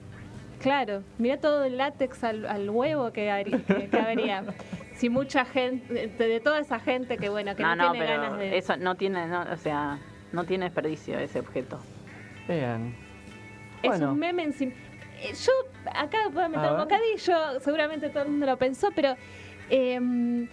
Claro, 0.60 1.04
mira 1.18 1.38
todo 1.38 1.64
el 1.64 1.76
látex 1.76 2.24
al, 2.24 2.68
huevo 2.68 3.12
que, 3.12 3.30
habría. 3.30 4.44
si 4.96 5.08
mucha 5.08 5.44
gente, 5.44 6.08
de 6.08 6.40
toda 6.40 6.58
esa 6.58 6.80
gente 6.80 7.16
que 7.16 7.28
bueno, 7.28 7.54
que 7.54 7.62
no, 7.62 7.92
tiene 7.92 8.06
ganas 8.06 8.38
de. 8.38 8.58
Eso 8.58 8.76
no 8.76 8.96
tiene, 8.96 9.36
o 9.36 9.56
sea, 9.56 9.98
no 10.32 10.44
tiene 10.44 10.66
desperdicio 10.66 11.18
ese 11.18 11.40
objeto. 11.40 11.80
Bien. 12.46 12.94
Es 13.82 14.00
un 14.00 14.18
meme 14.18 14.44
en 14.44 14.52
sí. 14.52 14.72
Eh, 15.20 15.32
yo 15.34 15.52
acá 15.94 16.18
puedo 16.32 16.48
meter 16.48 16.72
un 16.72 16.78
bocadillo, 16.78 17.60
seguramente 17.60 18.08
todo 18.08 18.22
el 18.24 18.30
mundo 18.30 18.46
lo 18.46 18.56
pensó, 18.56 18.90
pero 18.94 19.16
em, 19.68 20.48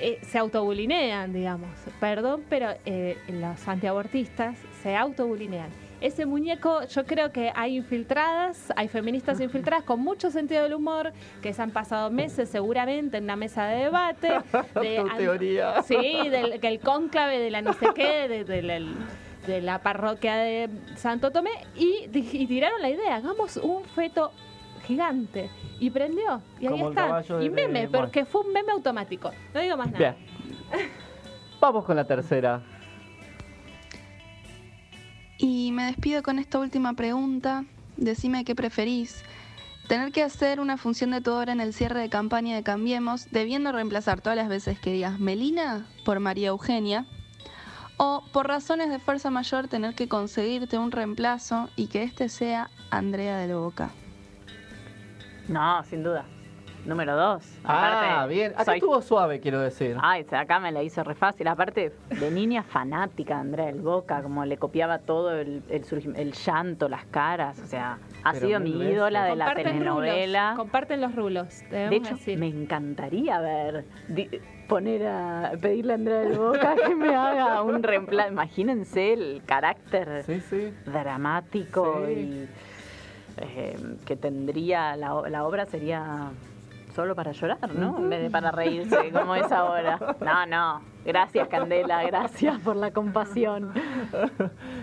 eh, 0.00 0.18
se 0.22 0.38
autobulinean, 0.38 1.32
digamos. 1.32 1.70
Perdón, 2.00 2.44
pero 2.48 2.68
eh, 2.84 3.16
los 3.28 3.66
antiabortistas 3.66 4.56
se 4.82 4.96
autobulinean. 4.96 5.70
Ese 6.00 6.26
muñeco, 6.26 6.84
yo 6.84 7.04
creo 7.04 7.32
que 7.32 7.50
hay 7.54 7.76
infiltradas, 7.76 8.72
hay 8.76 8.86
feministas 8.86 9.40
infiltradas 9.40 9.84
con 9.84 9.98
mucho 10.00 10.30
sentido 10.30 10.62
del 10.62 10.74
humor, 10.74 11.12
que 11.42 11.52
se 11.52 11.60
han 11.60 11.72
pasado 11.72 12.08
meses 12.10 12.48
seguramente 12.48 13.16
en 13.16 13.24
una 13.24 13.34
mesa 13.34 13.66
de 13.66 13.84
debate. 13.84 14.28
De, 14.80 15.04
teoría. 15.16 15.82
Sí, 15.82 16.28
del 16.28 16.60
que 16.60 16.68
el 16.68 16.78
cónclave 16.80 17.38
de 17.38 17.50
la 17.50 17.62
no 17.62 17.72
sé 17.72 17.86
qué, 17.94 18.28
de, 18.28 19.60
la 19.60 19.80
parroquia 19.80 20.36
de 20.36 20.68
Santo 20.96 21.30
Tomé, 21.32 21.50
y, 21.74 22.06
tiraron 22.08 22.80
la 22.80 22.90
idea, 22.90 23.16
hagamos 23.16 23.56
un 23.56 23.84
feto 23.84 24.30
gigante. 24.86 25.50
Y 25.80 25.90
prendió. 25.90 26.42
Y 26.60 26.66
ahí 26.66 26.82
está. 26.82 27.22
Y 27.40 27.50
meme, 27.50 27.88
porque 27.88 28.24
fue 28.24 28.42
un 28.42 28.52
meme 28.52 28.72
automático. 28.72 29.30
No 29.54 29.60
digo 29.60 29.76
más 29.76 29.90
nada. 29.90 30.16
Vamos 31.60 31.84
con 31.84 31.96
la 31.96 32.04
tercera. 32.04 32.62
Y 35.38 35.70
me 35.70 35.84
despido 35.84 36.22
con 36.24 36.40
esta 36.40 36.58
última 36.58 36.94
pregunta. 36.94 37.64
Decime 37.96 38.44
qué 38.44 38.56
preferís. 38.56 39.22
Tener 39.86 40.12
que 40.12 40.22
hacer 40.22 40.60
una 40.60 40.76
función 40.76 41.12
de 41.12 41.20
tu 41.20 41.32
obra 41.32 41.52
en 41.52 41.60
el 41.60 41.72
cierre 41.72 42.00
de 42.00 42.10
campaña 42.10 42.56
de 42.56 42.62
Cambiemos, 42.62 43.30
debiendo 43.30 43.72
reemplazar 43.72 44.20
todas 44.20 44.36
las 44.36 44.48
veces 44.48 44.78
que 44.78 44.92
digas 44.92 45.18
Melina 45.18 45.86
por 46.04 46.20
María 46.20 46.48
Eugenia, 46.48 47.06
o 47.96 48.22
por 48.32 48.48
razones 48.48 48.90
de 48.90 48.98
fuerza 48.98 49.30
mayor 49.30 49.68
tener 49.68 49.94
que 49.94 50.08
conseguirte 50.08 50.76
un 50.76 50.90
reemplazo 50.90 51.70
y 51.76 51.86
que 51.86 52.02
este 52.02 52.28
sea 52.28 52.70
Andrea 52.90 53.38
de 53.38 53.54
Boca. 53.54 53.90
No, 55.48 55.82
sin 55.84 56.02
duda. 56.02 56.26
Número 56.88 57.14
dos. 57.14 57.44
ah, 57.64 58.26
bien. 58.26 58.54
Acá 58.56 58.74
estuvo 58.74 59.02
suave, 59.02 59.40
quiero 59.40 59.60
decir. 59.60 59.98
Ay, 60.00 60.24
acá 60.30 60.58
me 60.58 60.72
la 60.72 60.82
hizo 60.82 61.04
re 61.04 61.14
fácil. 61.14 61.46
Aparte, 61.46 61.92
de 62.08 62.30
niña 62.30 62.62
fanática, 62.62 63.38
Andrea 63.38 63.66
del 63.66 63.82
Boca, 63.82 64.22
como 64.22 64.46
le 64.46 64.56
copiaba 64.56 64.98
todo 64.98 65.38
el, 65.38 65.62
el, 65.68 66.32
llanto, 66.32 66.88
las 66.88 67.04
caras. 67.04 67.58
O 67.58 67.66
sea, 67.66 67.98
ha 68.24 68.34
sido 68.34 68.58
mi 68.58 68.70
ídola 68.70 69.24
de 69.24 69.36
la 69.36 69.54
telenovela. 69.54 70.54
comparten 70.56 71.02
los 71.02 71.14
rulos. 71.14 71.62
De 71.70 71.94
hecho, 71.94 72.16
me 72.38 72.48
encantaría 72.48 73.38
ver 73.38 73.84
poner 74.66 75.06
a 75.06 75.52
pedirle 75.60 75.92
a 75.92 75.96
Andrea 75.96 76.20
del 76.20 76.38
Boca 76.38 76.74
que 76.86 76.94
me 76.94 77.14
haga 77.14 77.62
un 77.62 77.82
reemplazo. 77.82 78.32
Imagínense 78.32 79.12
el 79.12 79.42
carácter 79.44 80.24
dramático 80.86 82.08
y 82.08 82.48
eh, 83.40 83.76
que 84.04 84.16
tendría 84.16 84.96
la, 84.96 85.22
la, 85.28 85.46
obra 85.46 85.66
sería 85.66 86.30
solo 86.98 87.14
para 87.14 87.30
llorar, 87.30 87.72
¿no? 87.76 87.96
En 87.96 88.10
vez 88.10 88.22
de 88.22 88.28
para 88.28 88.50
reírse, 88.50 89.12
como 89.12 89.36
es 89.36 89.52
ahora. 89.52 90.16
No, 90.20 90.46
no. 90.46 90.80
Gracias, 91.06 91.46
Candela. 91.46 92.02
Gracias 92.02 92.58
por 92.58 92.74
la 92.74 92.90
compasión. 92.90 93.72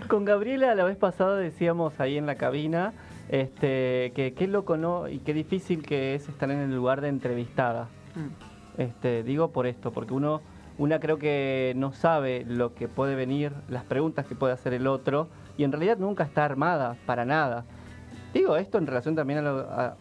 Con 0.08 0.24
Gabriela 0.24 0.74
la 0.74 0.84
vez 0.84 0.96
pasada 0.96 1.36
decíamos 1.36 2.00
ahí 2.00 2.16
en 2.16 2.24
la 2.24 2.36
cabina 2.36 2.94
este, 3.28 4.12
que 4.14 4.32
qué 4.34 4.46
loco, 4.46 4.78
¿no? 4.78 5.08
Y 5.08 5.18
qué 5.18 5.34
difícil 5.34 5.84
que 5.84 6.14
es 6.14 6.26
estar 6.30 6.50
en 6.50 6.60
el 6.60 6.74
lugar 6.74 7.02
de 7.02 7.08
entrevistada. 7.08 7.88
Mm. 8.14 8.80
Este, 8.80 9.22
digo 9.22 9.52
por 9.52 9.66
esto, 9.66 9.92
porque 9.92 10.14
uno, 10.14 10.40
una 10.78 11.00
creo 11.00 11.18
que 11.18 11.74
no 11.76 11.92
sabe 11.92 12.46
lo 12.48 12.74
que 12.74 12.88
puede 12.88 13.14
venir, 13.14 13.52
las 13.68 13.84
preguntas 13.84 14.24
que 14.24 14.34
puede 14.34 14.54
hacer 14.54 14.72
el 14.72 14.86
otro, 14.86 15.28
y 15.58 15.64
en 15.64 15.72
realidad 15.72 15.98
nunca 15.98 16.24
está 16.24 16.46
armada 16.46 16.96
para 17.04 17.26
nada. 17.26 17.66
Digo 18.32 18.56
esto 18.56 18.78
en 18.78 18.86
relación 18.86 19.14
también 19.14 19.46
a, 19.46 19.96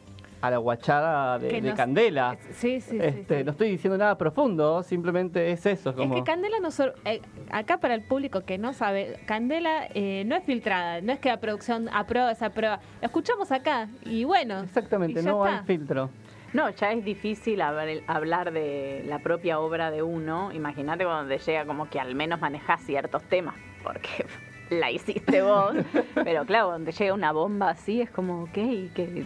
la 0.49 0.57
guachada 0.57 1.39
de, 1.39 1.73
Candela. 1.73 2.37
Sí, 2.51 2.81
sí, 2.81 2.97
este, 3.01 3.43
No 3.43 3.51
estoy 3.51 3.69
diciendo 3.69 3.97
nada 3.97 4.17
profundo, 4.17 4.83
simplemente 4.83 5.51
es 5.51 5.65
eso. 5.65 5.89
Es, 5.89 6.11
que 6.11 6.23
Candela 6.23 6.57
no 6.59 6.69
eh, 7.05 7.21
acá 7.51 7.79
para 7.79 7.95
el 7.95 8.01
público 8.01 8.41
que 8.41 8.57
no 8.57 8.73
sabe, 8.73 9.19
Candela 9.25 9.87
eh, 9.93 10.23
no 10.25 10.35
es 10.35 10.43
filtrada, 10.43 11.01
no 11.01 11.11
es 11.13 11.19
que 11.19 11.29
la 11.29 11.39
producción 11.39 11.89
aprueba 11.91 12.31
esa 12.31 12.49
prueba. 12.49 12.79
escuchamos 13.01 13.51
acá 13.51 13.89
y 14.03 14.23
bueno. 14.23 14.61
Exactamente, 14.61 15.21
no 15.23 15.43
hay 15.43 15.59
filtro. 15.65 16.09
No, 16.55 16.69
ya 16.69 16.93
es 16.93 17.03
difícil 17.03 17.59
hablar 17.61 18.53
de 18.53 19.03
la 19.07 19.19
propia 19.19 19.59
obra 19.59 19.91
de 19.91 20.01
uno. 20.01 20.53
Imagínate 20.53 21.03
cuando 21.03 21.35
te 21.35 21.37
llega 21.39 21.65
como 21.65 21.89
que 21.89 21.99
al 21.99 22.15
menos 22.15 22.39
manejas 22.39 22.79
ciertos 22.81 23.23
temas, 23.23 23.55
porque 23.83 24.25
la 24.69 24.89
hiciste 24.89 25.41
vos. 25.41 25.75
Pero 26.15 26.45
claro, 26.45 26.67
cuando 26.67 26.91
te 26.91 26.97
llega 26.97 27.13
una 27.13 27.33
bomba 27.33 27.71
así 27.71 27.99
es 27.99 28.09
como, 28.09 28.43
ok, 28.43 28.53
que, 28.53 29.25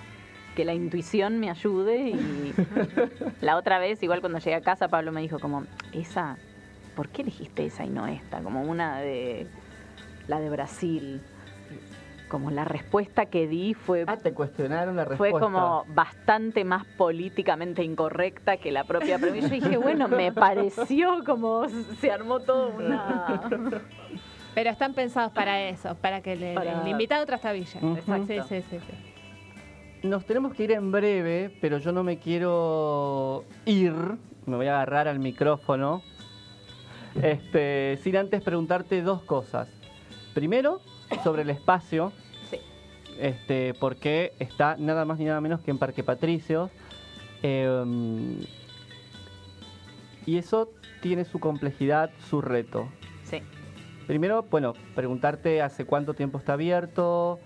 que 0.60 0.66
la 0.66 0.74
intuición 0.74 1.40
me 1.40 1.50
ayude. 1.50 2.10
Y 2.10 2.54
la 3.42 3.56
otra 3.56 3.80
vez, 3.80 4.04
igual 4.04 4.20
cuando 4.20 4.40
llegué 4.40 4.56
a 4.56 4.62
casa, 4.62 4.90
Pablo 4.90 5.14
me 5.14 5.22
dijo 5.22 5.40
como, 5.40 5.64
esa, 5.94 6.36
¿por 6.98 7.08
qué 7.08 7.22
elegiste 7.22 7.66
esa 7.66 7.86
y 7.86 7.90
no 7.90 8.06
esta? 8.08 8.42
Como 8.42 8.64
una 8.64 9.00
de 9.00 9.48
la 10.28 10.42
de 10.42 10.50
Brasil 10.50 11.22
como 12.28 12.52
la 12.52 12.66
respuesta 12.66 13.26
que 13.28 13.48
di 13.48 13.74
fue... 13.74 14.04
Ah, 14.06 14.18
te 14.18 14.34
cuestionaron 14.34 14.98
la 14.98 15.06
respuesta. 15.06 15.40
Fue 15.40 15.40
como 15.40 15.86
bastante 15.88 16.66
más 16.66 16.86
políticamente 16.86 17.82
incorrecta 17.82 18.58
que 18.58 18.72
la 18.72 18.84
propia 18.84 19.18
premisa. 19.18 19.48
Yo 19.48 19.54
dije, 19.56 19.78
bueno, 19.78 20.10
me 20.10 20.34
pareció 20.34 21.24
como 21.26 21.68
se 22.02 22.12
armó 22.12 22.42
todo 22.42 22.68
una... 22.76 23.50
Pero 24.54 24.70
están 24.72 24.94
pensados 24.94 25.32
para 25.32 25.70
eso, 25.70 25.96
para 25.96 26.22
que 26.22 26.36
le, 26.36 26.54
para... 26.54 26.88
invitado 26.88 27.22
a 27.22 27.24
otra 27.24 27.38
estabilla. 27.38 27.80
Sí, 27.80 28.42
sí, 28.50 28.62
sí, 28.70 28.80
Nos 30.04 30.26
tenemos 30.26 30.54
que 30.54 30.64
ir 30.64 30.72
en 30.72 30.92
breve, 30.92 31.58
pero 31.60 31.78
yo 31.78 31.92
no 31.92 32.04
me 32.04 32.20
quiero 32.20 33.44
ir. 33.66 33.94
Me 34.46 34.56
voy 34.56 34.68
a 34.68 34.76
agarrar 34.76 35.08
al 35.08 35.20
micrófono. 35.20 36.02
Este, 37.22 38.00
sin 38.02 38.16
antes 38.16 38.42
preguntarte 38.42 39.02
dos 39.02 39.22
cosas. 39.24 39.68
Primero, 40.34 40.80
sobre 41.24 41.42
el 41.42 41.50
espacio. 41.50 42.14
Sí. 42.50 42.58
Este, 43.20 43.74
porque 43.74 44.34
está 44.40 44.78
nada 44.78 45.04
más 45.04 45.20
ni 45.20 45.26
nada 45.26 45.42
menos 45.42 45.60
que 45.62 45.72
en 45.72 45.78
Parque 45.78 46.04
Patricios. 46.04 46.72
Em, 47.42 48.40
y 50.26 50.38
eso 50.38 50.70
tiene 51.02 51.26
su 51.26 51.40
complejidad, 51.40 52.12
su 52.30 52.42
reto. 52.42 52.88
Sí. 53.24 53.42
Primero, 54.08 54.44
bueno, 54.44 54.74
preguntarte 54.96 55.62
hace 55.62 55.86
cuánto 55.86 56.14
tiempo 56.14 56.38
está 56.38 56.54
abierto, 56.54 57.40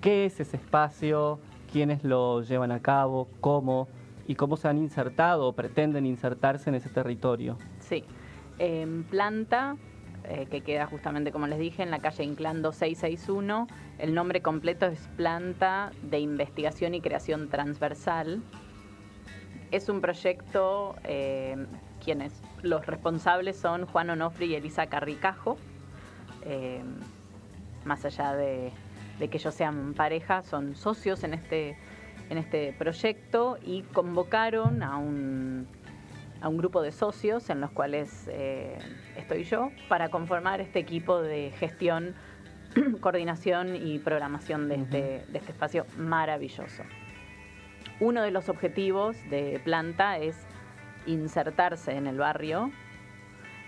qué 0.00 0.24
es 0.24 0.40
ese 0.40 0.56
espacio, 0.56 1.40
quiénes 1.70 2.04
lo 2.04 2.42
llevan 2.42 2.72
a 2.72 2.80
cabo, 2.80 3.28
cómo 3.40 3.88
y 4.26 4.34
cómo 4.34 4.56
se 4.56 4.68
han 4.68 4.78
insertado 4.78 5.46
o 5.46 5.52
pretenden 5.52 6.06
insertarse 6.06 6.68
en 6.70 6.76
ese 6.76 6.88
territorio. 6.88 7.56
Sí. 7.80 8.04
En 8.58 9.04
planta 9.04 9.76
eh, 10.24 10.46
que 10.50 10.60
queda 10.60 10.86
justamente, 10.86 11.32
como 11.32 11.46
les 11.46 11.58
dije, 11.58 11.82
en 11.82 11.90
la 11.90 12.00
calle 12.00 12.24
Inclán 12.24 12.60
2661. 12.60 13.66
El 13.98 14.14
nombre 14.14 14.42
completo 14.42 14.86
es 14.86 15.00
Planta 15.16 15.92
de 16.02 16.18
Investigación 16.18 16.94
y 16.94 17.00
Creación 17.00 17.48
Transversal. 17.48 18.42
Es 19.70 19.88
un 19.88 20.02
proyecto, 20.02 20.96
eh, 21.04 21.56
quienes 22.04 22.42
los 22.62 22.84
responsables 22.84 23.56
son 23.56 23.86
Juan 23.86 24.10
Onofri 24.10 24.46
y 24.46 24.54
Elisa 24.56 24.86
Carricajo. 24.88 25.56
Eh, 26.42 26.82
más 27.86 28.04
allá 28.04 28.34
de, 28.34 28.72
de, 29.18 29.28
que 29.28 29.38
ellos 29.38 29.54
sean 29.54 29.94
pareja, 29.94 30.42
son 30.42 30.74
socios 30.76 31.24
en 31.24 31.34
este, 31.34 31.76
en 32.30 32.38
este 32.38 32.74
proyecto 32.78 33.58
y 33.64 33.82
convocaron 33.82 34.82
a 34.82 34.96
un 34.96 35.66
a 36.40 36.48
un 36.48 36.56
grupo 36.56 36.82
de 36.82 36.92
socios 36.92 37.50
en 37.50 37.60
los 37.60 37.70
cuales 37.70 38.28
eh, 38.30 38.78
estoy 39.16 39.44
yo 39.44 39.70
para 39.88 40.08
conformar 40.08 40.60
este 40.60 40.78
equipo 40.78 41.20
de 41.20 41.50
gestión, 41.58 42.14
coordinación 43.00 43.74
y 43.74 43.98
programación 43.98 44.68
de, 44.68 44.76
este, 44.76 45.24
de 45.28 45.38
este 45.38 45.52
espacio 45.52 45.86
maravilloso. 45.96 46.82
Uno 48.00 48.22
de 48.22 48.30
los 48.30 48.48
objetivos 48.48 49.16
de 49.30 49.60
Planta 49.64 50.18
es 50.18 50.36
insertarse 51.06 51.92
en 51.92 52.06
el 52.06 52.18
barrio, 52.18 52.70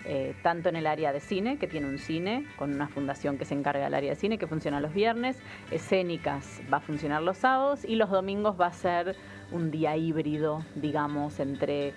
eh, 0.05 0.34
tanto 0.42 0.68
en 0.68 0.76
el 0.76 0.86
área 0.86 1.12
de 1.12 1.20
cine, 1.20 1.59
que 1.59 1.66
tiene 1.66 1.86
un 1.86 1.98
cine, 1.98 2.46
con 2.57 2.72
una 2.72 2.88
fundación 2.88 3.36
que 3.36 3.44
se 3.44 3.55
encarga 3.55 3.84
del 3.84 3.94
área 3.94 4.11
de 4.11 4.16
cine, 4.16 4.38
que 4.38 4.46
funciona 4.46 4.80
los 4.80 4.94
viernes, 4.94 5.36
escénicas 5.70 6.62
va 6.72 6.78
a 6.78 6.80
funcionar 6.80 7.22
los 7.22 7.36
sábados 7.36 7.84
y 7.84 7.96
los 7.96 8.11
domingos 8.11 8.59
va 8.59 8.66
a 8.66 8.72
ser 8.72 9.16
un 9.53 9.70
día 9.70 9.96
híbrido, 9.96 10.64
digamos, 10.74 11.38
entre 11.38 11.92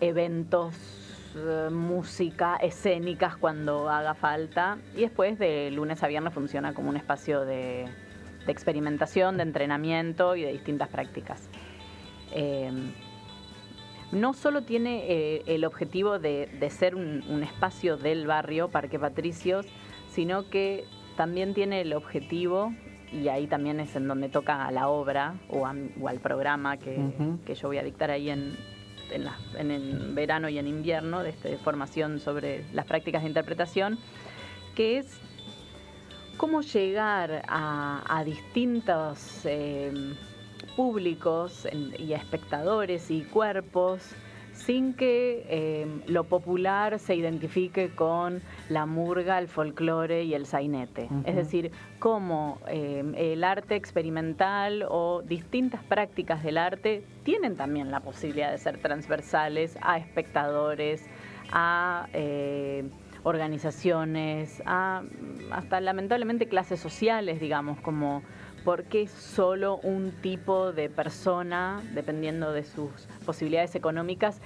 eventos, 0.00 1.34
eh, 1.36 1.70
música, 1.70 2.56
escénicas 2.56 3.36
cuando 3.36 3.90
haga 3.90 4.14
falta. 4.14 4.78
Y 4.96 5.00
después 5.00 5.38
de 5.38 5.70
lunes 5.72 6.02
a 6.02 6.06
viernes 6.06 6.32
funciona 6.32 6.72
como 6.72 6.90
un 6.90 6.96
espacio 6.96 7.44
de, 7.44 7.86
experimentación, 8.46 9.38
de 9.38 9.42
entrenamiento 9.42 10.36
y 10.36 10.42
de 10.42 10.52
distintas 10.52 10.88
prácticas. 10.88 11.48
Em, 12.30 12.92
no 14.14 14.32
solo 14.32 14.62
tiene 14.62 15.04
eh, 15.10 15.42
el 15.46 15.64
objetivo 15.64 16.18
de, 16.18 16.48
ser 16.70 16.94
un, 16.94 17.42
espacio 17.42 17.96
del 17.96 18.26
barrio 18.26 18.68
Parque 18.68 18.98
Patricios, 18.98 19.66
sino 20.08 20.48
que 20.48 20.84
también 21.16 21.54
tiene 21.54 21.80
el 21.80 21.92
objetivo, 21.92 22.72
y 23.12 23.28
ahí 23.28 23.46
también 23.46 23.78
es 23.80 23.94
en 23.94 24.08
donde 24.08 24.28
toca 24.28 24.66
a 24.66 24.70
la 24.72 24.88
obra 24.88 25.34
o, 25.48 25.66
al 25.66 26.20
programa 26.20 26.76
que, 26.76 26.98
que, 27.44 27.54
yo 27.54 27.68
voy 27.68 27.78
a 27.78 27.82
dictar 27.82 28.10
ahí 28.10 28.30
en, 28.30 28.56
en, 29.12 29.70
el 29.70 30.14
verano 30.14 30.48
y 30.48 30.58
en 30.58 30.66
invierno 30.66 31.22
de, 31.22 31.30
este, 31.30 31.56
formación 31.58 32.20
sobre 32.20 32.64
las 32.72 32.86
prácticas 32.86 33.22
de 33.22 33.28
interpretación, 33.28 33.98
que 34.74 34.98
es 34.98 35.20
cómo 36.36 36.62
llegar 36.62 37.42
a, 37.48 38.22
distintos 38.24 39.42
eh, 39.44 39.92
públicos 40.76 41.66
y 41.98 42.12
a 42.12 42.16
espectadores 42.16 43.10
y 43.10 43.22
cuerpos 43.22 44.14
sin 44.54 44.94
que 44.94 45.44
eh, 45.48 45.86
lo 46.06 46.24
popular 46.24 46.98
se 46.98 47.16
identifique 47.16 47.90
con 47.90 48.40
la 48.68 48.86
murga, 48.86 49.38
el 49.38 49.48
folclore 49.48 50.24
y 50.24 50.34
el 50.34 50.46
sainete. 50.46 51.08
Es 51.24 51.34
decir, 51.36 51.72
cómo 51.98 52.60
eh, 52.68 53.02
el 53.16 53.44
arte 53.44 53.74
experimental 53.74 54.86
o 54.88 55.22
distintas 55.22 55.82
prácticas 55.82 56.42
del 56.42 56.58
arte 56.58 57.04
tienen 57.24 57.56
también 57.56 57.90
la 57.90 58.00
posibilidad 58.00 58.50
de 58.50 58.58
ser 58.58 58.78
transversales 58.78 59.76
a 59.82 59.98
espectadores, 59.98 61.04
a... 61.52 62.08
Eh, 62.12 62.88
organizaciones, 63.24 64.62
a 64.66 65.02
hasta 65.50 65.80
lamentablemente 65.80 66.46
clases 66.46 66.78
sociales, 66.78 67.40
digamos, 67.40 67.80
como 67.80 68.22
por 68.64 68.84
qué 68.84 69.06
solo 69.06 69.76
un 69.76 70.10
tipo 70.10 70.72
de 70.72 70.88
persona, 70.88 71.82
dependiendo 71.92 72.52
de 72.52 72.64
sus 72.64 72.90
posibilidades 73.24 73.74
económicas, 73.74 74.40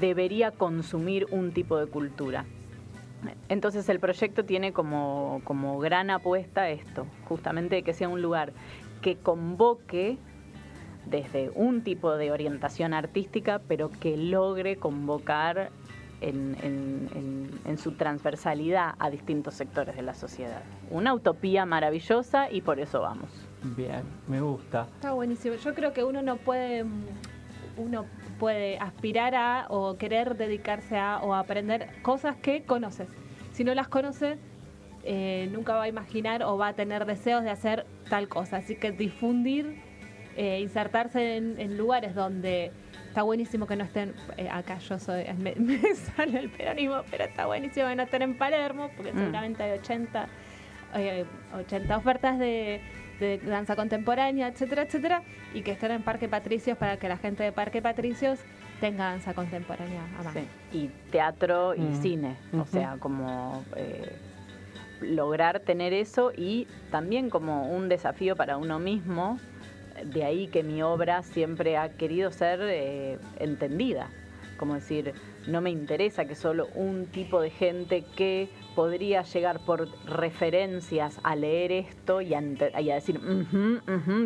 debería 0.00 0.52
consumir 0.52 1.26
un 1.30 1.52
tipo 1.52 1.78
de 1.78 1.86
cultura. 1.86 2.44
Entonces 3.48 3.88
el 3.88 4.00
proyecto 4.00 4.44
tiene 4.44 4.72
como, 4.72 5.40
como 5.44 5.78
gran 5.78 6.10
apuesta 6.10 6.68
esto, 6.68 7.06
justamente 7.24 7.82
que 7.82 7.94
sea 7.94 8.08
un 8.08 8.22
lugar 8.22 8.52
que 9.02 9.16
convoque 9.16 10.18
desde 11.06 11.50
un 11.54 11.82
tipo 11.82 12.16
de 12.16 12.32
orientación 12.32 12.94
artística, 12.94 13.60
pero 13.66 13.90
que 13.90 14.16
logre 14.16 14.76
convocar 14.76 15.70
en, 16.20 17.78
su 17.78 17.92
transversalidad 17.92 18.94
a 18.98 19.10
distintos 19.10 19.54
sectores 19.54 19.96
de 19.96 20.02
la 20.02 20.14
sociedad. 20.14 20.62
Una 20.90 21.12
utopía 21.12 21.66
maravillosa 21.66 22.50
y 22.50 22.62
por 22.62 22.80
eso 22.80 23.00
vamos. 23.00 23.28
Bien, 23.76 24.02
me 24.28 24.40
gusta. 24.40 24.86
Está 24.94 25.12
buenísimo. 25.12 25.56
Yo 25.56 25.74
creo 25.74 25.92
que 25.92 26.04
uno 26.04 26.22
no 26.22 26.36
puede, 26.36 26.84
uno 27.76 28.06
puede 28.38 28.78
aspirar 28.78 29.34
a 29.34 29.66
o 29.70 29.96
querer 29.96 30.36
dedicarse 30.36 30.98
a 30.98 31.18
o 31.22 31.34
aprender 31.34 31.88
cosas 32.02 32.36
que 32.36 32.62
conoces. 32.64 33.08
Si 33.52 33.64
no 33.64 33.74
las 33.74 33.88
conoces, 33.88 34.38
eh, 35.04 35.48
nunca 35.52 35.74
va 35.74 35.84
a 35.84 35.88
imaginar 35.88 36.42
o 36.42 36.58
va 36.58 36.68
a 36.68 36.72
tener 36.74 37.06
deseos 37.06 37.42
de 37.42 37.50
hacer 37.50 37.86
tal 38.08 38.28
cosa. 38.28 38.58
Así 38.58 38.76
que 38.76 38.92
difundir, 38.92 39.80
eh, 40.36 40.60
insertarse 40.60 41.36
en 41.36 41.76
lugares 41.78 42.14
donde 42.14 42.72
está 43.14 43.22
buenísimo 43.22 43.68
que 43.68 43.76
no 43.76 43.84
estén 43.84 44.12
eh, 44.36 44.48
acá. 44.50 44.78
Yo 44.78 44.98
soy, 44.98 45.24
me, 45.38 45.54
sale 45.94 46.36
el 46.36 46.50
peronismo, 46.50 47.02
pero 47.12 47.22
está 47.22 47.46
buenísimo 47.46 47.86
que 47.86 47.94
no 47.94 48.02
estén 48.02 48.22
en 48.22 48.36
Palermo, 48.36 48.90
porque 48.96 49.12
mm. 49.12 49.18
seguramente 49.18 49.62
hay 49.62 49.78
80, 49.78 50.28
80 51.56 51.96
ofertas 51.96 52.40
de, 52.40 52.80
danza 53.46 53.76
contemporánea, 53.76 54.48
etcétera, 54.48 54.82
etcétera, 54.82 55.22
y 55.52 55.62
que 55.62 55.72
estén 55.72 55.92
en 55.92 56.02
Parque 56.02 56.28
Patricios 56.28 56.76
para 56.76 56.96
que 56.96 57.08
la 57.08 57.16
gente 57.16 57.42
de 57.42 57.52
Parque 57.52 57.82
Patricios 57.82 58.40
tenga 58.80 59.10
danza 59.10 59.34
contemporánea 59.34 60.02
a 60.18 60.22
mano. 60.22 60.40
Y 60.72 60.88
teatro 61.10 61.74
y 61.74 61.80
mm. 61.80 62.02
cine, 62.02 62.36
o 62.52 62.64
sea, 62.64 62.96
como 62.98 63.64
eh, 63.76 64.16
lograr 65.00 65.60
tener 65.60 65.92
eso 65.92 66.32
y 66.36 66.66
también 66.90 67.30
como 67.30 67.68
un 67.68 67.88
desafío 67.88 68.36
para 68.36 68.56
uno 68.56 68.78
mismo 68.78 69.38
de 70.04 70.24
ahí 70.24 70.48
que 70.48 70.62
mi 70.62 70.82
obra 70.82 71.22
siempre 71.22 71.76
ha 71.76 71.90
querido 71.90 72.30
ser 72.30 72.60
eh, 72.62 73.18
entendida. 73.38 74.08
Como 74.56 74.74
decir, 74.74 75.14
no 75.46 75.60
me 75.60 75.70
interesa 75.70 76.24
que 76.26 76.34
solo 76.34 76.68
un 76.74 77.06
tipo 77.06 77.40
de 77.40 77.50
gente 77.50 78.04
que 78.16 78.48
podría 78.74 79.22
llegar 79.22 79.60
por 79.60 79.88
referencias 80.06 81.20
a 81.22 81.36
leer 81.36 81.72
esto 81.72 82.20
y 82.20 82.34
a, 82.34 82.40
decir, 82.40 83.20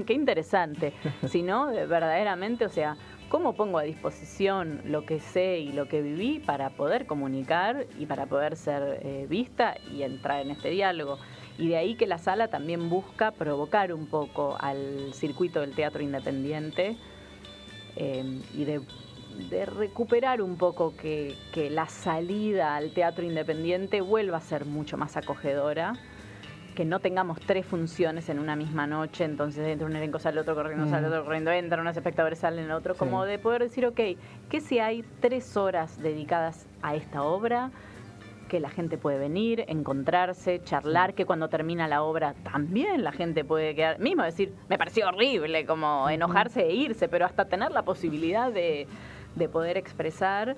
qué 0.07 0.13
interesante, 0.13 0.95
sino 1.27 1.67
verdaderamente, 1.67 2.65
o 2.65 2.71
sea, 2.71 2.97
cómo 3.29 3.55
pongo 3.55 3.79
a 3.79 3.83
disposición 3.83 4.81
lo 4.85 5.05
que 5.05 5.21
sé 5.21 5.59
y 5.59 5.73
lo 5.73 5.87
que 5.87 6.01
viví 6.01 6.39
para 6.39 6.71
poder 6.71 7.07
comunicar 7.07 7.87
y 7.99 8.07
para 8.07 8.27
poder 8.27 8.57
ser 8.57 9.01
eh, 9.03 9.27
vista 9.29 9.77
y 9.93 10.03
entrar 10.03 10.41
en 10.41 10.51
este 10.51 10.71
diálogo. 10.71 11.19
Y 11.59 11.69
de 11.69 11.77
ahí 11.77 11.97
que 11.97 12.07
la 12.07 12.19
sala 12.19 12.49
también 12.49 12.89
busca 12.89 13.33
provocar 13.33 13.93
un 13.93 14.07
poco 14.07 14.57
al 14.61 15.13
circuito 15.13 15.61
del 15.61 15.75
teatro 15.75 16.03
independiente 16.03 16.97
eh, 17.97 18.41
y 18.55 18.65
de, 18.65 18.81
recuperar 19.67 20.43
un 20.43 20.57
poco 20.57 20.95
que, 20.97 21.37
la 21.71 21.87
salida 21.87 22.77
al 22.77 22.93
teatro 22.93 23.25
independiente 23.25 24.01
vuelva 24.01 24.39
a 24.39 24.41
ser 24.41 24.65
mucho 24.65 24.97
más 24.97 25.17
acogedora 25.17 25.95
que 26.75 26.85
no 26.85 27.01
tengamos 27.01 27.41
tres 27.41 27.67
funciones 27.67 28.29
en 28.29 28.39
una 28.39 28.55
misma 28.55 28.87
noche, 28.87 29.25
entonces 29.25 29.67
entra 29.67 29.89
un 29.89 29.97
elenco, 29.97 30.21
sale 30.21 30.39
otro 30.39 30.55
corriendo, 30.55 30.87
sale 30.87 31.09
mm. 31.09 31.11
otro 31.11 31.25
corriendo, 31.25 31.51
entran 31.51 31.81
unos 31.81 31.97
espectadores, 31.97 32.39
salen 32.39 32.71
otro, 32.71 32.95
como 32.95 33.25
de 33.25 33.41
poder 33.41 33.63
decir, 33.63 33.85
ok, 33.85 34.01
que 34.49 34.61
si 34.61 34.79
hay 34.79 35.05
tres 35.19 35.57
horas 35.57 36.01
dedicadas 36.01 36.69
a 36.81 36.95
esta 36.95 37.25
obra, 37.25 37.73
que 38.49 38.59
la 38.61 38.71
gente 38.71 38.97
puede 38.97 39.19
venir, 39.19 39.65
encontrarse, 39.69 40.63
charlar, 40.65 41.15
que 41.15 41.27
cuando 41.27 41.49
termina 41.49 41.87
la 41.87 42.03
obra 42.03 42.35
también 42.43 43.05
la 43.05 43.13
gente 43.13 43.45
puede 43.45 43.75
quedar, 43.75 44.01
mismo 44.01 44.25
decir, 44.25 44.53
me 44.69 44.79
pareció 44.79 45.09
horrible, 45.09 45.67
como 45.67 46.09
enojarse 46.09 46.63
e 46.63 46.75
irse, 46.75 47.09
pero 47.09 47.27
hasta 47.27 47.45
tener 47.45 47.71
la 47.71 47.83
posibilidad 47.83 48.51
de, 48.51 48.89
de 49.39 49.49
poder 49.49 49.77
expresar 49.77 50.57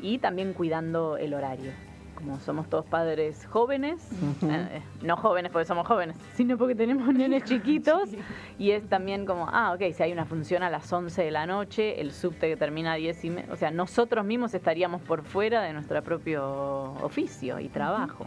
y 0.00 0.18
también 0.18 0.52
cuidando 0.52 1.16
el 1.16 1.34
horario 1.34 1.72
como 2.20 2.38
somos 2.40 2.68
todos 2.68 2.84
padres 2.84 3.46
jóvenes, 3.46 4.06
eh, 4.42 4.82
no 5.02 5.16
jóvenes 5.16 5.50
porque 5.50 5.64
somos 5.64 5.86
jóvenes, 5.86 6.16
sino 6.34 6.58
porque 6.58 6.74
tenemos 6.74 7.12
nenes 7.14 7.44
chiquitos, 7.44 8.10
y 8.58 8.72
es 8.72 8.86
también 8.88 9.24
como, 9.24 9.48
ah, 9.50 9.72
ok, 9.72 9.92
si 9.94 10.02
hay 10.02 10.12
una 10.12 10.26
función 10.26 10.62
a 10.62 10.70
las 10.70 10.92
11 10.92 11.22
de 11.22 11.30
la 11.30 11.46
noche, 11.46 12.00
el 12.00 12.12
subte 12.12 12.48
que 12.48 12.56
termina 12.56 12.92
a 12.92 12.96
10 12.96 13.24
y 13.24 13.30
media, 13.30 13.52
o 13.52 13.56
sea, 13.56 13.70
nosotros 13.70 14.24
mismos 14.24 14.52
estaríamos 14.52 15.00
por 15.00 15.22
fuera 15.24 15.62
de 15.62 15.72
nuestro 15.72 16.02
propio 16.02 16.92
oficio 17.02 17.58
y 17.58 17.68
trabajo. 17.68 18.26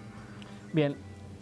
Bien, 0.74 0.96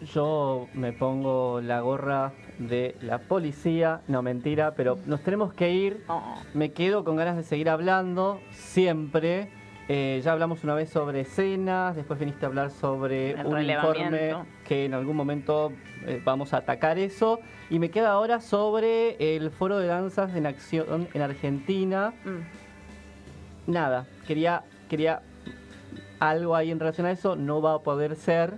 yo 0.04 0.68
me 0.74 0.92
pongo 0.92 1.60
la 1.60 1.80
gorra 1.80 2.32
de 2.58 2.96
la 3.00 3.18
policía, 3.18 4.00
no 4.08 4.22
mentira, 4.22 4.74
pero 4.74 4.98
nos 5.06 5.22
tenemos 5.22 5.52
que 5.52 5.72
ir, 5.72 6.04
oh. 6.08 6.36
me 6.54 6.72
quedo 6.72 7.04
con 7.04 7.16
ganas 7.16 7.36
de 7.36 7.42
seguir 7.42 7.68
hablando, 7.68 8.40
siempre 8.50 9.50
eh, 9.88 10.20
ya 10.22 10.32
hablamos 10.32 10.62
una 10.64 10.74
vez 10.74 10.90
sobre 10.90 11.20
escenas, 11.20 11.96
después 11.96 12.18
viniste 12.18 12.46
a 12.46 12.48
hablar 12.48 12.70
sobre 12.70 13.34
un 13.44 13.60
informe 13.60 14.34
que 14.64 14.84
en 14.84 14.94
algún 14.94 15.16
momento 15.16 15.72
eh, 16.06 16.20
vamos 16.24 16.54
a 16.54 16.58
atacar 16.58 16.98
eso. 16.98 17.40
Y 17.68 17.78
me 17.78 17.90
queda 17.90 18.12
ahora 18.12 18.40
sobre 18.40 19.36
el 19.36 19.50
foro 19.50 19.78
de 19.78 19.88
danzas 19.88 20.34
en 20.34 20.46
acción 20.46 21.08
en 21.12 21.22
Argentina. 21.22 22.14
Mm. 22.24 23.70
Nada, 23.70 24.06
quería, 24.26 24.62
quería 24.88 25.22
algo 26.20 26.54
ahí 26.54 26.70
en 26.70 26.78
relación 26.78 27.06
a 27.06 27.10
eso, 27.10 27.34
no 27.34 27.60
va 27.60 27.74
a 27.74 27.78
poder 27.80 28.14
ser. 28.16 28.54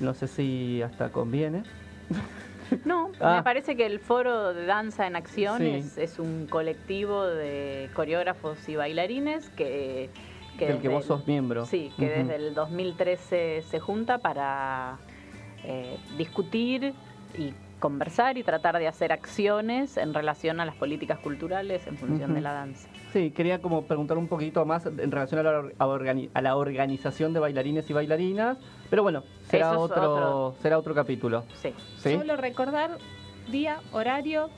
No 0.00 0.14
sé 0.14 0.28
si 0.28 0.82
hasta 0.82 1.10
conviene. 1.10 1.62
No, 2.84 3.10
me 3.10 3.16
ah. 3.20 3.42
parece 3.44 3.76
que 3.76 3.86
el 3.86 4.00
Foro 4.00 4.52
de 4.52 4.66
Danza 4.66 5.06
en 5.06 5.14
Acción 5.14 5.62
es, 5.62 6.18
un 6.18 6.48
colectivo 6.50 7.24
de 7.24 7.88
coreógrafos 7.94 8.68
y 8.68 8.74
bailarines 8.74 9.48
que 9.50 10.10
que 10.58 10.66
del 10.66 10.80
que 10.80 10.88
vos 10.88 11.04
sos 11.04 11.26
miembro. 11.26 11.66
Sí, 11.66 11.92
que 11.98 12.08
desde 12.08 12.36
el 12.36 12.54
2013 12.54 13.62
se 13.62 13.80
junta 13.80 14.18
para 14.18 14.98
eh, 15.64 15.98
discutir 16.16 16.94
y 17.38 17.52
conversar 17.78 18.38
y 18.38 18.42
tratar 18.42 18.78
de 18.78 18.88
hacer 18.88 19.12
acciones 19.12 19.96
en 19.96 20.14
relación 20.14 20.60
a 20.60 20.64
las 20.64 20.74
políticas 20.74 21.18
culturales 21.18 21.86
en 21.86 21.96
función 21.96 22.34
de 22.34 22.40
la 22.40 22.52
danza. 22.52 22.88
Sí, 23.12 23.30
quería 23.30 23.60
como 23.60 23.82
preguntar 23.82 24.18
un 24.18 24.28
poquito 24.28 24.64
más 24.64 24.86
en 24.86 25.10
relación 25.10 25.46
a 25.46 26.40
la, 26.40 26.56
organización 26.56 27.32
de 27.32 27.40
bailarines 27.40 27.88
y 27.90 27.92
bailarinas, 27.92 28.58
pero 28.90 29.02
bueno, 29.02 29.24
será 29.48 29.78
otro, 29.78 30.54
será 30.62 30.78
otro 30.78 30.94
capítulo. 30.94 31.44
Sí. 31.54 31.74
Solo 31.98 32.36
recordar 32.36 32.98
día, 33.50 33.80
horario, 33.92 34.50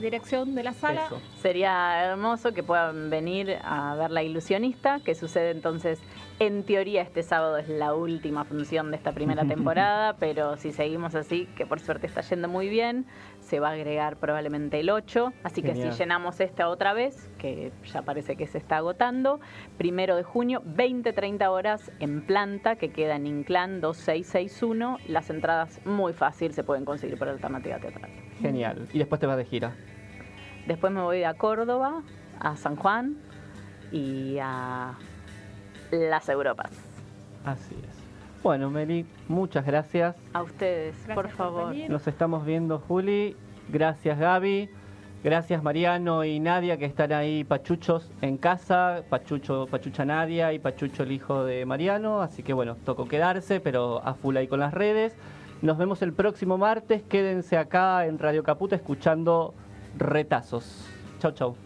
dirección 0.00 0.54
de 0.54 0.62
la 0.62 0.72
sala. 0.72 1.08
Sería 1.40 2.04
hermoso 2.04 2.52
que 2.52 2.62
puedan 2.62 3.10
venir 3.10 3.58
a 3.62 3.94
ver 3.96 4.10
La 4.10 4.22
Ilusionista, 4.22 5.00
que 5.00 5.14
sucede 5.14 5.50
entonces, 5.50 6.00
en 6.40 6.64
teoría 6.64 7.02
este 7.02 7.22
sábado 7.22 7.58
es 7.58 7.68
la 7.68 7.94
última 7.94 8.44
función 8.44 8.90
de 8.90 8.96
esta 8.96 9.12
primera 9.12 9.44
temporada, 9.48 10.16
pero 10.18 10.56
si 10.56 10.72
seguimos 10.72 11.14
así, 11.14 11.46
que 11.56 11.66
por 11.66 11.80
suerte 11.80 12.06
está 12.06 12.22
yendo 12.22 12.48
muy 12.48 12.68
bien, 12.68 13.06
se 13.54 13.60
va 13.60 13.68
a 13.68 13.72
agregar 13.74 14.16
probablemente 14.16 14.80
el 14.80 14.90
8, 14.90 15.32
así 15.44 15.62
que 15.62 15.76
si 15.76 15.88
llenamos 15.88 16.40
esta 16.40 16.68
otra 16.68 16.92
vez, 16.92 17.30
que 17.38 17.70
ya 17.84 18.02
parece 18.02 18.34
que 18.34 18.48
se 18.48 18.58
está 18.58 18.78
agotando, 18.78 19.38
primero 19.78 20.16
de 20.16 20.24
junio, 20.24 20.60
20-30 20.66 21.46
horas 21.48 21.92
en 22.00 22.22
planta, 22.26 22.74
que 22.74 22.90
queda 22.90 23.14
en 23.14 23.28
Inclán 23.28 23.80
2661, 23.80 24.98
las 25.06 25.30
entradas 25.30 25.80
muy 25.86 26.12
fácil 26.14 26.52
se 26.52 26.64
pueden 26.64 26.84
conseguir 26.84 27.16
por 27.16 27.28
alternativa 27.28 27.78
teatral. 27.78 28.10
Genial. 28.40 28.88
¿Y 28.92 28.98
después 28.98 29.20
te 29.20 29.28
vas 29.28 29.36
de 29.36 29.44
gira? 29.44 29.76
Después 30.66 30.92
me 30.92 31.02
voy 31.02 31.22
a 31.22 31.34
Córdoba, 31.34 32.02
a 32.40 32.56
San 32.56 32.74
Juan 32.74 33.18
y 33.92 34.38
a 34.40 34.94
las 35.92 36.28
Europas. 36.28 36.72
Así 37.44 37.76
es. 37.88 38.04
Bueno, 38.42 38.68
Meli, 38.68 39.06
muchas 39.28 39.64
gracias. 39.64 40.16
A 40.32 40.42
ustedes, 40.42 40.96
por 41.14 41.28
favor. 41.28 41.72
Nos 41.88 42.08
estamos 42.08 42.44
viendo, 42.44 42.80
Juli. 42.80 43.36
Gracias, 43.68 44.18
Gaby. 44.18 44.68
Gracias, 45.24 45.62
Mariano 45.62 46.22
y 46.22 46.38
Nadia, 46.38 46.76
que 46.76 46.84
están 46.84 47.10
ahí 47.12 47.44
pachuchos 47.44 48.10
en 48.20 48.36
casa. 48.36 49.04
Pachucho, 49.08 49.66
Pachucha 49.70 50.04
Nadia 50.04 50.52
y 50.52 50.58
Pachucho, 50.58 51.02
el 51.02 51.12
hijo 51.12 51.44
de 51.44 51.64
Mariano. 51.64 52.20
Así 52.20 52.42
que 52.42 52.52
bueno, 52.52 52.76
tocó 52.84 53.08
quedarse, 53.08 53.58
pero 53.58 54.02
a 54.04 54.12
full 54.12 54.36
ahí 54.36 54.48
con 54.48 54.60
las 54.60 54.74
redes. 54.74 55.16
Nos 55.62 55.78
vemos 55.78 56.02
el 56.02 56.12
próximo 56.12 56.58
martes. 56.58 57.02
Quédense 57.04 57.56
acá 57.56 58.04
en 58.04 58.18
Radio 58.18 58.42
Caputa 58.42 58.76
escuchando 58.76 59.54
retazos. 59.96 60.86
Chau, 61.20 61.32
chau. 61.32 61.63